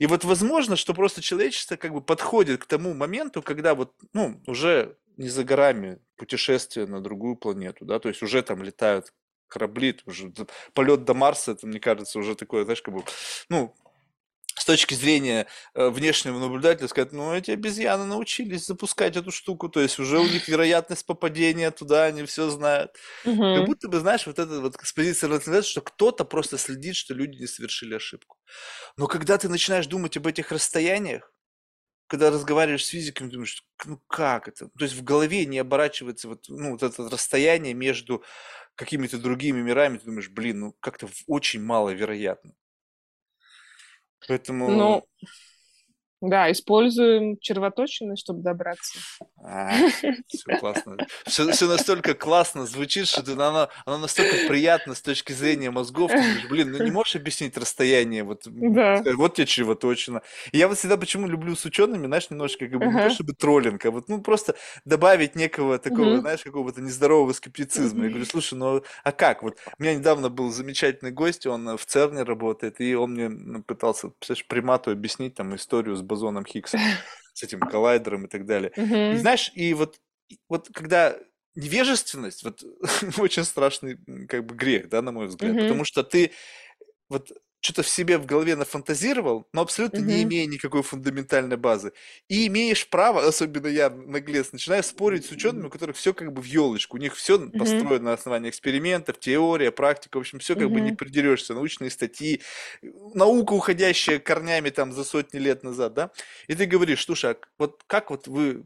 [0.00, 4.42] И вот возможно, что просто человечество как бы подходит к тому моменту, когда вот, ну,
[4.48, 9.12] уже не за горами путешествие на другую планету, да, то есть уже там летают
[9.46, 10.32] корабли, уже
[10.74, 13.04] полет до Марса, это, мне кажется, уже такое, знаешь, как бы,
[13.48, 13.72] ну,
[14.60, 19.80] с точки зрения э, внешнего наблюдателя сказать, ну, эти обезьяны научились запускать эту штуку, то
[19.80, 22.92] есть уже у них вероятность попадения туда, они все знают.
[23.52, 23.66] Как Мгм.
[23.66, 27.46] будто бы, знаешь, вот это вот с позиции что кто-то просто следит, что люди не
[27.46, 28.38] совершили ошибку.
[28.96, 31.32] Но когда ты начинаешь думать об этих расстояниях,
[32.06, 34.68] когда разговариваешь с физиками, думаешь, ну как это?
[34.68, 38.24] То есть в голове не оборачивается вот, ну, вот это расстояние между
[38.76, 42.54] какими-то другими мирами, ты думаешь, блин, ну как-то очень маловероятно.
[44.26, 45.02] Поэтому Ну,
[46.20, 49.00] да, используем червоточины, чтобы добраться.
[50.26, 51.00] все классно.
[51.26, 56.14] Все, настолько классно звучит, что ты, оно, оно настолько приятно с точки зрения мозгов.
[56.14, 58.94] Ты думаешь, блин, ну не можешь объяснить расстояние, вот, Да.
[58.94, 60.22] сказать, вот тебе червоточина.
[60.52, 63.32] И я вот всегда почему люблю с учеными, знаешь, немножко как бы не то чтобы
[63.32, 64.54] троллинг, а вот ну просто
[64.84, 66.20] добавить некого такого, Мгм.
[66.20, 68.04] знаешь, какого-то нездорового скептицизма.
[68.04, 69.42] Я говорю, слушай, ну а как?
[69.42, 73.28] Вот у меня недавно был замечательный гость, он э, в ЦЕРНе работает, и он мне
[73.28, 76.78] ну, пытался, представляешь, примату объяснить там историю с бозоном Хиггса,
[77.34, 78.72] с этим коллайдером и так далее.
[79.08, 79.18] И Мгм.
[79.18, 81.18] знаешь, и вот, и вот когда
[81.54, 82.64] невежественность, вот
[83.18, 83.98] очень страшный
[84.28, 85.60] как бы грех, да, на мой взгляд, Мгм.
[85.60, 86.32] потому что ты
[87.08, 90.24] вот что-то в себе в голове нафантазировал, но абсолютно не Мгм.
[90.24, 91.92] имея никакой фундаментальной базы.
[92.28, 96.40] И имеешь право, особенно я, наглец, начинаю спорить с учеными, у которых все как бы
[96.40, 97.90] в елочку, у них все Мгм.
[97.90, 102.42] построено на основании экспериментов, теория, практика, в общем, все как бы не придерешься, научные статьи,
[102.82, 106.10] наука, уходящая корнями там за сотни лет назад, да,
[106.46, 108.64] и ты говоришь, слушай, а вот как вот вы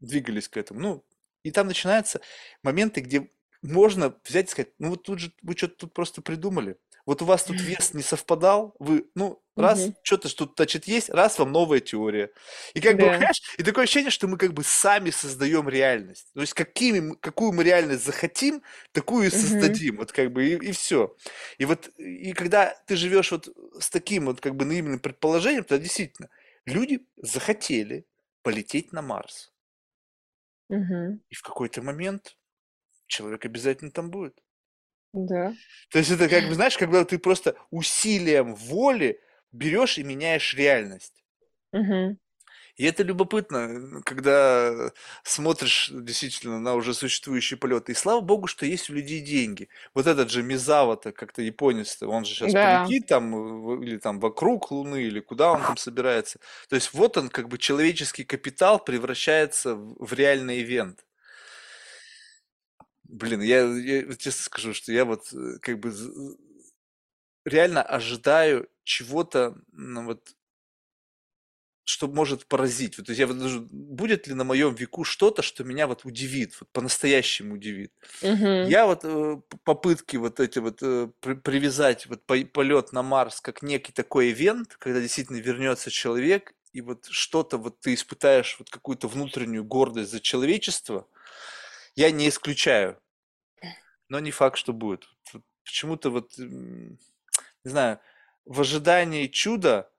[0.00, 0.80] двигались к этому?
[0.80, 1.04] Ну,
[1.42, 2.20] и там начинаются
[2.62, 3.30] моменты, где
[3.62, 6.76] можно взять и сказать, ну вот тут же вы что-то тут просто придумали.
[7.06, 9.96] Вот у вас тут вес не совпадал, вы, ну, раз, Мгм.
[10.02, 12.30] что-то что тут, значит, есть, раз вам новая теория.
[12.74, 13.16] И как бы, Да.
[13.16, 16.28] понимаешь, и такое ощущение, что мы как бы сами создаем реальность.
[16.34, 18.62] То есть какими, какую мы реальность захотим,
[18.92, 19.96] такую и создадим.
[19.98, 21.16] Вот как бы, и, все.
[21.58, 23.48] И вот, и когда ты живешь вот
[23.80, 26.28] с таким вот как бы наивным предположением, то действительно,
[26.66, 28.06] люди захотели
[28.42, 29.50] полететь на Марс.
[30.70, 31.20] Мгм.
[31.30, 32.36] И в какой-то момент
[33.06, 34.42] человек обязательно там будет.
[35.16, 35.54] Да.
[35.90, 39.20] То есть это как бы, знаешь, когда ты просто усилием воли
[39.52, 41.24] берешь и меняешь реальность.
[41.72, 42.18] Мгм.
[42.76, 44.90] И это любопытно, когда
[45.22, 47.92] смотришь действительно на уже существующие полеты.
[47.92, 49.68] И слава богу, что есть у людей деньги.
[49.94, 52.84] Вот этот же Мизава-то, как-то японец, он же сейчас Да.
[52.84, 53.32] полетит там,
[53.64, 56.38] в- или там вокруг Луны, или куда он там собирается.
[56.68, 61.06] То есть вот он, как бы человеческий капитал превращается в реальный ивент.
[63.08, 65.92] Блин, я, я честно скажу, что я вот э, как бы
[67.44, 70.34] реально ожидаю чего-то, ну, вот,
[71.84, 72.98] что может поразить.
[72.98, 76.04] Вот, то есть я вот даже, будет ли на моем веку что-то, что меня вот
[76.04, 77.92] удивит, вот по-настоящему удивит.
[78.22, 78.66] Мгм.
[78.68, 83.40] Я вот э, попытки вот эти вот э, при- привязать вот по- полет на Марс
[83.40, 88.68] как некий такой ивент, когда действительно вернется человек, и вот что-то вот ты испытаешь вот
[88.68, 91.06] какую-то внутреннюю гордость за человечество,
[91.96, 93.00] я не исключаю,
[94.08, 95.08] но не факт, что будет.
[95.64, 96.98] Почему-то вот, не
[97.64, 98.00] знаю,
[98.44, 99.90] в ожидании чуда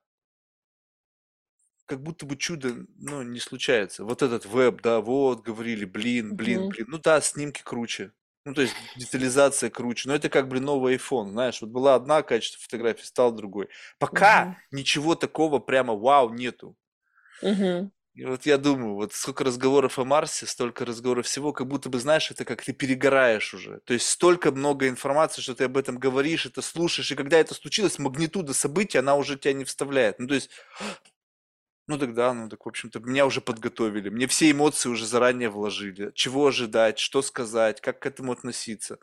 [1.86, 4.04] как будто бы чудо, ну, не случается.
[4.04, 6.86] Вот этот веб, да, вот, говорили, блин, блин, блин.
[6.90, 8.12] Ну да, снимки круче.
[8.44, 10.10] Ну, то есть детализация круче.
[10.10, 11.62] Но это как, блин, новый iPhone, знаешь.
[11.62, 13.70] Вот была одна качество фотографии, стал другой.
[14.00, 14.56] Пока Мгм.
[14.72, 16.78] ничего такого прямо вау нету.
[17.42, 17.92] Мгм.
[18.18, 22.00] И вот я думаю, вот сколько разговоров о Марсе, столько разговоров всего, как будто бы,
[22.00, 23.80] знаешь, это как ты перегораешь уже.
[23.82, 27.54] То есть столько много информации, что ты об этом говоришь, это слушаешь, и когда это
[27.54, 30.18] случилось, магнитуда событий, она уже тебя не вставляет.
[30.18, 30.50] Ну, то есть
[31.86, 34.10] ну тогда, ну так, в общем-то, меня уже подготовили.
[34.10, 36.12] Мне все эмоции уже заранее вложили.
[36.16, 38.98] Чего ожидать, что сказать, как к этому относиться.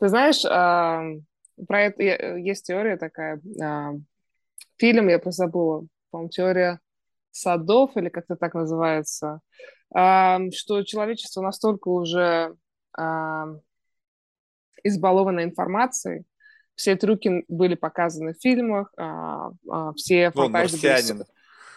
[0.00, 3.40] Ты знаешь, про это е- есть теория такая.
[4.78, 6.80] Фильм, я просто забыла, по-моему, теория
[7.30, 9.40] садов или как-то так называется,
[9.92, 12.56] что человечество настолько уже
[14.84, 16.24] избаловано информацией,
[16.80, 21.24] все трюки были показаны в фильмах, а, а, все Вон, фантазии марсианин.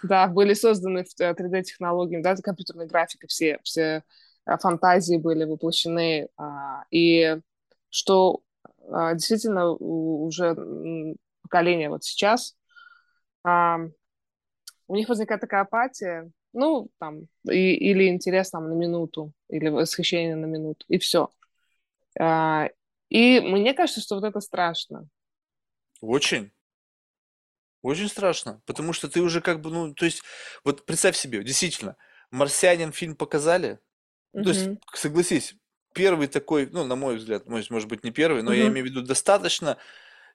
[0.02, 4.04] да, были созданы в 3D-технологиями, да, компьютерной графикой, все, все
[4.46, 7.38] а, фантазии были воплощены, а, и
[7.90, 8.42] что
[9.14, 10.56] действительно уже
[11.42, 12.54] поколение вот сейчас,
[14.88, 20.36] у них возникает такая апатия, ну, там, и- или интерес там на минуту, или восхищение
[20.36, 21.30] на минуту, и все.
[23.10, 25.08] И мне кажется, что вот это страшно.
[26.02, 26.52] Очень,
[27.82, 28.62] очень страшно.
[28.66, 30.24] Потому что ты уже как бы, ну, то есть,
[30.64, 31.96] вот представь себе, действительно,
[32.32, 33.80] марсианин фильм показали.
[34.34, 35.56] Ну, то есть, согласись,
[35.94, 38.74] первый такой, ну, на мой взгляд, может, может быть, не первый, но я Мгм.
[38.74, 39.78] имею в виду достаточно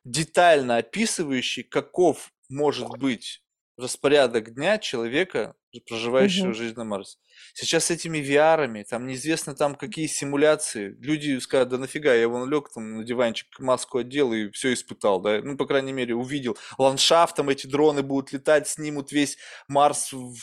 [0.04, 3.42] детально описывающий, каков может быть
[3.78, 5.55] распорядок дня человека,
[5.86, 6.55] проживающего Мгм.
[6.55, 7.16] жизнь на Марсе.
[7.55, 10.96] Сейчас с этими VR, там неизвестно там какие симуляции.
[11.00, 15.20] Люди скажут, да нафига, я вон лег там на диванчик, маску одел и все испытал,
[15.20, 16.59] да, ну, по крайней мере, увидел.
[16.78, 19.38] Ландшафт, там эти дроны будут летать, снимут весь
[19.68, 20.34] Марс в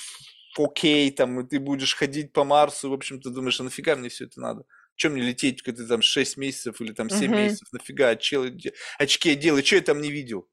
[0.58, 4.26] 4К, там, и ты будешь ходить по Марсу, в общем-то, думаешь, а нафига мне все
[4.26, 4.64] это надо?
[4.96, 7.42] Чем мне лететь, когда там 6 месяцев или там 7 Мгм.
[7.42, 7.68] месяцев?
[7.74, 8.16] Нафига?
[8.16, 10.48] Де- очки одел, и что я там не видел?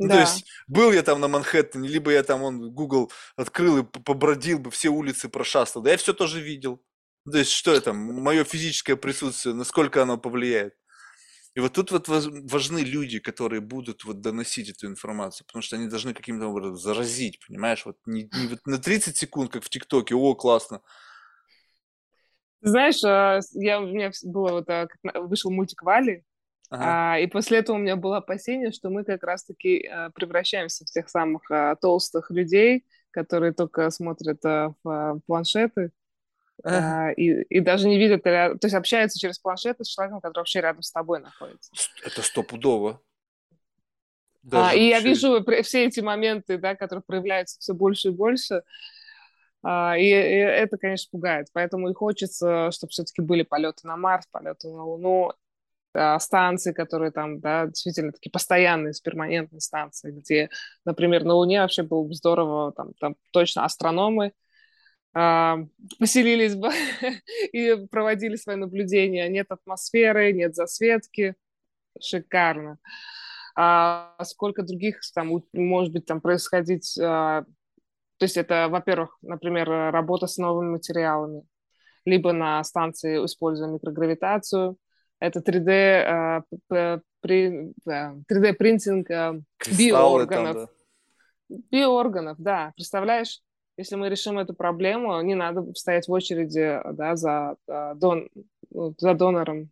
[0.00, 0.20] Ну, то Да.
[0.22, 4.70] есть, был я там на Манхэттене, либо я там, он, Google открыл и побродил бы,
[4.70, 5.82] все улицы прошастал.
[5.82, 6.82] Да я все тоже видел.
[7.26, 10.74] Ну, То есть, что это, мое физическое присутствие, насколько оно повлияет.
[11.54, 15.88] И вот тут вот важны люди, которые будут вот доносить эту информацию, потому что они
[15.88, 17.84] должны каким-то образом заразить, понимаешь?
[17.84, 20.80] Вот не, не вот на 30 секунд, как в ТикТоке, о, классно.
[22.62, 26.24] Знаешь, а, я, у меня было вот, а, вышел мультик Вали,
[26.70, 27.14] Ага.
[27.14, 30.90] а, и после этого у меня было опасение, что мы как раз-таки а, превращаемся в
[30.90, 35.90] тех самых а, толстых людей, которые только смотрят а, в а, планшеты
[36.62, 40.60] а, и, и даже не видят, то есть общаются через планшеты с человеком, который вообще
[40.60, 41.72] рядом с тобой находится.
[42.04, 43.00] Это стопудово.
[44.52, 48.62] А, и я вижу все эти моменты, да, которые проявляются все больше и больше,
[49.62, 51.48] а, и, и это, конечно, пугает.
[51.52, 55.32] Поэтому и хочется, чтобы все-таки были полеты на Марс, полеты на Луну,
[56.18, 60.50] станции, которые там, да, действительно такие постоянные, перманентные станции, где,
[60.84, 64.32] например, на Луне вообще было бы здорово, там, там точно астрономы
[65.12, 65.58] а,
[65.98, 66.70] поселились бы
[67.52, 69.28] и проводили свои наблюдения.
[69.28, 71.34] Нет атмосферы, нет засветки.
[72.00, 72.78] Шикарно.
[73.56, 76.96] А сколько других там может быть там происходить?
[76.98, 77.44] а,
[78.18, 81.42] то есть это, во-первых, например, работа с новыми материалами,
[82.04, 84.76] либо на станции используя микрогравитацию.
[85.20, 90.54] Это 3D, а, п- п- при- да, 3D принтинг а, Кристаллы там, биоорганов.
[91.48, 91.56] да.
[91.70, 92.72] Биоорганов, да.
[92.74, 93.42] Представляешь,
[93.76, 98.30] если мы решим эту проблему, не надо стоять в очереди да, за, а, дон,
[98.70, 99.70] ну, за донором.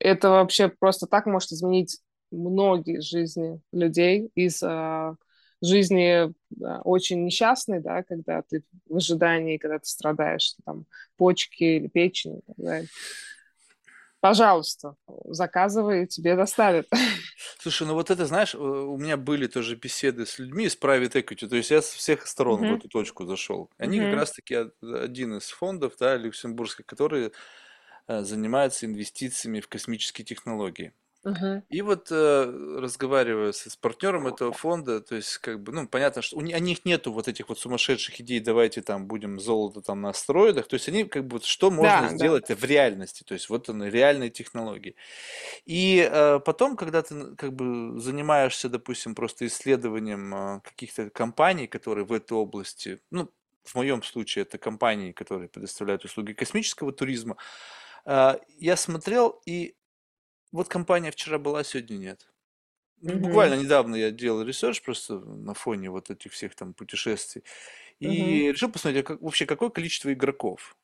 [0.00, 2.00] Это вообще просто так может изменить
[2.30, 5.14] многие жизни людей из а,
[5.62, 6.32] жизни
[6.84, 12.88] очень несчастной, да, когда ты в ожидании, когда ты страдаешь, там, почки или печень далее.
[14.20, 16.86] Пожалуйста, заказывай, тебе доставят.
[17.58, 21.48] Слушай, ну вот это, знаешь, у меня были тоже беседы с людьми из private equity,
[21.48, 22.74] то есть я с всех сторон uh-huh.
[22.74, 23.70] в эту точку зашел.
[23.78, 24.10] Они uh-huh.
[24.10, 27.32] как раз-таки один из фондов, да, люксембургских, которые
[28.08, 30.92] э, занимаются инвестициями в космические технологии.
[31.24, 31.62] Мгм.
[31.68, 32.44] И вот э,
[32.80, 36.52] разговаривая с, с партнером этого фонда, то есть как бы, ну, понятно, что у, ни-
[36.52, 40.66] у них нету вот этих вот сумасшедших идей, давайте там будем золото там на астероидах,
[40.66, 42.30] то есть они как бы, что можно Да, да.
[42.30, 44.96] сделать в реальности, то есть вот они, реальные технологии.
[45.66, 51.66] И э, потом, когда ты н- как бы занимаешься, допустим, просто исследованием э, каких-то компаний,
[51.68, 53.30] которые в этой области, ну,
[53.64, 57.36] в моем случае это компании, которые предоставляют услуги космического туризма,
[58.06, 59.76] э, я смотрел и
[60.52, 62.32] вот компания вчера была, сегодня нет.
[63.02, 63.52] Мгм.
[63.52, 67.44] Буквально недавно я делал research просто на фоне вот этих всех там путешествий
[68.00, 70.76] и решил посмотреть, а как, вообще какое количество игроков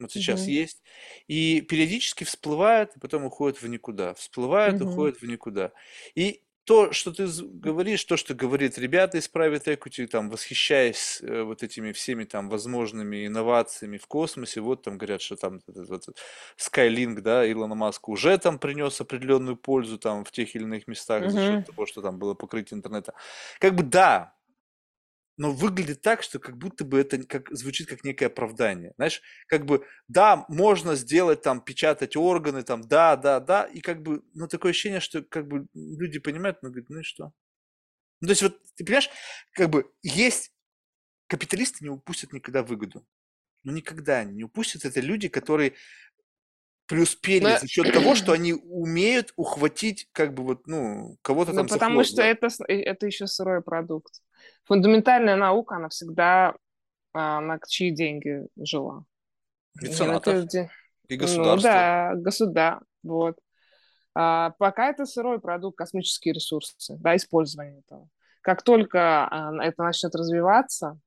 [0.00, 0.50] вот сейчас Мгм.
[0.50, 0.82] есть.
[1.28, 4.14] И периодически всплывает, и потом уходит в никуда.
[4.14, 4.80] Всплывает, Мгм.
[4.82, 5.72] уходит в никуда.
[6.14, 11.42] И то, что ты говоришь, то, что говорит ребята из Private Equity, там, восхищаясь э,
[11.42, 16.18] вот этими всеми там возможными инновациями в космосе, вот там говорят, что там этот вот
[16.58, 21.30] Skylink, да, Илона Маска уже там принес определенную пользу там в тех или иных местах
[21.30, 23.14] за счет того, что там было покрытие интернета.
[23.58, 24.34] Как бы да,
[25.40, 28.92] но выглядит так, что как будто бы это как, звучит как некое оправдание.
[28.96, 34.02] Знаешь, как бы, да, можно сделать там, печатать органы, там, да, да, да, и как
[34.02, 37.32] бы, ну, такое ощущение, что как бы люди понимают, но говорят, ну и что?
[38.20, 39.08] Ну, то есть вот, ты понимаешь,
[39.54, 40.52] как бы есть,
[41.26, 43.06] капиталисты не упустят никогда выгоду.
[43.64, 44.84] Ну, никогда они не упустят.
[44.84, 45.72] Это люди, которые
[46.86, 51.60] преуспели Ну, за счет того, что они умеют ухватить, как бы вот, ну, кого-то ну,
[51.60, 52.26] там потому что да.
[52.26, 54.20] это, э, это еще сырой продукт.
[54.64, 56.54] Фундаментальная наука, она всегда
[57.12, 59.04] а, на чьи деньги жила.
[59.80, 60.70] Меценатов де-
[61.08, 61.70] и Ну государства.
[61.70, 62.86] да, государство.
[63.02, 63.36] Вот.
[64.14, 68.08] А, пока это сырой продукт, космические ресурсы, да, использование этого.
[68.42, 70.98] Как только а, это начнет развиваться,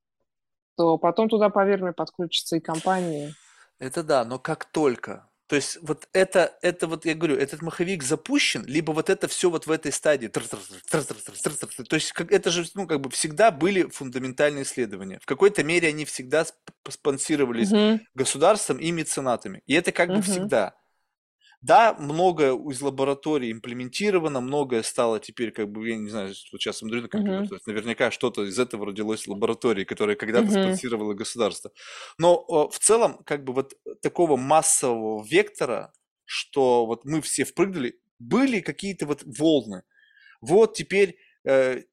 [0.75, 3.33] то потом туда, поверь мне, подключатся и компании.
[3.79, 5.27] Это да, но как только.
[5.53, 9.51] То есть вот это, это вот я говорю, этот маховик запущен, либо вот это все
[9.51, 10.27] вот в этой стадии.
[10.27, 15.19] То есть как, это же, ну, как бы всегда были фундаментальные исследования.
[15.21, 16.55] В какой-то мере они всегда сп-
[16.89, 19.61] спонсировались Мгм, государством и меценатами.
[19.67, 20.73] И это как бы мгм, всегда.
[21.63, 26.77] Да, многое из лабораторий имплементировано, многое стало теперь, как бы, я не знаю, вот сейчас
[26.79, 31.13] смотрю на компьютер, есть наверняка что-то из этого родилось в лаборатории, которое когда-то мгм, спонсировало
[31.13, 31.71] государство.
[32.17, 35.93] Но в целом, как бы вот такого массового вектора,
[36.25, 39.83] что вот мы все впрыгнули, были какие-то вот волны.
[40.41, 41.83] Вот теперь э,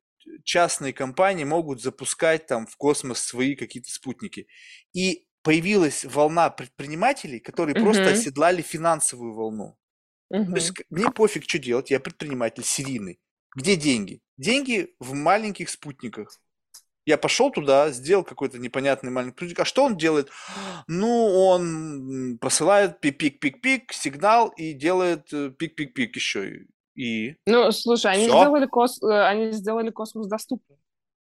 [0.45, 4.49] частные компании могут запускать там в космос свои какие-то спутники.
[4.93, 9.77] И появилась волна предпринимателей, которые просто мгм, оседлали финансовую волну.
[10.31, 13.19] Ну, То есть мне пофиг, что делать, я предприниматель серийный.
[13.57, 14.21] Где деньги?
[14.37, 16.39] Деньги в маленьких спутниках.
[17.07, 19.61] Я пошел туда, сделал какой-то непонятный маленький спутник.
[19.61, 20.31] А что он делает?
[20.87, 21.09] Ну,
[21.47, 26.67] он посылает пик-пик-пик-пик, сигнал и делает э, пик-пик-пик еще.
[26.95, 28.39] И Ну, слушай, они все.
[28.39, 29.03] сделали, кос...
[29.03, 30.79] э, они сделали космос доступным.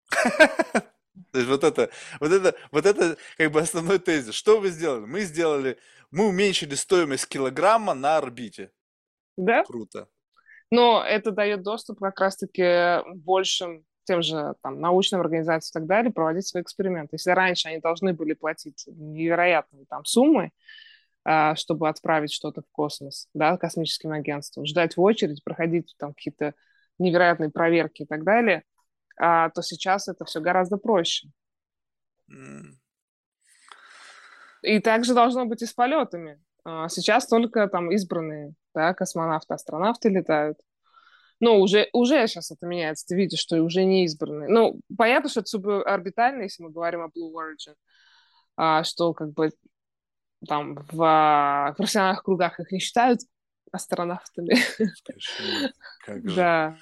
[1.31, 1.89] То есть вот это,
[2.19, 4.33] вот это, вот это как бы основной тезис.
[4.33, 5.05] Что вы сделали?
[5.05, 5.77] Мы сделали,
[6.11, 8.71] мы уменьшили стоимость килограмма на орбите.
[9.37, 9.63] Да?
[9.63, 10.07] Круто.
[10.69, 16.13] Но это дает доступ как раз-таки большим тем же там, научным организациям и так далее
[16.13, 17.15] проводить свои эксперименты.
[17.15, 20.51] Если раньше они должны были платить невероятные там суммы,
[21.25, 26.53] а, чтобы отправить что-то в космос, да, космическим агентствам, ждать в очередь, проходить там какие-то
[26.99, 28.63] невероятные проверки и так далее,
[29.17, 31.29] а, то сейчас это все гораздо проще.
[32.29, 32.79] М,
[34.61, 36.41] И также должно быть и с полетами.
[36.63, 40.57] А, Сейчас только там избранные, да, космонавты, астронавты летают.
[41.39, 43.05] Ну, уже, уже сейчас это меняется.
[43.07, 44.49] Ты видишь, что уже не избранные.
[44.49, 47.75] Ну, понятно, что это суборбитально, если мы говорим о Blue Origin,
[48.57, 49.51] а, что как бы
[50.47, 53.21] там в а, профессиональных кругах их не считают
[53.71, 54.57] астронавтами.
[56.05, 56.35] Как же.
[56.35, 56.77] Да.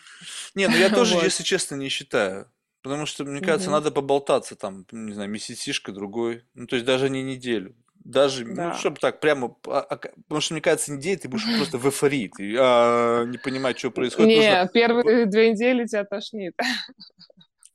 [0.54, 1.24] Не, ну я тоже, Вот.
[1.24, 2.50] если честно, не считаю.
[2.82, 3.78] Потому что, мне кажется, Мгм.
[3.80, 6.44] надо поболтаться там, не знаю, месяцишка, другой.
[6.54, 7.76] Ну, то есть даже не неделю.
[8.04, 8.74] Даже, ну, Да.
[8.76, 9.56] чтобы так прямо...
[9.66, 12.32] а, а, Потому что, мне кажется, неделю ты будешь просто в эйфории.
[12.38, 14.36] Ты а, не понимать, что происходит.
[14.38, 16.54] Нужно Не, первые две недели тебя тошнит.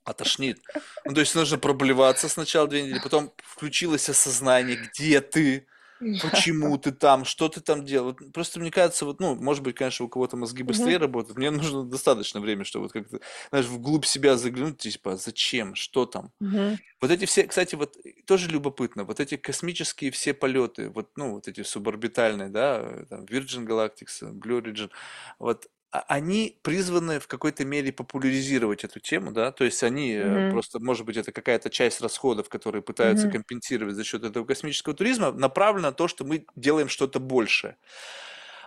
[0.04, 0.58] отошнит.
[1.04, 5.66] Ну, то есть нужно проблеваться сначала две недели, потом включилось осознание, где ты,
[6.00, 8.14] почему ты там, что ты там делал.
[8.32, 11.02] Просто мне кажется, вот, ну, может быть, конечно, у кого-то мозги быстрее угу.
[11.02, 11.38] работают.
[11.38, 13.20] Мне нужно достаточно времени, чтобы вот как-то,
[13.50, 16.32] знаешь, вглубь себя заглянуть, типа, зачем, что там.
[16.40, 16.78] Угу.
[17.00, 17.96] Вот эти все, кстати, вот
[18.26, 23.66] тоже любопытно, вот эти космические все полеты, вот, ну, вот эти суборбитальные, да, там, Virgin
[23.66, 24.90] Galactic, Blue Origin,
[25.38, 30.50] вот а, они призваны в какой-то мере популяризировать эту тему, да, то есть они mm-hmm.
[30.52, 33.32] просто, может быть, это какая-то часть расходов, которые пытаются mm-hmm.
[33.32, 37.76] компенсировать за счет этого космического туризма, направлена на то, что мы делаем что-то большее.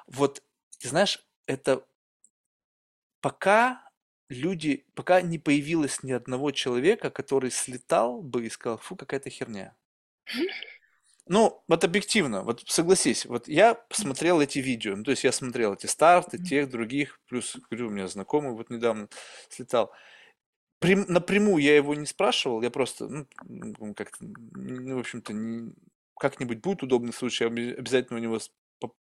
[0.08, 0.44] Вот,
[0.80, 1.86] ты знаешь, это
[3.22, 3.90] пока
[4.28, 9.76] люди, пока не появилось ни одного человека, который слетал бы и сказал, фу, какая-то херня.
[11.28, 15.74] Ну, вот объективно, вот согласись, вот я посмотрел эти видео, ну, то есть я смотрел
[15.74, 19.08] эти старты, тех, других, плюс, говорю, у меня знакомый вот недавно
[19.50, 19.92] слетал.
[20.80, 25.74] Прям, напрямую я его не спрашивал, я просто, ну, как-то, ну, в общем-то, не,
[26.20, 28.40] как-нибудь будет удобный случай, я обязательно у него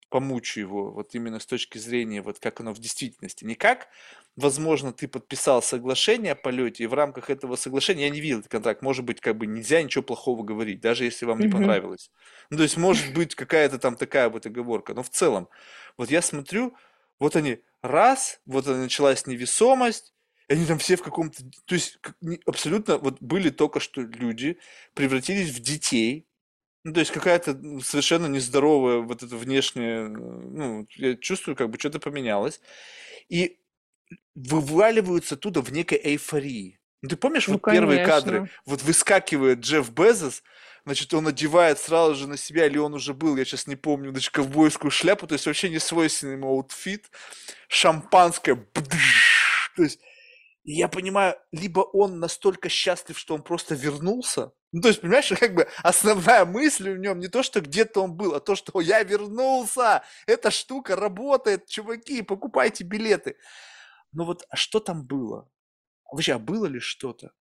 [0.09, 3.45] помучу его, вот именно с точки зрения, вот как оно в действительности.
[3.45, 3.89] Не как,
[4.37, 8.51] возможно, ты подписал соглашение о полете, и в рамках этого соглашения, я не видел этот
[8.51, 12.11] контракт, может быть, как бы нельзя ничего плохого говорить, даже если вам не понравилось.
[12.51, 15.49] Ну, то есть, может быть, какая-то там такая вот оговорка, но в целом,
[15.97, 16.75] вот я смотрю,
[17.19, 20.13] вот они, раз, вот началась невесомость,
[20.49, 21.43] и они там все в каком-то...
[21.65, 21.99] То есть
[22.47, 24.59] абсолютно вот были только что люди,
[24.95, 26.27] превратились в детей,
[26.87, 27.53] ну, то есть какая-то
[27.83, 32.61] совершенно нездоровая вот эта внешняя, ну, я чувствую, как бы что-то поменялось.
[33.29, 33.59] И
[34.37, 36.79] вываливаются оттуда в некой эйфории.
[37.03, 37.89] Ну, ты помнишь ну, вот конечно.
[37.89, 38.51] первые кадры?
[38.67, 40.45] Вот выскакивает Джефф Безос,
[40.85, 44.13] значит, он одевает сразу же на себя, или он уже был, я сейчас не помню,
[44.13, 47.11] значит, ковбойскую шляпу, то есть вообще не свойственный ему outfit,
[47.67, 49.99] шампанское, бдыш, то есть
[50.63, 55.55] я понимаю, либо он настолько счастлив, что он просто вернулся, ну, то есть, понимаешь, как
[55.55, 59.03] бы основная мысль в нем не то, что где-то он был, а то, что я
[59.03, 63.37] вернулся, эта штука работает, чуваки, покупайте билеты.
[64.13, 65.49] Но вот а что там было?
[66.13, 67.33] Вообще, а было ли что-то?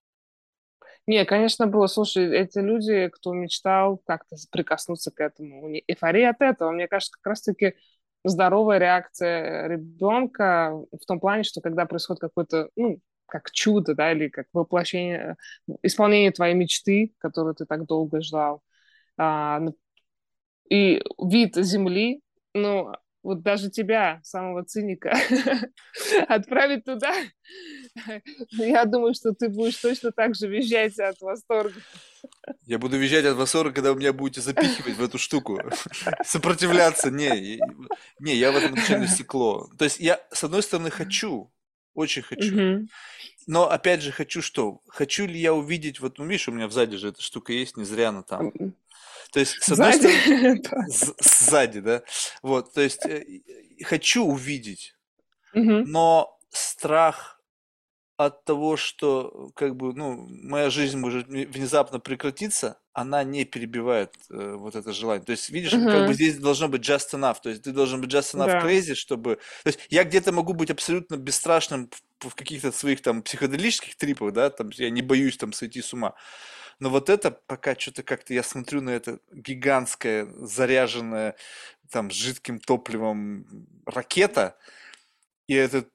[1.08, 1.88] Не, конечно, было.
[1.88, 7.30] Слушай, эти люди, кто мечтал как-то прикоснуться к этому, эйфория от этого, мне кажется, как
[7.30, 7.74] раз-таки
[8.22, 14.28] здоровая реакция ребенка в том плане, что когда происходит какой-то, ну, как чудо, да, или
[14.28, 15.36] как воплощение,
[15.82, 18.62] исполнение твоей мечты, которую ты так долго ждал.
[19.16, 19.60] А,
[20.70, 22.22] и вид Земли,
[22.54, 22.92] ну,
[23.24, 25.16] вот даже тебя, самого циника,
[26.28, 27.14] отправить туда,
[28.50, 31.80] я думаю, что ты будешь точно так же визжать от восторга.
[32.66, 35.58] Я буду визжать от восторга, когда вы меня будете запихивать в эту штуку.
[36.24, 37.10] Сопротивляться.
[37.10, 37.60] Не,
[38.20, 39.68] не, я в этом начале стекло.
[39.78, 41.50] То есть я, с одной стороны, хочу,
[41.94, 42.54] очень хочу.
[42.54, 42.88] Угу.
[43.46, 44.80] Но опять же хочу что?
[44.88, 47.84] Хочу ли я увидеть, вот ну видишь, у меня сзади же эта штука есть, не
[47.84, 48.52] зря она там.
[49.32, 50.60] То есть, с одной сзади?
[50.60, 50.62] стороны,
[51.20, 52.02] сзади, да.
[52.42, 53.24] Вот, то есть, э,
[53.82, 54.94] хочу увидеть,
[55.52, 55.84] угу.
[55.86, 57.40] но страх
[58.16, 64.54] от того, что как бы, ну, моя жизнь может внезапно прекратиться, она не перебивает э,
[64.56, 65.24] вот это желание.
[65.24, 65.90] То есть, видишь, uh-huh.
[65.90, 67.36] как бы здесь должно быть just enough.
[67.42, 68.60] То есть ты должен быть just enough да.
[68.60, 69.36] crazy, чтобы...
[69.64, 71.90] То есть я где-то могу быть абсолютно бесстрашным
[72.20, 75.92] в, в каких-то своих там психоделических трипах, да, там я не боюсь там сойти с
[75.92, 76.14] ума.
[76.78, 81.34] Но вот это пока что-то как-то я смотрю на это гигантское заряженное
[81.90, 84.56] там жидким топливом ракета,
[85.48, 85.88] и этот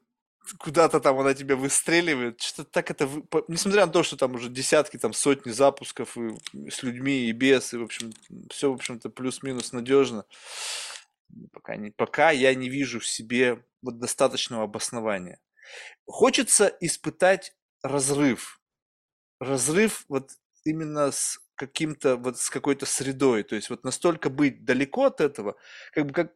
[0.57, 2.41] куда-то там она тебя выстреливает.
[2.41, 3.09] Что-то так это...
[3.47, 7.73] Несмотря на то, что там уже десятки, там сотни запусков и с людьми, и без,
[7.73, 8.11] и, в общем,
[8.49, 10.25] все, в общем-то, плюс-минус надежно.
[11.51, 15.39] Пока, не, пока я не вижу в себе вот достаточного обоснования.
[16.05, 17.53] Хочется испытать
[17.83, 18.59] разрыв.
[19.39, 20.31] Разрыв вот
[20.65, 23.43] именно с каким-то, вот с какой-то средой.
[23.43, 25.55] То есть вот настолько быть далеко от этого,
[25.93, 26.33] как бы как...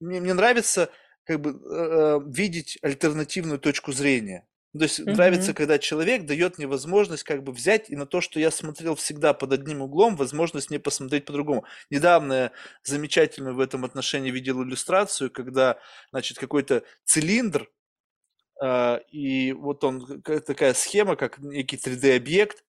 [0.00, 0.92] Мне, мне нравится
[1.28, 4.48] как бы э, видеть альтернативную точку зрения.
[4.72, 5.12] То есть mm-hmm.
[5.12, 8.94] нравится, когда человек дает мне возможность как бы взять и на то, что я смотрел
[8.94, 11.64] всегда под одним углом, возможность мне посмотреть по-другому.
[11.90, 12.52] Недавно я
[12.82, 15.78] замечательную в этом отношении видел иллюстрацию, когда,
[16.12, 17.70] значит, какой-то цилиндр,
[18.62, 22.64] э, и вот он, такая схема, как некий 3D-объект,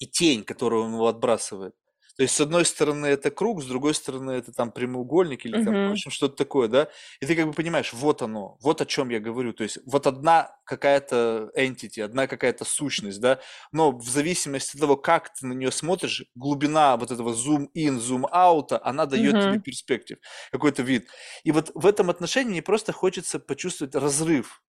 [0.00, 1.76] и тень, которую он его отбрасывает.
[2.16, 5.88] То есть, с одной стороны, это круг, с другой стороны, это там прямоугольник или там,
[5.88, 6.88] в общем, что-то такое, да?
[7.20, 9.52] И ты как бы понимаешь, вот оно, вот о чем я говорю.
[9.52, 13.40] То есть, вот одна какая-то entity, одна какая-то сущность, да?
[13.70, 18.80] Но в зависимости от того, как ты на нее смотришь, глубина вот этого зум-ин, зум-аута,
[18.82, 20.16] она дает тебе перспектив,
[20.50, 21.10] какой-то вид.
[21.44, 24.62] И вот в этом отношении мне просто хочется почувствовать разрыв.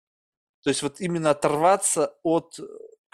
[0.65, 2.59] То есть, вот именно оторваться от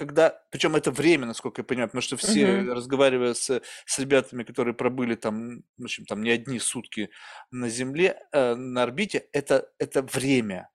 [0.06, 2.72] когда, причем это время, насколько я понимаю, потому что все, Мгм.
[2.72, 7.10] разговаривая с, с ребятами, которые пробыли там, в общем, там не одни сутки
[7.50, 10.70] на Земле, э, на орбите, это, это время.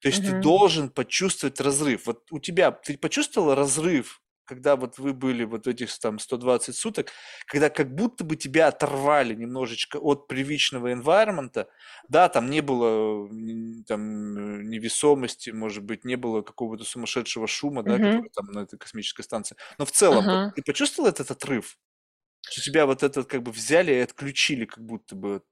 [0.00, 0.34] То есть ты Мгм.
[0.34, 2.06] должен почувствовать разрыв.
[2.06, 7.08] Вот у тебя, ты почувствовал разрыв, когда вот вы были вот этих там 120 суток,
[7.46, 11.66] когда как будто бы тебя оторвали немножечко от привычного environment,
[12.08, 13.28] да, там не было
[13.86, 18.24] там невесомости, может быть, не было какого-то сумасшедшего шума, да, Мгм.
[18.24, 19.56] который там на этой космической станции.
[19.78, 20.52] Но в целом, вот Ага.
[20.54, 21.78] ты почувствовал этот отрыв?
[22.50, 25.42] Что тебя вот этот как бы взяли и отключили, как будто бы.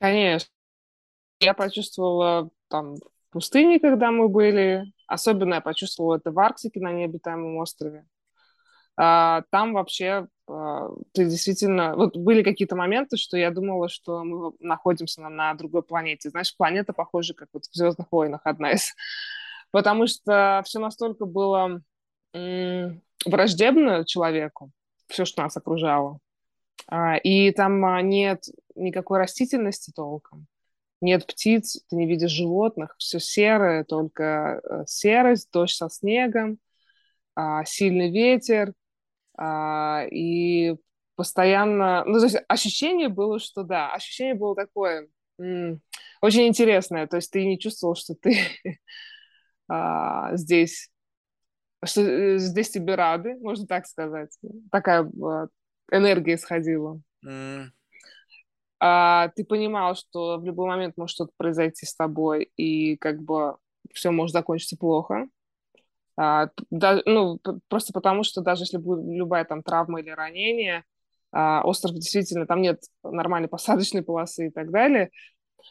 [0.00, 0.50] Конечно.
[1.40, 2.96] Я почувствовала там
[3.34, 4.84] пустыне, когда мы были.
[5.06, 8.06] Особенно я почувствовала это в Арктике на необитаемом острове.
[8.96, 11.96] А, там вообще а, ты действительно...
[11.96, 16.30] Вот были какие-то моменты, что я думала, что мы находимся на, другой планете.
[16.30, 18.94] Знаешь, планета похожа, как вот в «Звездных войнах» одна из.
[19.72, 21.82] Потому что все настолько было
[23.26, 24.70] враждебно человеку,
[25.08, 26.20] все, что нас окружало.
[26.86, 28.44] А, и там нет
[28.76, 30.46] никакой растительности толком.
[31.04, 36.58] Нет птиц, ты не видишь животных, все серое, только э, серость, дождь со снегом,
[37.34, 38.72] а, сильный ветер,
[39.36, 40.76] а, и
[41.14, 42.04] постоянно...
[42.06, 47.44] Ну, то есть ощущение было, что да, ощущение было такое очень интересное, то есть ты
[47.44, 48.38] не чувствовал, что ты
[49.68, 50.90] а, здесь,
[51.84, 54.30] что э, здесь тебе рады, можно так сказать.
[54.72, 55.48] Такая а,
[55.92, 56.98] энергия исходила.
[58.86, 63.56] А, ты понимал, что в любой момент может что-то произойти с тобой, и как бы
[63.94, 65.26] все может закончиться плохо.
[66.18, 70.84] А, да, ну, просто потому, что даже если будет любая там травма или ранение,
[71.32, 75.08] а, остров действительно, там нет нормальной посадочной полосы и так далее,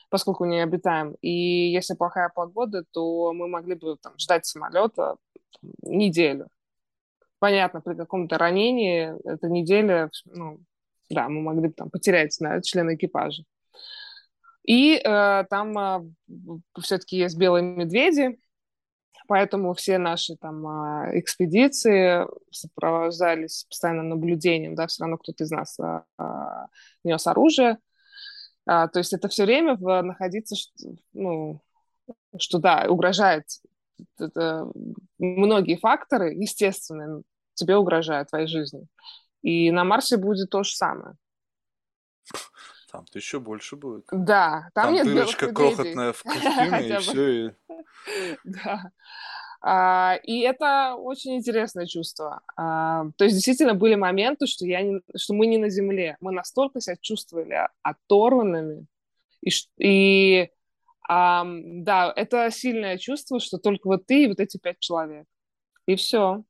[0.09, 1.15] поскольку не обитаем.
[1.21, 5.17] И если плохая погода, то мы могли бы там, ждать самолета
[5.83, 6.47] неделю.
[7.37, 10.61] Понятно, при каком-то ранении эта неделя, ну,
[11.13, 13.43] да, мы могли бы там потерять да, члена экипажа.
[14.65, 16.13] И э, там
[16.81, 18.39] все-таки есть белые медведи,
[19.27, 25.79] поэтому все наши там а, экспедиции сопровождались постоянным наблюдением, да, все равно кто-то из нас
[25.79, 26.67] а, а,
[27.03, 27.77] нес оружие.
[28.65, 30.71] А, то есть это все время в, находиться, ш-
[31.13, 31.61] ну,
[32.39, 33.45] что да, угрожает
[34.19, 34.67] это,
[35.19, 37.21] многие факторы, естественно,
[37.55, 38.87] тебе угрожают твоей жизни.
[39.43, 41.15] И на Марсе будет то же самое.
[42.91, 44.05] Там-то еще больше будет.
[44.11, 47.47] Да, там, Там нет дырочка крохотная в костюме, и все.
[47.47, 47.51] И...
[48.43, 48.91] Да.
[49.65, 52.41] А, и это очень интересное чувство.
[52.55, 56.17] А, то есть действительно были моменты, что, я не, что мы не на Земле.
[56.19, 58.85] Мы настолько себя чувствовали оторванными.
[59.41, 60.49] И, и
[61.07, 65.25] да, это сильное чувство, что только вот ты и вот эти пять человек.
[65.85, 66.43] И все.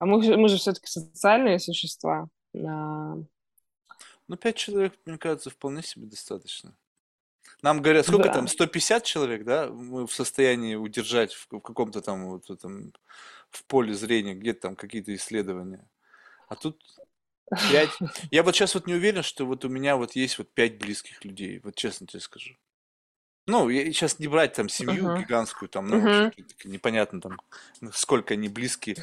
[0.00, 2.28] А мы, же- мы же все-таки социальные существа.
[2.56, 3.16] А,
[4.28, 6.74] Ну, пять человек, мне кажется, вполне себе достаточно.
[7.62, 8.34] Нам говорят, сколько да.
[8.34, 12.92] там, 150 человек, да, мы в состоянии удержать в, в каком-то там вот этом,
[13.50, 15.86] в поле зрения, где-то там какие-то исследования.
[16.48, 16.82] А тут
[17.70, 17.90] пять.
[18.30, 21.24] Я вот сейчас вот не уверен, что вот у меня вот есть вот пять близких
[21.24, 22.54] людей, вот честно тебе скажу.
[23.50, 25.16] Ну, я сейчас не брать там семью Мгм.
[25.18, 27.40] гигантскую, там, ну, так непонятно там,
[27.92, 28.96] сколько они близкие.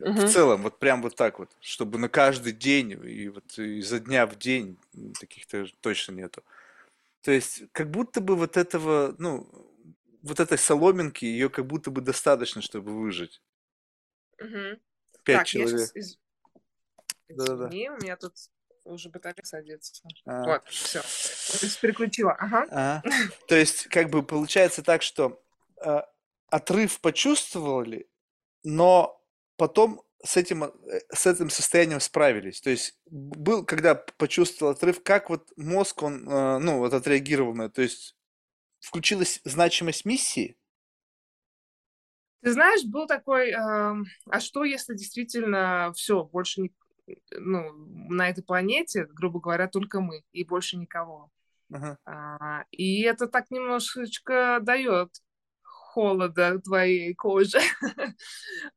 [0.00, 0.26] В Мгм.
[0.26, 4.36] целом, вот прям вот так вот, чтобы на каждый день и вот изо дня в
[4.36, 4.78] день
[5.20, 6.42] таких-то точно нету.
[7.22, 9.46] То есть, как будто бы вот этого, ну,
[10.22, 13.40] вот этой соломинки, ее как будто бы достаточно, чтобы выжить.
[14.40, 14.80] Мгм.
[15.22, 15.90] Пять Так, человек.
[15.94, 16.18] Из...
[17.28, 17.68] Да-да-да.
[17.68, 18.34] Извини, у меня тут
[18.84, 20.02] уже батарея садится.
[20.26, 21.00] А, Вот, все.
[21.00, 22.32] То есть переключила.
[22.32, 22.66] Ага.
[22.70, 23.02] а.
[23.48, 25.42] То есть, как бы получается так, что
[25.84, 26.02] э,
[26.48, 28.08] отрыв почувствовали,
[28.62, 29.20] но
[29.56, 30.70] потом с этим, э,
[31.12, 32.60] с этим состоянием справились.
[32.60, 37.64] То есть был, когда почувствовал отрыв, как вот мозг, он, э, ну, вот отреагировал на
[37.64, 37.76] это.
[37.76, 38.16] То есть
[38.80, 40.56] включилась значимость миссии.
[42.42, 46.74] Ты знаешь, был такой, эм, а что если действительно все, больше не,
[47.32, 47.72] ну,
[48.08, 51.30] на этой планете, грубо говоря, только мы и больше никого.
[51.72, 51.96] Ага.
[52.06, 55.10] А, и это так немножечко дает
[55.62, 57.60] холода твоей коже.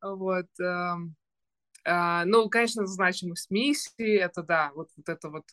[0.02, 0.48] Вот.
[0.60, 1.16] эм,
[1.86, 5.46] а, Ну, конечно, значимость миссии, это да, вот, вот это вот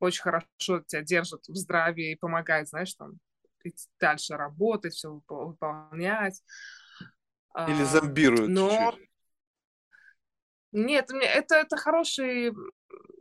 [0.00, 3.14] очень хорошо тебя держит в здравии и помогает, знаешь, там
[3.64, 6.42] идти дальше работать, все выполнять.
[7.66, 9.05] Или А, зомбируют Но чуть-чуть.
[10.76, 12.52] Нет, это, это хороший...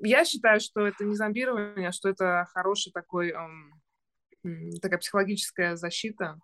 [0.01, 3.31] Я считаю, что это не зомбирование, а что это хороший такой...
[3.31, 3.81] эм,
[4.81, 6.39] такая психологическая защита.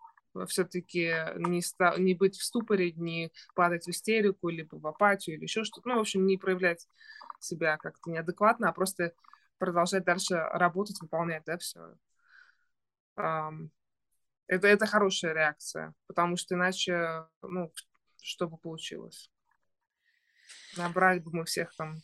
[0.47, 5.43] все-таки не, ста- не быть в ступоре, не падать в истерику, либо в апатию, или
[5.43, 5.89] еще что-то.
[5.89, 6.87] Ну, в общем, не проявлять
[7.39, 9.13] себя как-то неадекватно, а просто
[9.57, 11.95] продолжать дальше работать, выполнять, да, все.
[14.47, 17.71] Это, это хорошая реакция, потому что иначе, ну,
[18.21, 19.30] что бы получилось?
[20.77, 22.01] Набрали бы мы всех там.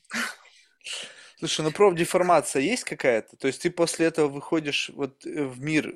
[1.38, 3.38] Слушай, ну профдеформация есть какая-то?
[3.38, 5.96] То есть ты после этого выходишь вот э, в мир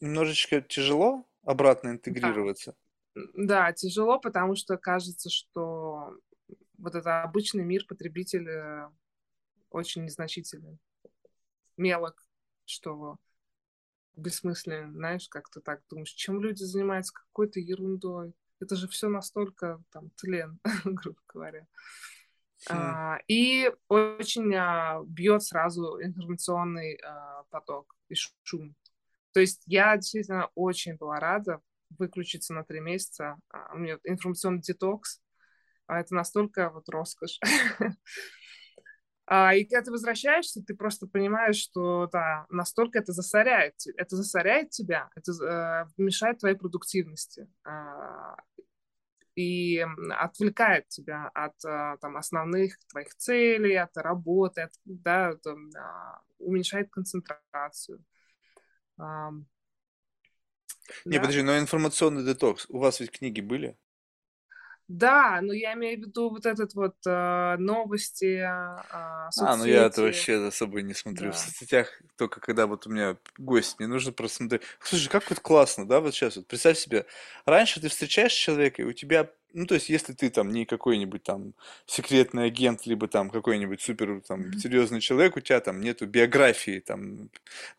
[0.00, 2.74] немножечко тяжело обратно интегрироваться?
[3.14, 6.16] Да, да тяжело, потому что кажется, что
[6.78, 8.90] вот это обычный мир потребителя
[9.70, 10.78] очень незначительный,
[11.76, 12.24] мелок,
[12.64, 13.18] что
[14.16, 18.34] бессмысленно, знаешь, как ты так думаешь, чем люди занимаются какой-то ерундой.
[18.62, 21.66] Это же все настолько там тлен, грубо говоря.
[22.68, 22.72] Хм.
[22.72, 28.14] А, и очень а, бьет сразу информационный а, поток и
[28.44, 28.76] шум.
[29.32, 31.60] То есть я действительно очень была рада
[31.98, 33.36] выключиться на три месяца.
[33.48, 35.20] А, у меня информационный детокс,
[35.88, 37.40] а это настолько вот роскошь.
[39.34, 44.68] А, и когда ты возвращаешься, ты просто понимаешь, что да, настолько это засоряет, это засоряет
[44.68, 47.70] тебя, это э, мешает твоей продуктивности э,
[49.34, 55.80] и отвлекает тебя от э, там, основных твоих целей, от работы, от, да, там, э,
[56.38, 58.04] уменьшает концентрацию.
[58.98, 59.30] Э,
[61.06, 61.20] Не, да?
[61.20, 63.78] подожди, но информационный детокс, у вас ведь книги были?
[64.92, 69.86] Да, но я имею в виду вот этот вот э, новости, э, А, ну я
[69.86, 71.32] это вообще за собой не смотрю.
[71.32, 74.62] В соцсетях только когда вот у меня гость, мне нужно просто смотреть.
[74.82, 77.06] Слушай, как вот классно, да, вот сейчас вот представь себе,
[77.46, 81.22] раньше ты встречаешь человека, и у тебя, ну то есть если ты там не какой-нибудь
[81.22, 81.54] там
[81.86, 87.30] секретный агент, либо там какой-нибудь супер там серьезный человек, у тебя там нету биографии там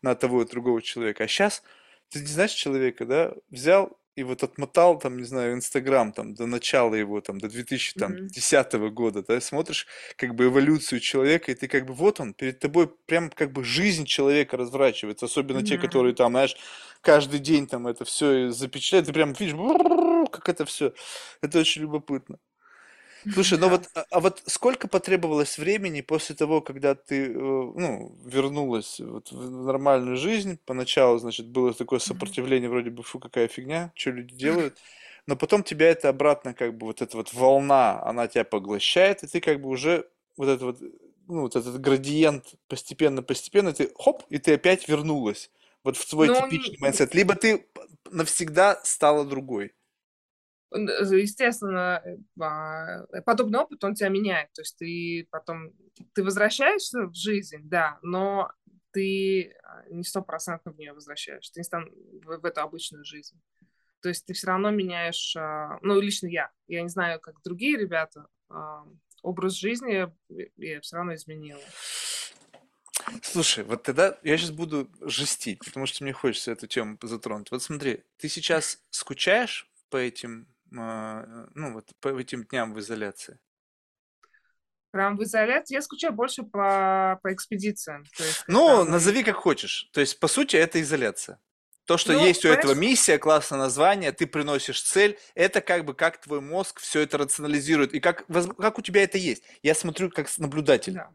[0.02, 1.22] на того и другого человека.
[1.22, 1.62] А сейчас
[2.08, 6.46] ты не знаешь человека, да, взял и вот отмотал, там, не знаю, Инстаграм, там, до
[6.46, 8.90] начала его, там, до 2010 mm-hmm.
[8.90, 9.86] года, да, смотришь,
[10.16, 13.64] как бы, эволюцию человека, и ты, как бы, вот он, перед тобой прям, как бы,
[13.64, 15.66] жизнь человека разворачивается, особенно mm-hmm.
[15.66, 16.56] те, которые, там, знаешь,
[17.00, 19.56] каждый день, там, это все запечатляют, ты прям видишь,
[20.30, 20.92] как это все,
[21.42, 22.38] это очень любопытно.
[23.28, 28.16] Слушай, ну вот, а, а вот сколько потребовалось времени после того, когда ты, э, ну,
[28.24, 30.58] вернулась вот в нормальную жизнь?
[30.64, 34.78] Поначалу, значит, было такое сопротивление, вроде бы, фу, какая фигня, что люди делают.
[35.26, 39.26] Но потом тебя это обратно, как бы, вот эта вот волна, она тебя поглощает, и
[39.26, 40.80] ты как бы уже вот этот вот,
[41.26, 45.50] ну, вот этот градиент постепенно-постепенно, ты хоп, и ты опять вернулась
[45.82, 47.14] вот в свой Ну, типичный mindset.
[47.14, 47.66] Либо ты
[48.10, 49.72] навсегда стала другой.
[50.74, 54.52] Естественно, э, а, подобный опыт, он тебя меняет.
[54.52, 55.72] То есть ты потом,
[56.14, 58.50] ты возвращаешься в жизнь, да, но
[58.90, 61.90] ты а, не стопроцентно в нее возвращаешься, ты не стан
[62.24, 63.40] в, в эту обычную жизнь.
[64.00, 67.78] То есть ты все равно меняешь, а, ну, лично я, я не знаю, как другие
[67.78, 68.26] ребята,
[69.22, 70.10] образ жизни
[70.56, 71.60] я все равно изменила.
[73.22, 77.50] Слушай, вот тогда я сейчас буду жестить, потому что мне хочется эту тему затронуть.
[77.50, 83.38] Вот смотри, ты сейчас скучаешь по этим а, ну, вот по этим дням в изоляции?
[84.90, 85.74] Прям в изоляции.
[85.74, 88.04] Я скучаю больше по, по экспедициям.
[88.16, 88.90] То есть, ну, мы...
[88.90, 89.90] назови как хочешь.
[89.92, 91.40] То есть, по сути, это изоляция.
[91.86, 95.94] То, что ну, есть у этого миссия, классное название, ты приносишь цель, это как бы
[95.94, 97.92] как твой мозг все это рационализирует.
[97.92, 98.24] И как,
[98.56, 99.44] как у тебя это есть.
[99.62, 100.94] Я смотрю как наблюдатель.
[100.94, 101.10] Да.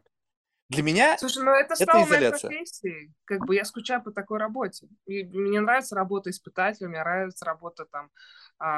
[0.70, 2.48] Для меня Слушай, ну это стало это изоляция.
[2.48, 3.12] моей профессией.
[3.24, 4.86] Как бы я скучаю по такой работе.
[5.06, 8.10] И мне нравится работа испытателя, мне нравится работа там а,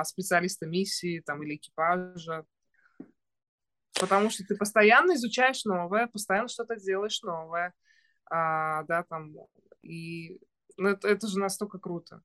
[0.04, 2.44] специалиста миссии там или экипажа.
[4.00, 7.74] Потому что ты постоянно изучаешь новое, постоянно что-то делаешь новое.
[8.30, 9.34] А, да, там,
[9.82, 10.40] и
[10.76, 12.22] ну, это, это же настолько круто.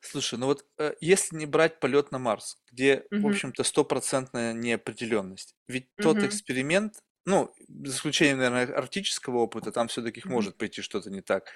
[0.00, 3.22] Слушай, ну вот э, если не брать полет на Марс, где, угу.
[3.22, 6.02] в общем-то, стопроцентная неопределенность, ведь угу.
[6.02, 6.94] тот эксперимент,
[7.24, 10.30] ну, за исключением, наверное, арктического опыта, там все-таки mm-hmm.
[10.30, 11.50] может пойти что-то не так.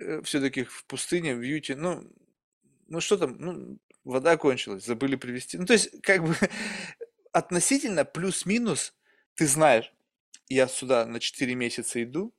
[0.00, 2.02] Э, все-таки в пустыне, в Юте, ну,
[2.88, 5.58] ну что там, ну, вода кончилась, забыли привезти.
[5.58, 6.34] Ну, то есть, как бы,
[7.32, 8.94] относительно плюс-минус,
[9.34, 9.92] ты знаешь,
[10.48, 12.34] я сюда на 4 месяца иду,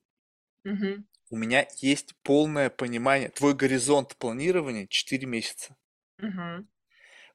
[0.68, 1.04] mm-hmm.
[1.30, 5.76] у меня есть полное понимание, твой горизонт планирования 4 месяца.
[6.22, 6.66] Mm-hmm.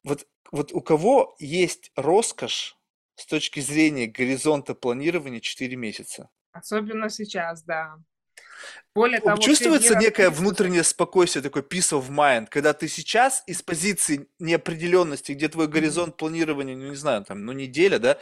[0.05, 2.77] Вот, вот у кого есть роскошь
[3.17, 6.31] с точки зрения горизонта планирования 4 месяца.
[6.53, 7.99] Особенно сейчас, да.
[8.95, 14.29] Более того, Чувствуется некое внутреннее спокойствие, такой peace of mind, когда ты сейчас из позиции
[14.39, 18.19] неопределенности, где твой горизонт планирования, ну не знаю, там, ну неделя, да,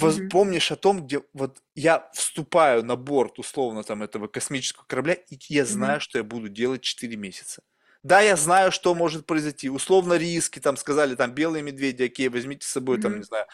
[0.00, 0.28] mm-hmm.
[0.28, 5.38] помнишь о том, где вот я вступаю на борт условно там этого космического корабля, и
[5.48, 6.02] я знаю, mm-hmm.
[6.02, 7.62] что я буду делать 4 месяца.
[8.06, 9.68] Да, я знаю, что может произойти.
[9.68, 13.46] Условно риски, там сказали, там белые медведи, окей, возьмите с собой, там, не знаю,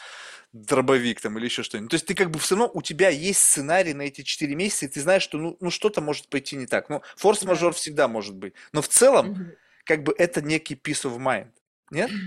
[0.53, 1.91] дробовик там или еще что-нибудь.
[1.91, 4.87] То есть ты как бы все равно, у тебя есть сценарий на эти 4 месяца,
[4.87, 6.89] и ты знаешь, что ну, ну что-то может пойти не так.
[6.89, 8.55] Ну, форс-мажор всегда может быть.
[8.73, 9.53] Но в целом,
[9.85, 11.51] как бы это некий peace of mind.
[11.91, 12.11] Нет?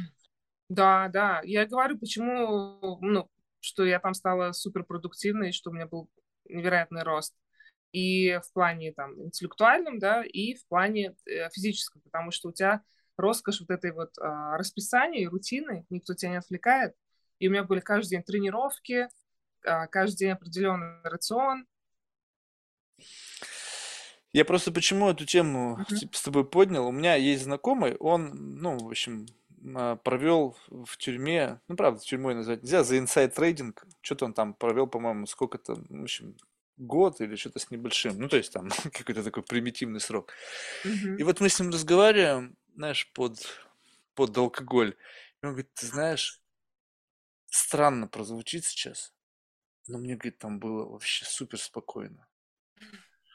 [0.68, 1.42] Да, да.
[1.44, 3.30] Я говорю, почему, ну,
[3.60, 6.10] что я там стала суперпродуктивной, что у меня был
[6.46, 7.36] невероятный рост
[7.92, 12.82] и в плане там интеллектуальном, да, и в плане э, физическом, потому что у тебя
[13.16, 14.24] роскошь вот этой вот э,
[14.58, 16.94] расписания и рутины, никто тебя не отвлекает,
[17.40, 19.08] и у меня были каждый день тренировки,
[19.64, 21.66] э, каждый день определенный рацион.
[24.34, 26.10] Я просто почему эту тему uh-huh.
[26.12, 26.88] с тобой поднял?
[26.88, 29.28] У меня есть знакомый, он, ну, в общем,
[29.74, 34.54] а, провел в тюрьме, ну, правда, тюрьмой назвать нельзя, за инсайд трейдинг, что-то он там
[34.54, 36.36] провел, по-моему, сколько-то, в общем,
[36.78, 40.34] год или что-то с небольшим, ну, то есть там какой-то такой примитивный срок.
[40.84, 43.40] И вот мы с ним разговариваем, знаешь, под,
[44.14, 44.96] под алкоголь,
[45.42, 46.42] и он говорит, ты знаешь,
[47.56, 49.14] странно прозвучит сейчас,
[49.88, 52.28] но мне, говорит, там было вообще супер спокойно.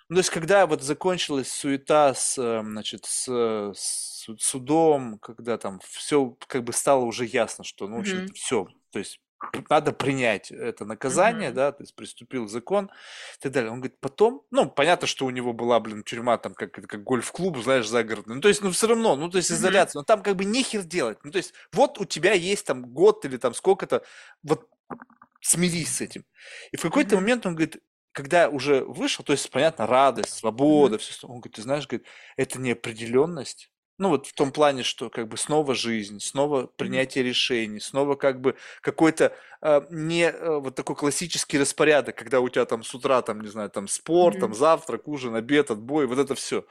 [0.08, 3.28] Ну, то есть, когда вот закончилась суета с, эм, значит, с,
[3.72, 8.66] с судом, когда там все как бы стало уже ясно, что, ну, в общем-то, все,
[8.90, 9.20] то есть
[9.68, 11.54] надо принять это наказание, mm-hmm.
[11.54, 13.70] да, то есть приступил закон и так далее.
[13.70, 17.58] Он говорит, потом, ну, понятно, что у него была, блин, тюрьма там как, как гольф-клуб,
[17.58, 18.36] знаешь, загородный.
[18.36, 20.02] Ну, то есть, ну, все равно, ну, то есть изоляция, mm-hmm.
[20.02, 21.18] но там как бы нехер делать.
[21.24, 24.04] Ну, то есть, вот у тебя есть там год или там сколько-то,
[24.42, 24.68] вот
[25.40, 26.24] смирись с этим.
[26.72, 27.20] И в какой-то mm-hmm.
[27.20, 30.98] момент он говорит, когда уже вышел, то есть, понятно, радость, свобода, mm-hmm.
[30.98, 32.06] все, он говорит, ты знаешь, говорит,
[32.36, 33.69] это неопределенность,
[34.00, 38.40] ну вот в том плане, что как бы снова жизнь, снова принятие решений, снова как
[38.40, 43.20] бы какой-то э, не э, вот такой классический распорядок, когда у тебя там с утра
[43.20, 44.40] там, не знаю, там спорт, mm-hmm.
[44.40, 46.64] там завтрак, ужин, обед, отбой, вот это все.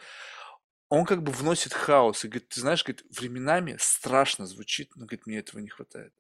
[0.90, 5.28] Он как бы вносит хаос и говорит, ты знаешь, говорит, временами страшно звучит, но говорит,
[5.28, 6.12] мне этого не хватает.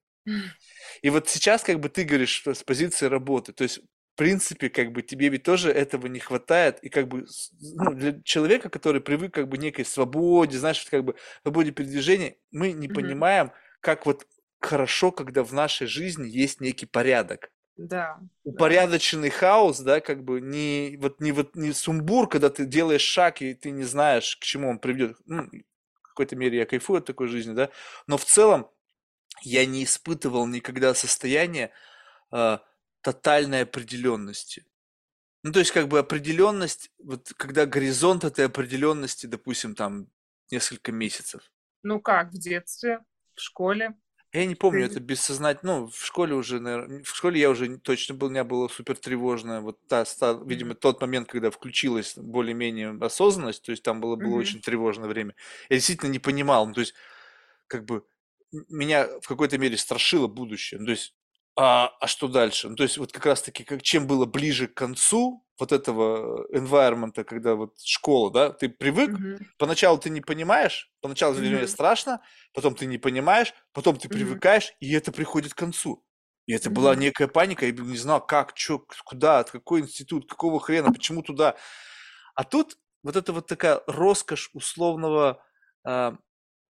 [1.02, 3.80] И вот сейчас как бы ты говоришь что с позиции работы, то есть
[4.20, 7.26] принципе, как бы тебе ведь тоже этого не хватает, и как бы
[7.62, 12.74] ну, для человека, который привык как бы некой свободе, знаешь, как бы свободе передвижения, мы
[12.74, 12.94] не mm-hmm.
[12.94, 14.28] понимаем, как вот
[14.60, 17.50] хорошо, когда в нашей жизни есть некий порядок.
[17.78, 18.20] Да.
[18.44, 19.36] Упорядоченный да.
[19.36, 23.54] хаос, да, как бы не вот не вот не сумбур, когда ты делаешь шаг и
[23.54, 25.16] ты не знаешь, к чему он приведет.
[25.28, 25.44] Ну,
[26.02, 27.70] в какой-то мере я кайфую от такой жизни, да,
[28.06, 28.70] но в целом
[29.44, 31.72] я не испытывал никогда состояние
[32.34, 32.58] э,
[33.02, 34.66] тотальной определенности.
[35.44, 40.08] Ну, то есть, как бы определенность, вот когда горизонт этой определенности, допустим, там
[40.52, 41.52] несколько месяцев.
[41.84, 43.00] Ну как, в детстве,
[43.36, 43.96] в школе?
[44.32, 44.92] Я не помню, Ты...
[44.92, 45.80] это бессознательно.
[45.80, 48.96] Ну, в школе уже, наверное, в школе я уже точно был, у меня было супер
[48.96, 49.62] тревожно.
[49.62, 54.36] Вот та, та видимо, тот момент, когда включилась более-менее осознанность, то есть там было, было
[54.36, 54.40] mm-hmm.
[54.40, 55.36] очень тревожное время.
[55.70, 56.94] Я действительно не понимал, ну, то есть,
[57.66, 58.06] как бы,
[58.52, 60.80] меня в какой-то мере страшило будущее.
[60.80, 61.16] Ну, то есть,
[61.61, 62.69] а, а что дальше?
[62.69, 67.22] Ну, то есть вот как раз-таки, как, чем было ближе к концу вот этого environment,
[67.26, 69.45] когда вот школа, да, ты привык, mm-hmm.
[69.57, 71.68] поначалу ты не понимаешь, поначалу mm-hmm.
[71.68, 72.22] страшно,
[72.53, 74.14] потом ты не понимаешь, потом ты mm-hmm.
[74.14, 76.02] привыкаешь, и это приходит к концу.
[76.45, 76.73] И это mm-hmm.
[76.73, 81.23] была некая паника, я не знал, как, что, куда, от какой институт, какого хрена, почему
[81.23, 81.57] туда.
[82.36, 85.44] А тут вот это вот такая роскошь условного
[85.84, 86.15] а,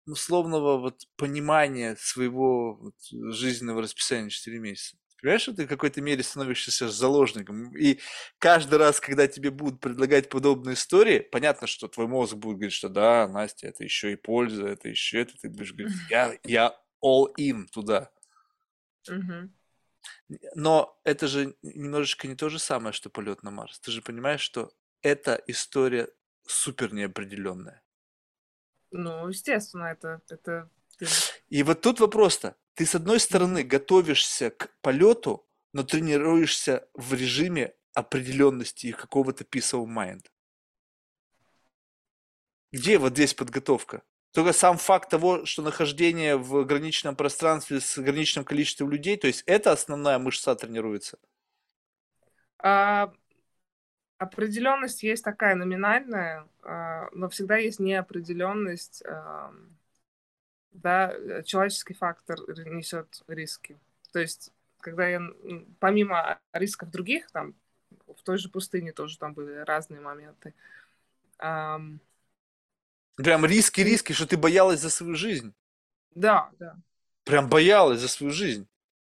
[0.06, 4.96] условного вот понимания своего вот жизненного расписания 4 месяца.
[5.20, 7.76] Понимаешь, что ты в какой-то мере становишься заложником.
[7.76, 8.00] И
[8.38, 12.88] каждый раз, когда тебе будут предлагать подобные истории, понятно, что твой мозг будет говорить, что
[12.88, 15.34] да, Настя, это еще и польза, это еще это.
[15.40, 18.10] Ты будешь говорить, я, я all in туда.
[20.56, 23.78] Но это же немножечко не то же самое, что полет на Марс.
[23.78, 24.72] Ты же понимаешь, что
[25.02, 26.08] эта история
[26.46, 27.81] супер неопределенная.
[28.92, 30.70] Ну, естественно, это, это
[31.48, 32.56] И вот тут вопрос-то.
[32.74, 39.72] Ты, с одной стороны, готовишься к полету, но тренируешься в режиме определенности и какого-то peace
[39.72, 40.26] of mind.
[42.70, 44.02] Где вот здесь подготовка?
[44.32, 49.42] Только сам факт того, что нахождение в ограниченном пространстве с ограниченным количеством людей, то есть
[49.46, 51.18] это основная мышца тренируется?
[52.58, 53.12] А,
[54.22, 59.02] определенность есть такая номинальная, а, но всегда есть неопределенность,
[60.72, 63.78] да, человеческий фактор несет риски.
[64.12, 65.20] То есть, когда я,
[65.78, 67.54] помимо рисков других, там,
[68.06, 70.54] в той же пустыне тоже там были разные моменты.
[71.36, 72.00] Прям
[73.46, 75.52] риски, риски, что ты боялась за свою жизнь.
[76.14, 76.76] Да, да.
[77.24, 78.66] Прям боялась за свою жизнь.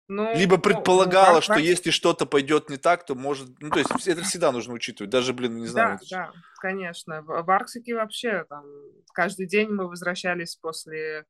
[0.08, 3.48] Ну, Либо ну, предполагала, ну, что практика- если что-то пойдет не так, то может...
[3.60, 5.10] Ну, то есть это всегда нужно учитывать.
[5.10, 5.98] Даже, блин, не знаю.
[6.08, 7.22] Да, да, конечно.
[7.22, 8.64] В, Арктике вообще там
[9.12, 11.26] каждый день мы возвращались после,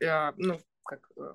[0.00, 1.34] э, ну, как э,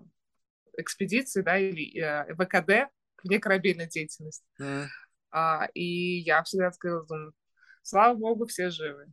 [0.78, 2.92] экспедиции, да, или э, ВКД,
[3.24, 4.46] вне корабельной деятельности.
[4.60, 4.90] М.
[5.32, 7.34] А, и я всегда сказала, думаю,
[7.84, 9.08] слава богу, все живы.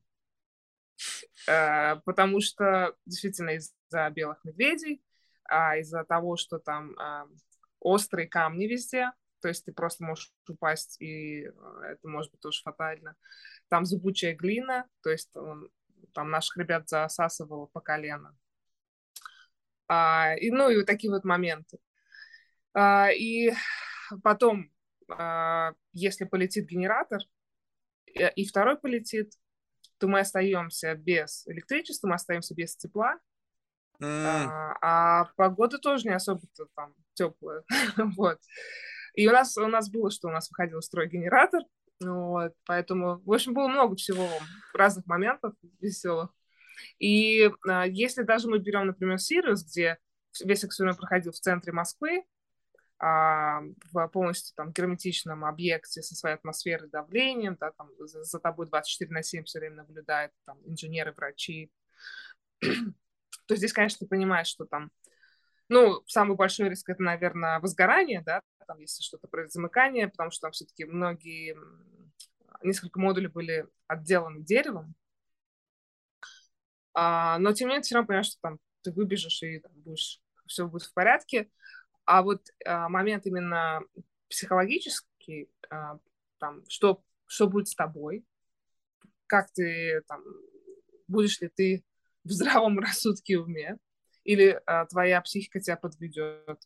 [1.47, 5.01] Э, потому что действительно из-за белых медведей,
[5.45, 7.27] а из-за того, что там а,
[7.81, 11.51] острые камни везде, то есть ты просто можешь упасть, и э,
[11.85, 13.15] это может быть тоже фатально.
[13.69, 15.71] Там зубучая глина, то есть он-
[16.13, 18.37] там наших ребят засасывало по колено.
[19.87, 21.79] А, и, ну, и вот такие вот моменты.
[22.75, 23.53] А, и
[24.23, 24.71] потом,
[25.09, 27.21] а, если полетит генератор,
[28.07, 29.33] э, и второй полетит,
[29.99, 33.19] то мы остаемся без электричества, мы остаемся без тепла,
[34.01, 34.27] М.
[34.27, 37.65] а, а погода тоже не особо-то там теплая.
[38.16, 38.39] вот.
[39.15, 41.62] И у нас, у нас было, что у нас выходил из строя генератор,
[42.01, 44.29] вот, поэтому, в общем, было много всего
[44.73, 46.31] разных моментов веселых.
[46.99, 49.99] И а, если даже мы берем, например, Сириус, где
[50.45, 52.25] весь эксперимент проходил в центре Москвы,
[53.01, 53.61] а,
[53.93, 59.12] в полностью там герметичном объекте со своей атмосферой, давлением, да, там за, за тобой 24
[59.12, 61.73] на 7 все время наблюдают там инженеры, врачи,
[63.49, 64.91] то здесь, конечно, ты понимаешь, что там,
[65.69, 70.43] ну, самый большой риск это, наверное, возгорание, да, там, если что-то произойдет, замыкание, потому что
[70.43, 71.57] там все-таки многие,
[72.62, 74.95] несколько модулей были отделаны деревом,
[76.93, 80.20] а, но тем не менее, все равно понимаешь, что там ты выбежишь и там, будешь,
[80.47, 81.51] все будет в порядке.
[82.05, 83.81] А вот а, момент именно
[84.29, 85.99] психологический, а,
[86.39, 88.27] там, что, что будет с тобой,
[89.27, 90.23] как ты там,
[91.07, 91.85] будешь ли ты
[92.29, 93.77] в здравом рассудке и уме,
[94.25, 96.61] или а, твоя психика тебя подведет.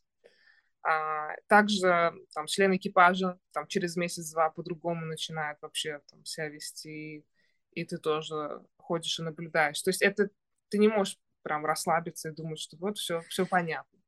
[0.84, 7.24] А, также там члены экипажа там через месяц-два по-другому начинают вообще там себя вести,
[7.70, 9.80] и ты тоже ходишь и наблюдаешь.
[9.80, 10.28] То есть это
[10.68, 13.98] ты не можешь прям расслабиться и думать, что вот все, все понятно,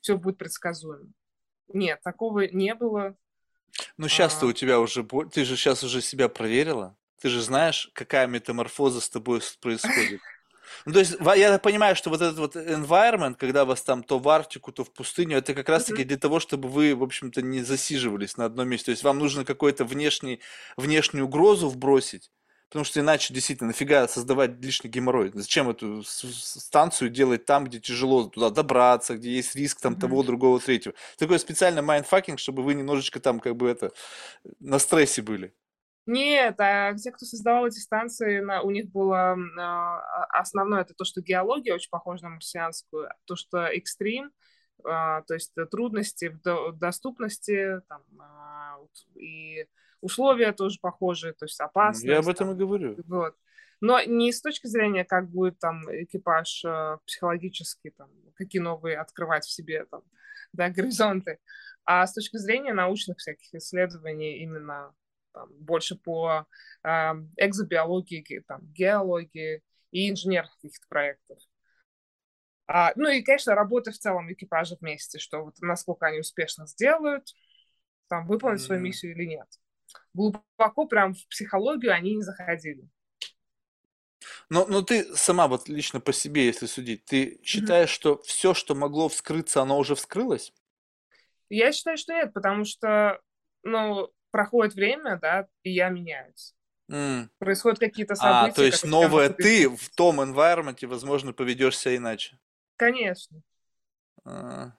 [0.00, 1.12] все будет предсказуемо.
[1.68, 3.16] Нет, такого не было.
[3.96, 4.48] Ну, сейчас-то А.
[4.48, 5.06] у тебя уже...
[5.32, 6.96] Ты же сейчас уже себя проверила.
[7.20, 10.20] Ты же знаешь, какая метаморфоза с тобой происходит.
[10.84, 14.28] Ну, то есть, я понимаю, что вот этот вот environment, когда вас там то в
[14.28, 16.08] Арктику, то в пустыню, это как раз-таки Мгм.
[16.08, 18.86] для того, чтобы вы, в общем-то, не засиживались на одном месте.
[18.86, 20.40] То есть, вам нужно какую-то внешний,
[20.76, 22.30] внешнюю угрозу вбросить,
[22.68, 25.30] потому что иначе, действительно, нафига создавать лишний геморрой?
[25.34, 30.00] Зачем эту станцию делать там, где тяжело туда добраться, где есть риск там Мгм.
[30.00, 30.94] того, другого, третьего?
[31.18, 33.92] Такой специальный mindfucking, чтобы вы немножечко там как бы это
[34.60, 35.54] на стрессе были.
[36.06, 40.94] Нет, а те, кто создавал эти станции, на- у них было м, а, основное это
[40.94, 44.30] то, что геология очень похожа на марсианскую, то, что экстрим,
[44.84, 48.78] а, то есть э, трудности в до- доступности там, а,
[49.16, 49.66] и
[50.00, 52.04] условия тоже похожие, то есть Ну, опасность.
[52.06, 52.96] Я об этом там, и говорю.
[53.06, 53.34] вот.
[53.80, 59.44] Но не с точки зрения, как будет там экипаж э, психологически, там, какие новые открывать
[59.44, 60.02] в себе там,
[60.52, 61.40] да, горизонты,
[61.84, 64.94] а с точки зрения научных всяких исследований именно
[65.36, 66.46] там, больше по
[66.82, 66.88] э,
[67.36, 71.38] экзобиологии, там, геологии и инженерных каких-то проектов.
[72.66, 77.34] А, ну и, конечно, работа в целом экипажа вместе, что вот насколько они успешно сделают,
[78.08, 78.86] там, выполнить свою Мгм.
[78.88, 79.48] миссию или нет.
[80.14, 82.88] Глубоко прям в психологию они не заходили.
[84.48, 88.74] Но, но ты сама вот лично по себе, если судить, ты считаешь, что все, что
[88.74, 90.52] могло вскрыться, оно уже вскрылось?
[91.48, 93.20] Я считаю, что нет, потому что,
[93.62, 96.54] ну, проходит время, да, и я меняюсь.
[96.90, 97.30] М.
[97.38, 98.54] Происходят какие-то А, события.
[98.56, 102.38] то есть могут ты в том environment, возможно, поведешь себя иначе.
[102.78, 103.42] Конечно.
[104.24, 104.72] А.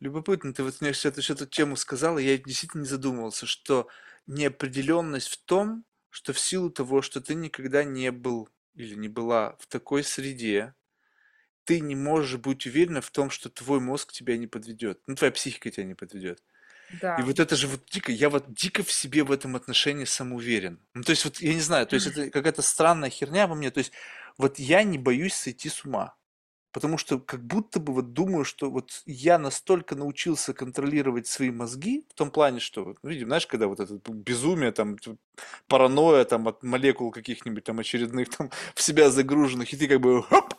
[0.00, 3.88] Любопытно, ты вот мне что-то что-то тему сказала, я действительно не задумывался, что
[4.26, 9.56] неопределенность в том, что в силу того, что ты никогда не был или не была
[9.58, 10.74] в такой среде,
[11.64, 15.32] ты не можешь быть уверена в том, что твой мозг тебя не подведет, ну, твоя
[15.32, 16.42] психика тебя не подведет.
[17.16, 17.22] И Да.
[17.22, 20.80] вот это же вот дико, я вот дико в себе в этом отношении самоуверен.
[20.94, 23.70] Ну, то есть вот, я не знаю, то есть это какая-то странная херня во мне,
[23.70, 23.92] то есть
[24.38, 26.16] вот я не боюсь сойти с ума.
[26.72, 32.06] Потому что как будто бы вот думаю, что вот я настолько научился контролировать свои мозги,
[32.10, 34.96] в том плане, что, вот, ну, видим, знаешь, когда вот это безумие, там,
[35.68, 40.22] паранойя там от молекул каких-нибудь там очередных там в себя загруженных, и ты как бы
[40.22, 40.54] хоп,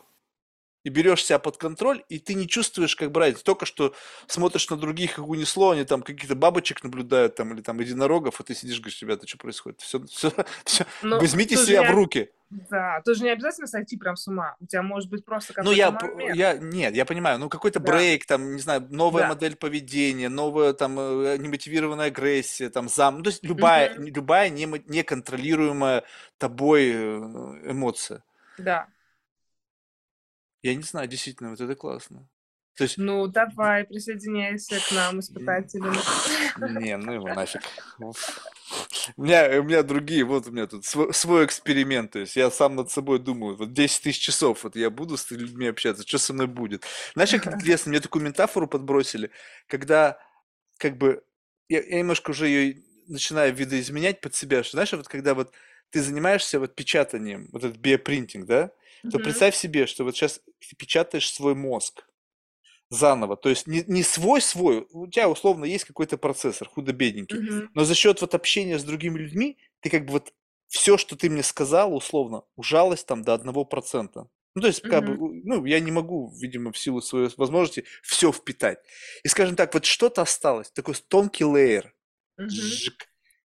[0.84, 3.42] и берешь себя под контроль, и ты не чувствуешь, как брать.
[3.42, 3.94] Только что
[4.26, 8.44] смотришь на других, как унесло, они там каких-то бабочек наблюдают, там, или там единорогов, а
[8.44, 9.80] ты сидишь, говоришь, ребята, что происходит?
[9.80, 10.32] Все, все,
[10.64, 12.30] все, Ну, возьмите себя в я- руки.
[12.68, 14.56] Да, тоже не обязательно сойти прям с ума.
[14.60, 16.36] У тебя может быть просто Ну, я, какой-то п- момент.
[16.36, 19.28] я, нет, я понимаю, ну, какой-то Да, брейк, там, не знаю, новая да.
[19.30, 24.04] модель поведения, новая, там, э, немотивированная агрессия, там, зам, ну, то есть любая, Мгм.
[24.06, 26.04] любая немо- неконтролируемая
[26.36, 28.22] тобой э, эмоция.
[28.58, 28.86] Да.
[30.62, 32.28] Я не знаю, действительно, вот это классно.
[32.76, 35.94] То есть, Ну, давай, присоединяйся к нам, испытателям.
[36.80, 37.60] не, ну его нафиг.
[39.16, 42.50] У меня, у меня другие, вот у меня тут свой, свой эксперимент, то есть я
[42.50, 46.18] сам над собой думаю, вот 10 тысяч часов, вот я буду с людьми общаться, что
[46.18, 46.84] со мной будет?
[47.14, 49.30] Знаешь, как интересно, мне такую метафору подбросили,
[49.66, 50.18] когда
[50.78, 51.22] как бы,
[51.68, 55.52] я, я немножко уже ее начинаю видоизменять под себя, что знаешь, вот когда вот
[55.90, 58.70] ты занимаешься вот печатанием, вот этот биопринтинг, да,
[59.10, 59.22] то Мгм.
[59.24, 62.08] представь себе, что вот сейчас ты печатаешь свой мозг
[62.90, 67.68] заново, то есть не, не свой-свой, у тебя условно есть какой-то процессор, худо-бедненький, Мгм.
[67.74, 70.32] но за счет вот общения с другими людьми, ты как бы вот
[70.68, 74.28] все, что ты мне сказал, условно, ужалось там до одного процента.
[74.54, 78.30] Ну, то есть, как бы, ну, я не могу, видимо, в силу своей возможности все
[78.32, 78.78] впитать.
[79.24, 81.94] И, скажем так, вот что-то осталось, такой тонкий лейер.
[82.46, 83.08] Жик.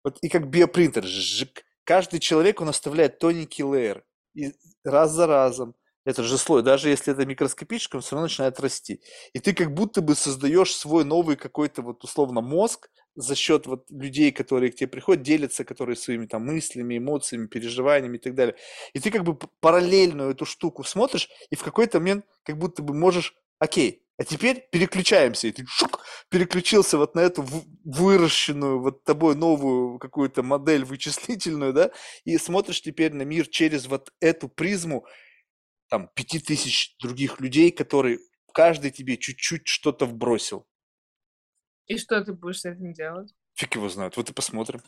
[0.05, 1.05] Вот и как биопринтер.
[1.05, 1.65] Жик.
[1.85, 4.05] Каждый человек, он оставляет тоненький лейер.
[4.35, 4.53] И
[4.85, 5.75] раз за разом.
[6.05, 6.63] Это же слой.
[6.63, 9.01] Даже если это микроскопический, он все равно начинает расти.
[9.35, 13.85] И ты как будто бы создаешь свой новый какой-то вот условно мозг за счет вот
[13.91, 18.57] людей, которые к тебе приходят, делятся, которые своими там мыслями, эмоциями, переживаниями и так далее.
[18.95, 22.83] И ты как бы п- параллельно эту штуку смотришь, и в какой-то момент как будто
[22.83, 27.45] бы можешь, окей, а теперь переключаемся, и ты шук, переключился вот на эту
[27.85, 31.91] выращенную вот тобой новую какую-то модель вычислительную, да,
[32.25, 35.07] и смотришь теперь на мир через вот эту призму
[35.89, 38.19] там пяти тысяч других людей, которые
[38.53, 40.67] каждый тебе чуть-чуть что-то вбросил.
[41.87, 43.35] И что ты будешь с этим делать?
[43.55, 44.83] Фиг его знает, вот и посмотрим.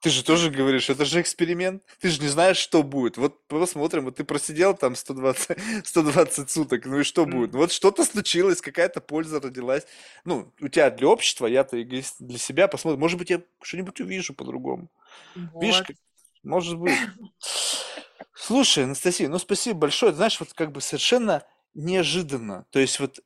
[0.00, 1.82] Ты же тоже говоришь, это же эксперимент.
[2.00, 3.16] Ты же не знаешь, что будет.
[3.16, 7.52] Вот посмотрим, вот ты просидел там 120, 120 суток, ну и что будет?
[7.52, 7.58] М.
[7.58, 9.84] Вот что-то случилось, какая-то польза родилась.
[10.24, 13.00] Ну, у тебя для общества, я-то эгоист для себя посмотрим.
[13.00, 14.88] Может быть, я что-нибудь увижу по-другому.
[15.34, 15.86] Видишь, Вот.
[15.88, 15.96] как-
[16.44, 16.94] может быть.
[18.34, 20.12] Слушай, Анастасия, ну спасибо большое.
[20.12, 21.42] Ты Знаешь, вот как бы совершенно
[21.74, 22.66] неожиданно.
[22.70, 23.18] То есть вот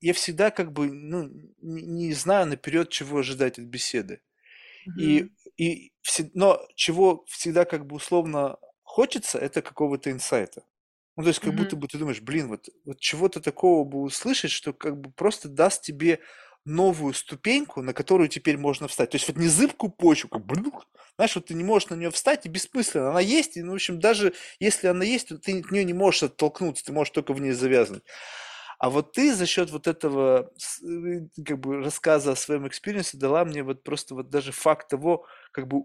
[0.00, 1.28] я всегда как бы, ну,
[1.60, 4.20] не знаю наперед, чего ожидать от беседы.
[4.96, 5.34] И, Мгм.
[5.56, 10.64] и все- но чего всегда как бы условно хочется, это какого-то инсайта.
[11.16, 11.78] Ну, то есть как будто Мгм.
[11.78, 15.82] бы ты думаешь, блин, вот, вот чего-то такого бы услышать, что как бы просто даст
[15.82, 16.20] тебе
[16.64, 19.10] новую ступеньку, на которую теперь можно встать.
[19.10, 20.86] То есть вот не зыбкую почву, как блюк,
[21.16, 23.10] знаешь, вот ты не можешь на нее встать, и бессмысленно.
[23.10, 25.92] Она есть, и, ну, в общем, даже если она есть, то ты от нее не
[25.92, 28.02] можешь оттолкнуться, ты можешь только в ней завязнуть.
[28.84, 30.52] А вот ты за счет вот этого
[30.82, 34.88] э, как бы рассказа о своем experience е дала мне вот просто вот даже факт
[34.90, 35.84] того, как бы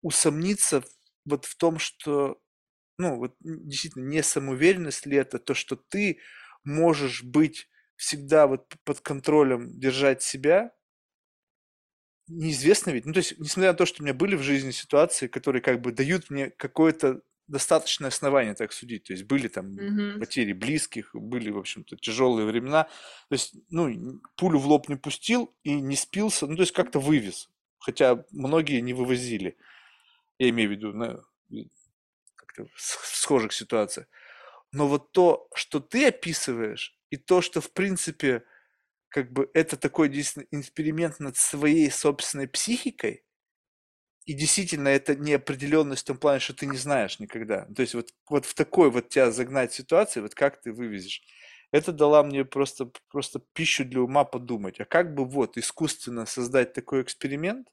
[0.00, 0.84] усомниться
[1.24, 2.40] вот в том, что,
[2.98, 6.20] ну, вот действительно, не самоуверенность ли это, то, что ты
[6.64, 10.72] можешь быть всегда вот под контролем, держать себя,
[12.28, 13.06] неизвестно ведь.
[13.06, 15.80] Ну, то есть, несмотря на то, что у меня были в жизни ситуации, которые как
[15.80, 19.04] бы дают мне какое-то достаточное основание так судить.
[19.04, 20.20] То есть были там Мгм.
[20.20, 22.84] потери близких, были, в общем-то, тяжелые времена.
[22.84, 26.98] То есть, ну, пулю в лоб не пустил и не спился, ну, то есть как-то
[27.00, 27.50] вывез.
[27.78, 29.56] Хотя многие не вывозили.
[30.38, 31.68] Я имею в виду на и
[32.36, 34.08] как-то схожих ситуациях.
[34.72, 38.44] Но вот то, что ты описываешь, и то, что, в принципе,
[39.10, 43.25] как бы это такой действительно эксперимент над своей собственной психикой,
[44.26, 47.66] и действительно это неопределенность в том плане, что ты не знаешь никогда.
[47.74, 51.22] То есть вот, вот в такой вот тебя загнать ситуации, вот как ты вывезешь.
[51.72, 54.80] Это дала мне просто, просто пищу для ума подумать.
[54.80, 57.68] А как бы вот искусственно создать такой эксперимент,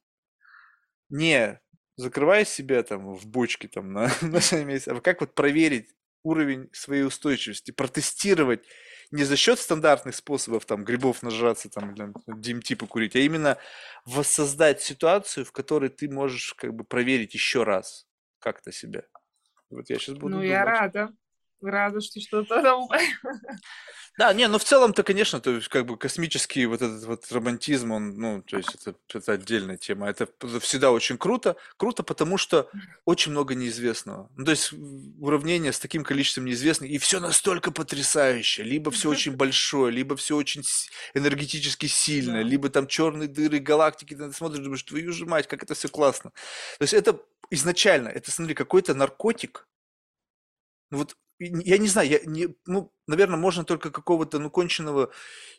[1.10, 1.60] не
[1.96, 5.90] закрывая себя там в бочке там на, на 7 месяцев, а как вот проверить
[6.24, 8.66] уровень своей устойчивости, протестировать
[9.14, 11.96] не за счет стандартных способов там грибов нажраться там
[12.28, 13.58] DMT покурить, а именно
[14.06, 18.08] воссоздать ситуацию, в которой ты можешь как бы проверить еще раз
[18.40, 19.04] как-то себя.
[19.70, 20.66] Вот я сейчас буду Ну, я думать.
[20.66, 21.14] рада.
[21.70, 22.88] Рада, что что-то там.
[24.16, 27.92] Да, не, ну в целом-то, конечно, то есть как бы космический вот этот вот романтизм,
[27.92, 30.08] он, ну, то есть это, это отдельная тема.
[30.08, 30.28] Это
[30.60, 31.56] всегда очень круто.
[31.78, 32.70] Круто, потому что
[33.06, 34.30] очень много неизвестного.
[34.36, 34.72] Ну, то есть
[35.20, 38.62] уравнение с таким количеством неизвестных, и все настолько потрясающе.
[38.62, 40.64] Либо все очень большое, либо все очень
[41.16, 42.48] энергетически сильное, Да.
[42.50, 46.30] либо там черные дыры, галактики, ты смотришь, думаешь, твою же мать, как это все классно.
[46.78, 47.20] То есть это
[47.50, 49.68] изначально, это, смотри, какой-то наркотик,
[50.92, 55.12] ну вот я не знаю, я не, ну, наверное, можно только какого-то, ну, конченного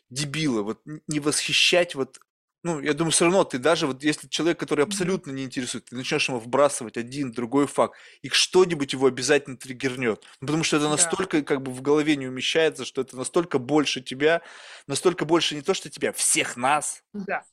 [0.09, 2.19] дебила, вот не восхищать вот
[2.63, 5.95] ну, я думаю, все равно ты даже вот если человек, который абсолютно не интересует, ты
[5.95, 10.25] начнешь ему вбрасывать один, другой факт, и что-нибудь его обязательно триггернет.
[10.41, 10.91] Ну, потому что это Да.
[10.93, 14.41] настолько как бы в голове не умещается, что это настолько больше тебя,
[14.87, 17.43] настолько больше не то, что тебя, всех нас, Да.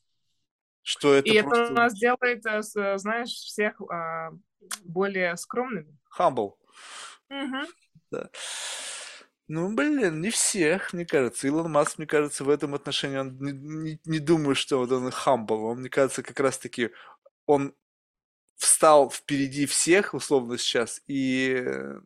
[0.81, 4.31] что это И это просто у нас делает, э, с- знаешь, всех а,
[4.83, 5.95] более скромными.
[6.19, 6.55] humble.
[7.29, 7.67] Мгм.
[8.13, 8.29] Да.
[9.49, 11.47] Ну, блин, не всех, мне кажется.
[11.47, 15.09] Илон Маск, мне кажется, в этом отношении, он не, не- не думаю, что вот он
[15.09, 15.71] humble.
[15.71, 16.91] Он, мне кажется, как раз-таки
[17.47, 17.75] он
[18.57, 22.01] встал впереди всех, условно, сейчас, и э,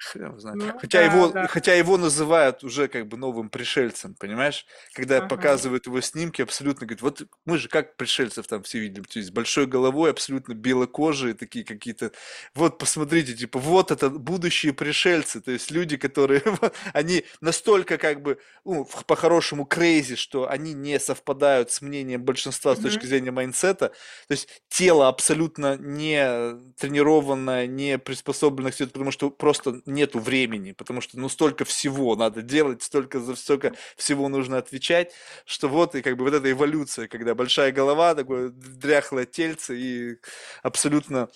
[0.00, 0.58] хрен знает.
[0.58, 1.46] Ну, Хотя да, его, да.
[1.46, 4.66] хотя его называют уже как бы новым пришельцем, понимаешь?
[4.94, 5.28] Когда Ага.
[5.28, 9.28] показывают его снимки, абсолютно говорят, вот мы же как пришельцев там все видели, то есть
[9.28, 12.12] с большой головой, абсолютно белокожие, такие какие-то,
[12.54, 16.42] вот посмотрите, типа, вот это будущие пришельцы, то есть люди, которые,
[16.94, 22.78] они настолько как бы, ну, по-хорошему crazy, что они не совпадают с мнением большинства с
[22.78, 29.10] точки зрения mindset а, то есть тело абсолютно не тренированное, не приспособленное к всему, потому
[29.10, 34.28] что просто нету времени, потому что ну столько всего надо делать, столько за столько всего
[34.28, 35.12] нужно отвечать,
[35.44, 40.16] что вот и как бы вот эта эволюция, когда большая голова, такое дряхлое тельце и
[40.62, 41.28] абсолютно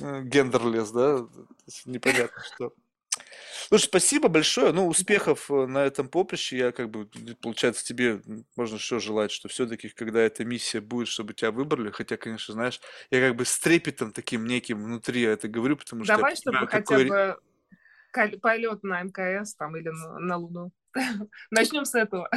[0.00, 1.26] э, гендерлес, да,
[1.84, 2.72] непонятно что.
[3.68, 4.72] Слушай, спасибо большое.
[4.72, 6.56] Ну, успехов э, на этом поприще.
[6.56, 7.08] Я как бы,
[7.40, 8.20] получается, тебе
[8.54, 12.80] можно что желать, что все-таки, когда эта миссия будет, чтобы тебя выбрали, хотя, конечно, знаешь,
[13.10, 16.58] я как бы с трепетом таким неким внутри это говорю, потому что я Давай, чтобы
[16.58, 17.36] понимаю, хотя какой бы
[18.40, 20.72] полет на МКС там или на, на Луну.
[21.50, 22.28] Начнем с этого.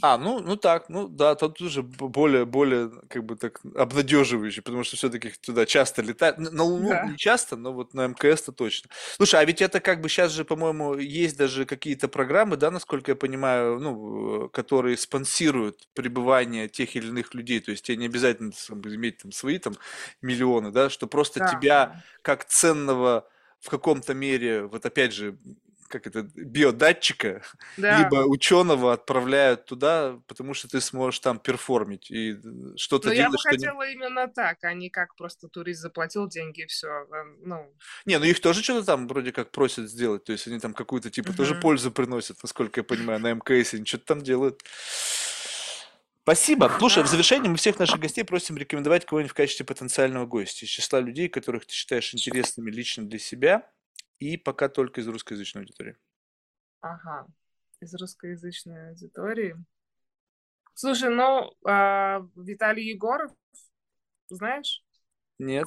[0.00, 4.84] А, ну, ну так, ну да, тут уже более, более, как бы так, обнадеживающе, потому
[4.84, 6.38] что все-таки туда часто летают.
[6.38, 7.04] На Луну Да.
[7.04, 8.90] не часто, но вот на МКС-то точно.
[9.16, 13.10] Слушай, а ведь это как бы сейчас же, по-моему, есть даже какие-то программы, да, насколько
[13.10, 17.58] я понимаю, ну, э, которые спонсируют пребывание тех или иных людей.
[17.58, 19.74] То есть тебе не обязательно там, иметь там свои там
[20.22, 23.28] миллионы, да, что просто Да, тебя как ценного
[23.60, 25.38] в каком-то мере, вот опять же,
[25.88, 27.42] как это, биодатчика,
[27.78, 27.98] Да.
[27.98, 32.36] либо ученого отправляют туда, потому что ты сможешь там перформить и
[32.76, 33.56] что-то Но я бы делать, что не...
[33.56, 37.06] хотела именно так, а не как просто турист заплатил деньги и все.
[37.40, 37.72] Ну,
[38.04, 41.10] Не, ну их тоже что-то там вроде как просят сделать, то есть они там какую-то
[41.10, 41.60] типа тоже Мгм.
[41.62, 44.62] пользу приносят, насколько я понимаю, на МКС, они что-то там делают.
[46.28, 46.68] Спасибо.
[46.78, 50.68] Слушай, в завершении мы всех наших гостей просим рекомендовать кого-нибудь в качестве потенциального гостя из
[50.68, 53.66] числа людей, которых ты считаешь интересными лично для себя,
[54.18, 55.96] и пока только из русскоязычной аудитории.
[56.82, 57.26] ага.
[57.80, 59.56] Из русскоязычной аудитории.
[60.74, 63.32] Слушай, ну, а, Виталий Егоров,
[64.28, 64.84] знаешь,
[65.38, 65.66] Нет?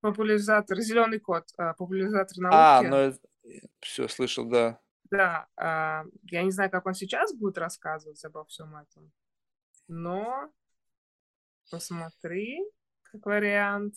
[0.00, 3.18] популяризатор, зеленый кот, а, популяризатор А, науки.
[3.44, 4.80] ну все, слышал, да.
[5.12, 9.12] Да, а, я не знаю, как он сейчас будет рассказывать обо всем этом,
[9.88, 10.50] но
[11.70, 12.60] посмотри,
[13.02, 13.94] как вариант.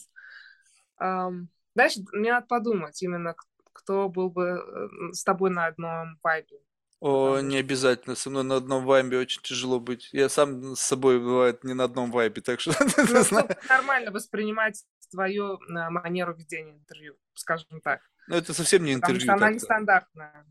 [0.97, 3.35] Дальше мне надо подумать именно,
[3.73, 6.57] кто был бы э, с тобой на одном вайбе.
[7.01, 8.15] О, Потому не обязательно.
[8.15, 10.09] Со мной на одном вайбе очень тяжело быть.
[10.13, 12.71] Я сам с собой бывает не на одном вайбе, так что
[13.31, 14.81] Ну, нормально воспринимать
[15.11, 18.01] твою манеру ведения интервью, скажем так.
[18.27, 20.45] Ну, это совсем не Потому интервью что она нестандартная.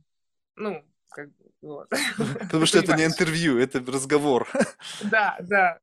[0.56, 0.84] Ну,
[1.14, 1.28] как
[1.62, 1.88] вот.
[2.40, 4.48] Потому что это не интервью, это разговор.
[5.10, 5.78] Да, да.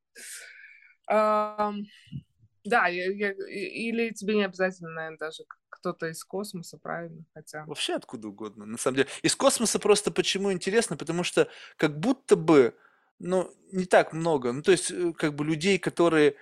[2.63, 7.23] Да, я- я- и- или тебе не обязательно, наверное, даже кто-то из космоса, правильно?
[7.33, 7.65] Хотя.
[7.65, 9.09] Вообще откуда угодно, на самом деле.
[9.23, 10.95] Из космоса просто почему интересно?
[10.95, 12.75] Потому что как будто бы,
[13.17, 14.51] ну, не так много.
[14.51, 16.35] Ну, то есть, э, как бы людей, которые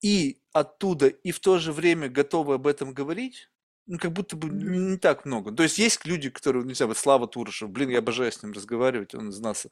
[0.00, 3.50] и оттуда, и в то же время готовы об этом говорить,
[3.88, 5.50] ну, как будто бы не так много.
[5.50, 8.52] То есть есть люди, которые, не знаю, вот Слава Турышев, блин, я обожаю с ним
[8.52, 9.66] разговаривать, он из нас,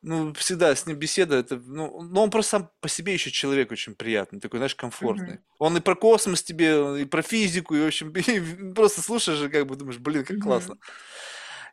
[0.00, 3.70] ну, всегда с ним беседа, это, ну, но он просто сам по себе еще человек
[3.70, 5.34] очень приятный, такой, знаешь, комфортный.
[5.34, 5.44] Мгм.
[5.58, 9.50] Он и про космос тебе, и про физику, и, в общем, и просто слушаешь, и
[9.50, 10.76] как бы думаешь, блин, как классно.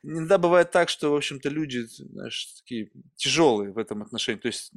[0.04, 4.40] Иногда бывает так, что, в общем-то, люди, знаешь, такие тяжелые в этом отношении.
[4.40, 4.72] То есть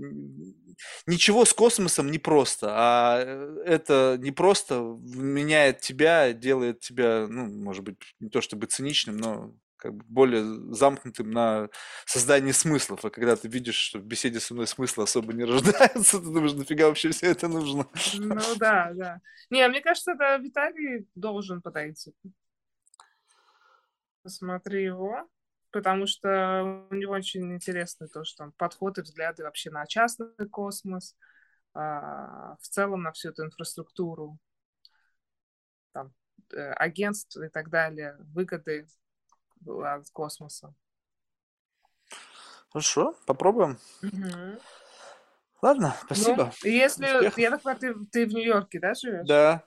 [1.07, 7.47] ничего с космосом не просто, а э, это не просто меняет тебя, делает тебя, ну,
[7.47, 10.45] может быть, не то чтобы циничным, но как бы более
[10.75, 11.69] замкнутым на
[12.05, 13.05] создание смыслов.
[13.05, 16.53] А когда ты видишь, что в беседе со мной смысла особо не рождается, ты думаешь,
[16.53, 17.87] нафига вообще все это нужно?
[18.15, 19.21] Ну да, да.
[19.49, 22.13] Не, мне кажется, это Виталий должен подойти.
[24.23, 25.29] Посмотри его,
[25.71, 31.17] потому что у него очень интересный тоже там подход и взгляды вообще на частный космос,
[31.73, 34.39] а, в целом на всю эту инфраструктуру,
[35.93, 36.13] там,
[36.53, 38.87] э, агентств и так далее, выгоды
[39.67, 40.75] от космоса.
[42.73, 43.79] Хорошо, попробуем.
[44.03, 44.59] Мгм.
[45.63, 46.53] Ладно, спасибо.
[46.63, 47.39] Ну, если, Успехов.
[47.39, 49.27] я так понимаю, ты, ты в Нью-Йорке, да, живешь?
[49.27, 49.65] Да,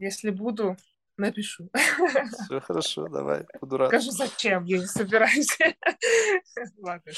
[0.00, 0.78] Если буду,
[1.20, 1.68] напишу.
[2.44, 3.88] все хорошо, давай, буду рад.
[3.88, 5.56] Скажу, зачем, я не собираюсь.
[6.78, 7.12] Ладно.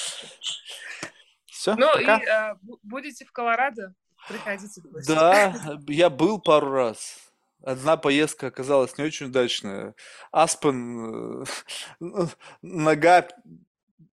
[1.46, 2.16] Все, Ну, пока.
[2.18, 3.94] и а, бу- будете в Колорадо,
[4.28, 5.08] приходите в гости.
[5.08, 7.18] Да, я был пару раз.
[7.64, 9.94] Одна поездка оказалась не очень удачная.
[10.32, 11.46] Аспен, э,
[12.62, 13.28] нога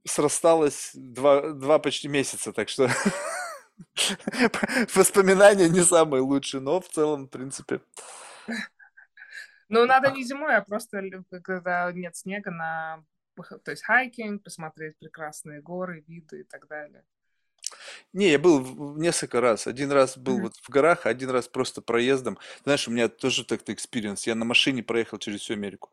[0.05, 2.89] срасталась два, два почти месяца, так что
[4.95, 7.81] воспоминания не самые лучшие, но в целом, в принципе,
[9.69, 11.01] Ну, надо не зимой, а просто
[11.43, 13.03] когда нет снега на...
[13.63, 17.03] То есть хайкинг, посмотреть прекрасные горы, виды и так далее.
[18.13, 19.67] Не, я был несколько раз.
[19.67, 20.43] Один раз был Мгм.
[20.43, 22.37] вот в горах, а один раз просто проездом.
[22.63, 24.25] Знаешь, у меня тоже так-то experience.
[24.25, 25.91] Я на машине проехал через всю Америку.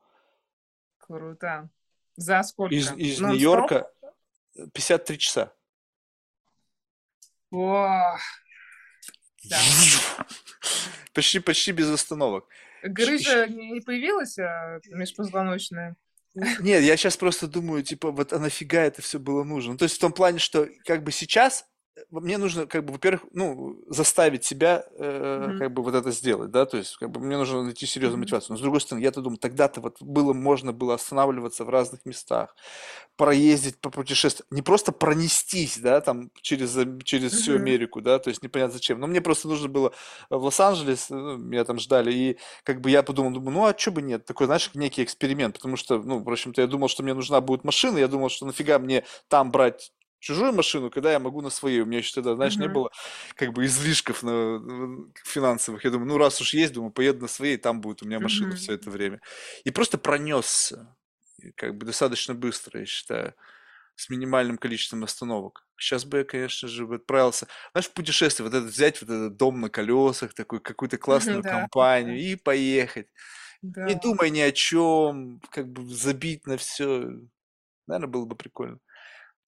[0.99, 1.69] Круто.
[2.17, 2.75] За сколько?
[2.75, 3.21] Из, из?
[3.21, 3.91] Нью-Йорка
[4.55, 5.53] э, 53 часа.
[7.51, 8.17] О,
[9.45, 9.59] Да.
[11.13, 12.47] Почти, почти без остановок.
[12.83, 15.97] Грыжа не появилась а, межпозвоночная?
[16.61, 19.73] Нет, я сейчас просто думаю, типа, вот а нафига это все было нужно?
[19.73, 21.67] Ну, То есть в том плане, что как бы сейчас
[22.11, 25.59] мне нужно, как бы, во-первых, ну, заставить себя, э, Мгм.
[25.59, 28.53] как бы, вот это сделать, да, то есть, как бы, мне нужно найти серьезную мотивацию.
[28.55, 32.55] Но, с другой стороны, я-то думаю, тогда-то вот было, можно было останавливаться в разных местах,
[33.17, 37.57] проездить, попутешествовать, не просто пронестись, да, там, через, э, через всю Мгм.
[37.57, 39.01] Америку, да, то есть, непонятно зачем.
[39.01, 39.93] Но мне просто нужно было
[40.31, 43.93] в Лос-Анджелес, ну, меня там ждали, и как бы я подумал, думаю, ну, а что
[43.93, 44.25] бы нет?
[44.27, 47.65] Такой, знаешь, некий эксперимент, потому что, ну, в общем-то, я думал, что мне нужна будет
[47.65, 49.93] машина, я думал, что нафига мне там брать
[50.27, 51.81] чужую машину, когда я могу на своей.
[51.81, 52.69] У меня еще тогда, знаешь, не Мгм.
[52.69, 52.91] было
[53.37, 55.85] как бы излишков на, на- финансовых.
[55.85, 58.55] Я думаю, ну, раз уж есть, думаю, поеду на своей, там будет у меня машина
[58.55, 58.57] Мгм.
[58.57, 59.21] все это время.
[59.65, 60.97] И просто пронесся,
[61.57, 63.35] как бы достаточно быстро, я считаю,
[63.97, 65.67] с минимальным количеством остановок.
[65.79, 69.61] Сейчас бы я, конечно же, отправился, знаешь, в путешествие, вот этот взять вот этот дом
[69.61, 73.09] на колесах, такой, какую-то классную Да, компанию и поехать.
[73.63, 73.87] да.
[73.87, 77.11] Не думай ни о чем, как бы забить на все.
[77.87, 78.81] Наверное, было бы прикольно.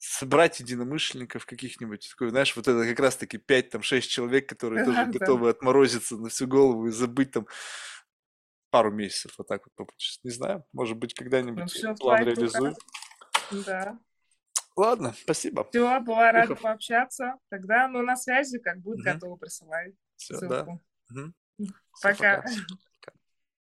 [0.01, 4.99] Собрать единомышленников каких-нибудь, такой, знаешь, вот это как раз-таки 5 там 6 человек, которые тоже
[4.99, 5.19] Да, да.
[5.19, 7.49] готовы отморозиться на всю голову и забыть там
[8.71, 10.25] пару месяцев вот так вот попутешествовать.
[10.25, 12.75] Не знаю, может быть, Ну, когда-нибудь все, план руках.
[13.67, 13.99] Да.
[14.77, 15.65] Ладно, спасибо.
[15.65, 17.35] Все, была рада пообщаться.
[17.49, 19.15] Тогда, ну, на связи, как будет Мгм.
[19.15, 20.63] готово, присылай Все, да.
[20.65, 20.81] ссылку.
[21.11, 21.35] Мгм.
[21.59, 21.69] Всё,
[22.01, 22.37] Пока.
[22.37, 22.45] пока.